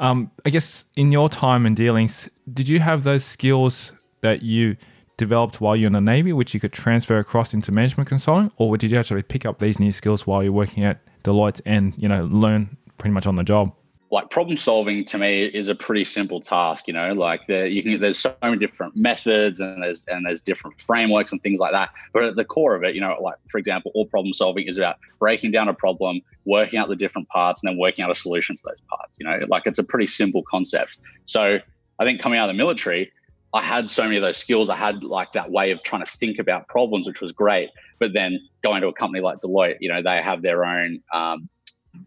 Um, 0.00 0.30
I 0.46 0.50
guess 0.50 0.86
in 0.96 1.12
your 1.12 1.28
time 1.28 1.66
and 1.66 1.76
dealings, 1.76 2.28
did 2.52 2.68
you 2.68 2.80
have 2.80 3.04
those 3.04 3.22
skills 3.22 3.92
that 4.22 4.42
you 4.42 4.76
developed 5.18 5.60
while 5.60 5.76
you're 5.76 5.88
in 5.88 5.92
the 5.92 6.00
Navy, 6.00 6.32
which 6.32 6.54
you 6.54 6.58
could 6.58 6.72
transfer 6.72 7.18
across 7.18 7.52
into 7.52 7.70
management 7.70 8.08
consulting, 8.08 8.50
or 8.56 8.76
did 8.78 8.90
you 8.90 8.98
actually 8.98 9.22
pick 9.22 9.44
up 9.44 9.58
these 9.58 9.78
new 9.78 9.92
skills 9.92 10.26
while 10.26 10.42
you're 10.42 10.52
working 10.52 10.84
at 10.84 11.00
Deloitte 11.22 11.60
and 11.66 11.94
you 11.98 12.08
know 12.08 12.24
learn 12.24 12.76
pretty 12.96 13.12
much 13.12 13.26
on 13.26 13.34
the 13.34 13.44
job? 13.44 13.74
Like 14.12 14.30
problem 14.30 14.58
solving 14.58 15.04
to 15.04 15.18
me 15.18 15.44
is 15.44 15.68
a 15.68 15.74
pretty 15.74 16.04
simple 16.04 16.40
task. 16.40 16.88
You 16.88 16.94
know, 16.94 17.12
like 17.12 17.46
there 17.46 17.66
you 17.66 17.82
can 17.82 18.00
there's 18.00 18.18
so 18.18 18.34
many 18.42 18.56
different 18.56 18.96
methods 18.96 19.60
and 19.60 19.82
there's 19.82 20.04
and 20.08 20.26
there's 20.26 20.40
different 20.40 20.80
frameworks 20.80 21.30
and 21.30 21.40
things 21.42 21.60
like 21.60 21.72
that. 21.72 21.90
But 22.12 22.24
at 22.24 22.36
the 22.36 22.44
core 22.44 22.74
of 22.74 22.82
it, 22.82 22.94
you 22.94 23.00
know, 23.00 23.16
like 23.20 23.36
for 23.48 23.58
example, 23.58 23.92
all 23.94 24.06
problem 24.06 24.32
solving 24.32 24.66
is 24.66 24.78
about 24.78 24.96
breaking 25.20 25.52
down 25.52 25.68
a 25.68 25.74
problem, 25.74 26.22
working 26.44 26.78
out 26.78 26.88
the 26.88 26.96
different 26.96 27.28
parts, 27.28 27.62
and 27.62 27.70
then 27.70 27.78
working 27.78 28.04
out 28.04 28.10
a 28.10 28.14
solution 28.16 28.56
for 28.56 28.72
those 28.72 28.80
parts. 28.90 29.16
You 29.20 29.26
know, 29.26 29.46
like 29.48 29.62
it's 29.66 29.78
a 29.78 29.84
pretty 29.84 30.06
simple 30.06 30.42
concept. 30.50 30.98
So 31.24 31.60
I 32.00 32.04
think 32.04 32.20
coming 32.20 32.38
out 32.38 32.48
of 32.48 32.56
the 32.56 32.58
military, 32.58 33.12
I 33.52 33.62
had 33.62 33.90
so 33.90 34.04
many 34.04 34.16
of 34.16 34.22
those 34.22 34.36
skills. 34.36 34.68
I 34.68 34.76
had 34.76 35.02
like 35.02 35.32
that 35.32 35.50
way 35.50 35.70
of 35.70 35.82
trying 35.82 36.04
to 36.04 36.10
think 36.10 36.38
about 36.38 36.68
problems, 36.68 37.06
which 37.06 37.20
was 37.20 37.32
great. 37.32 37.70
But 37.98 38.12
then 38.12 38.40
going 38.62 38.80
to 38.82 38.88
a 38.88 38.92
company 38.92 39.20
like 39.20 39.40
Deloitte, 39.40 39.76
you 39.80 39.88
know, 39.88 40.02
they 40.02 40.22
have 40.22 40.42
their 40.42 40.64
own 40.64 41.02
um, 41.12 41.48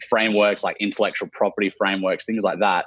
frameworks, 0.09 0.63
like 0.63 0.77
intellectual 0.79 1.29
property 1.33 1.69
frameworks, 1.69 2.25
things 2.25 2.43
like 2.43 2.59
that, 2.59 2.85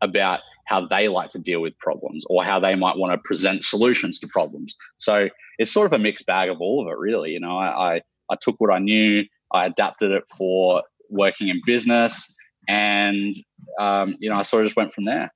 about 0.00 0.40
how 0.66 0.86
they 0.86 1.08
like 1.08 1.30
to 1.30 1.38
deal 1.38 1.60
with 1.60 1.78
problems 1.78 2.24
or 2.28 2.44
how 2.44 2.58
they 2.58 2.74
might 2.74 2.96
want 2.96 3.12
to 3.12 3.18
present 3.24 3.64
solutions 3.64 4.18
to 4.20 4.26
problems. 4.28 4.76
So 4.98 5.28
it's 5.58 5.72
sort 5.72 5.86
of 5.86 5.92
a 5.92 5.98
mixed 5.98 6.26
bag 6.26 6.50
of 6.50 6.60
all 6.60 6.82
of 6.82 6.92
it, 6.92 6.98
really. 6.98 7.30
You 7.30 7.40
know, 7.40 7.56
I, 7.56 7.94
I, 7.96 8.00
I 8.30 8.36
took 8.40 8.56
what 8.58 8.72
I 8.72 8.78
knew, 8.78 9.24
I 9.52 9.66
adapted 9.66 10.10
it 10.10 10.24
for 10.36 10.82
working 11.08 11.48
in 11.48 11.60
business, 11.64 12.34
and 12.68 13.34
um, 13.78 14.16
you 14.18 14.28
know, 14.28 14.36
I 14.36 14.42
sort 14.42 14.62
of 14.62 14.66
just 14.66 14.76
went 14.76 14.92
from 14.92 15.04
there. 15.04 15.32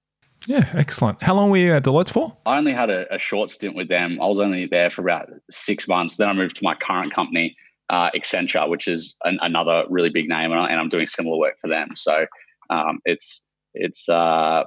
Yeah, 0.46 0.68
excellent. 0.74 1.22
How 1.22 1.34
long 1.34 1.50
were 1.50 1.58
you 1.58 1.74
at 1.74 1.84
Deloitte 1.84 2.10
for? 2.10 2.36
I 2.46 2.56
only 2.56 2.72
had 2.72 2.88
a, 2.88 3.12
a, 3.14 3.18
short 3.18 3.50
stint 3.50 3.76
with 3.76 3.88
them. 3.88 4.18
I 4.22 4.26
was 4.26 4.40
only 4.40 4.66
there 4.66 4.88
for 4.88 5.02
about 5.02 5.28
six 5.50 5.86
months. 5.86 6.16
Then 6.16 6.30
I 6.30 6.32
moved 6.32 6.56
to 6.56 6.64
my 6.64 6.74
current 6.74 7.12
company, 7.12 7.54
uh, 7.90 8.10
Accenture, 8.16 8.68
which 8.68 8.88
is 8.88 9.16
an, 9.24 9.38
another 9.42 9.84
really 9.90 10.08
big 10.08 10.28
name, 10.28 10.52
and, 10.52 10.60
I, 10.60 10.72
am 10.72 10.88
doing 10.88 11.06
similar 11.06 11.36
work 11.36 11.54
for 11.60 11.68
them. 11.68 11.90
So 11.96 12.26
um, 12.70 13.00
it's 13.04 13.44
it's 13.74 14.08
uh, 14.08 14.64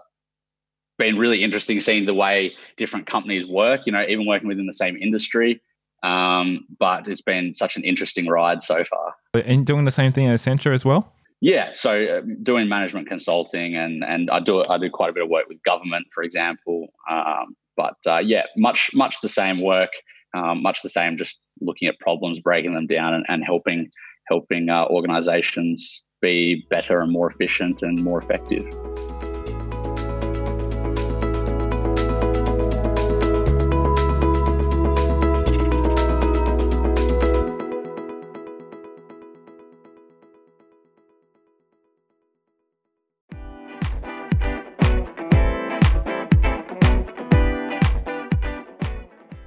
been 0.99 1.17
really 1.17 1.43
interesting 1.43 1.79
seeing 1.79 2.05
the 2.05 2.13
way 2.13 2.53
different 2.77 3.07
companies 3.07 3.47
work. 3.47 3.81
You 3.85 3.93
know, 3.93 4.03
even 4.07 4.27
working 4.27 4.47
within 4.47 4.67
the 4.67 4.73
same 4.73 4.97
industry. 4.97 5.61
Um, 6.03 6.65
but 6.79 7.07
it's 7.07 7.21
been 7.21 7.55
such 7.55 7.77
an 7.77 7.83
interesting 7.85 8.27
ride 8.27 8.61
so 8.61 8.83
far. 8.83 9.15
And 9.33 9.65
doing 9.65 9.85
the 9.85 9.91
same 9.91 10.11
thing 10.11 10.27
at 10.27 10.37
Accenture 10.37 10.73
as 10.73 10.83
well. 10.83 11.13
Yeah, 11.39 11.69
so 11.73 12.19
um, 12.19 12.43
doing 12.43 12.67
management 12.67 13.07
consulting 13.07 13.75
and 13.75 14.03
and 14.03 14.29
I 14.29 14.39
do 14.39 14.63
I 14.65 14.77
do 14.77 14.89
quite 14.89 15.09
a 15.09 15.13
bit 15.13 15.23
of 15.23 15.29
work 15.29 15.47
with 15.47 15.63
government, 15.63 16.07
for 16.13 16.23
example. 16.23 16.87
Um, 17.09 17.55
but 17.77 17.95
uh, 18.05 18.19
yeah, 18.19 18.43
much 18.57 18.91
much 18.93 19.21
the 19.21 19.29
same 19.29 19.61
work, 19.61 19.91
um, 20.33 20.61
much 20.61 20.81
the 20.81 20.89
same. 20.89 21.17
Just 21.17 21.39
looking 21.61 21.87
at 21.87 21.99
problems, 21.99 22.39
breaking 22.39 22.73
them 22.73 22.87
down, 22.87 23.13
and, 23.13 23.25
and 23.27 23.43
helping 23.43 23.89
helping 24.27 24.69
uh, 24.69 24.85
organizations 24.85 26.03
be 26.21 26.65
better 26.69 27.01
and 27.01 27.11
more 27.11 27.29
efficient 27.29 27.81
and 27.81 28.01
more 28.03 28.19
effective. 28.19 28.65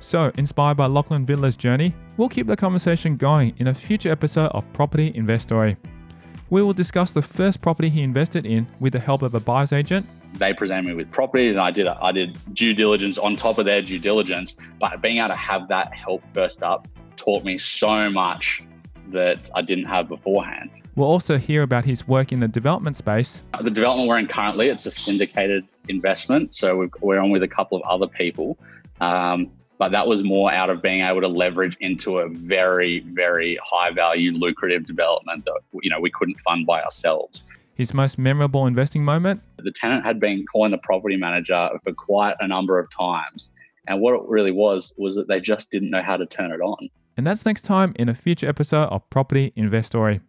So, 0.06 0.30
inspired 0.38 0.76
by 0.76 0.86
Lachlan 0.86 1.26
Vidler's 1.26 1.56
journey, 1.56 1.92
we'll 2.16 2.28
keep 2.28 2.46
the 2.46 2.56
conversation 2.56 3.16
going 3.16 3.56
in 3.58 3.66
a 3.66 3.74
future 3.74 4.08
episode 4.08 4.52
of 4.52 4.72
Property 4.72 5.10
Investory. 5.16 5.76
We 6.48 6.62
will 6.62 6.72
discuss 6.72 7.10
the 7.10 7.22
first 7.22 7.60
property 7.60 7.88
he 7.88 8.02
invested 8.02 8.46
in 8.46 8.68
with 8.78 8.92
the 8.92 9.00
help 9.00 9.22
of 9.22 9.34
a 9.34 9.40
buyer's 9.40 9.72
agent. 9.72 10.06
They 10.34 10.54
presented 10.54 10.86
me 10.86 10.94
with 10.94 11.10
properties, 11.10 11.56
and 11.56 11.60
I 11.60 11.72
did 11.72 11.88
I 11.88 12.12
did 12.12 12.38
due 12.54 12.72
diligence 12.72 13.18
on 13.18 13.34
top 13.34 13.58
of 13.58 13.64
their 13.64 13.82
due 13.82 13.98
diligence. 13.98 14.54
But 14.78 15.02
being 15.02 15.16
able 15.16 15.30
to 15.30 15.34
have 15.34 15.66
that 15.70 15.92
help 15.92 16.22
first 16.32 16.62
up 16.62 16.86
taught 17.16 17.42
me 17.42 17.58
so 17.58 18.08
much 18.08 18.62
that 19.08 19.50
I 19.56 19.62
didn't 19.62 19.86
have 19.86 20.08
beforehand. 20.08 20.82
We'll 20.94 21.08
also 21.08 21.36
hear 21.36 21.62
about 21.62 21.84
his 21.84 22.06
work 22.06 22.30
in 22.30 22.38
the 22.38 22.46
development 22.46 22.94
space. 22.96 23.42
The 23.60 23.70
development 23.70 24.08
we're 24.08 24.18
in 24.18 24.28
currently, 24.28 24.68
it's 24.68 24.86
a 24.86 24.92
syndicated 24.92 25.66
investment, 25.88 26.54
so 26.54 26.88
we're 27.00 27.18
on 27.18 27.30
with 27.30 27.42
a 27.42 27.48
couple 27.48 27.76
of 27.76 27.82
other 27.82 28.06
people. 28.06 28.56
Um, 29.00 29.50
but 29.78 29.90
that 29.92 30.06
was 30.06 30.24
more 30.24 30.52
out 30.52 30.70
of 30.70 30.82
being 30.82 31.02
able 31.02 31.20
to 31.20 31.28
leverage 31.28 31.76
into 31.80 32.18
a 32.18 32.28
very 32.28 33.00
very 33.00 33.58
high 33.64 33.90
value 33.90 34.32
lucrative 34.32 34.84
development 34.84 35.44
that 35.44 35.60
you 35.82 35.90
know 35.90 36.00
we 36.00 36.10
couldn't 36.10 36.38
fund 36.40 36.66
by 36.66 36.82
ourselves. 36.82 37.44
His 37.74 37.92
most 37.92 38.18
memorable 38.18 38.66
investing 38.66 39.04
moment? 39.04 39.42
The 39.58 39.70
tenant 39.70 40.04
had 40.04 40.18
been 40.18 40.46
calling 40.50 40.70
the 40.70 40.78
property 40.78 41.16
manager 41.16 41.68
for 41.84 41.92
quite 41.92 42.36
a 42.40 42.48
number 42.48 42.78
of 42.78 42.88
times 42.90 43.52
and 43.86 44.00
what 44.00 44.14
it 44.14 44.22
really 44.26 44.50
was 44.50 44.92
was 44.98 45.14
that 45.16 45.28
they 45.28 45.40
just 45.40 45.70
didn't 45.70 45.90
know 45.90 46.02
how 46.02 46.16
to 46.16 46.26
turn 46.26 46.52
it 46.52 46.60
on. 46.60 46.88
And 47.16 47.26
that's 47.26 47.46
next 47.46 47.62
time 47.62 47.94
in 47.98 48.08
a 48.08 48.14
future 48.14 48.48
episode 48.48 48.88
of 48.88 49.08
property 49.10 49.52
investory 49.56 50.20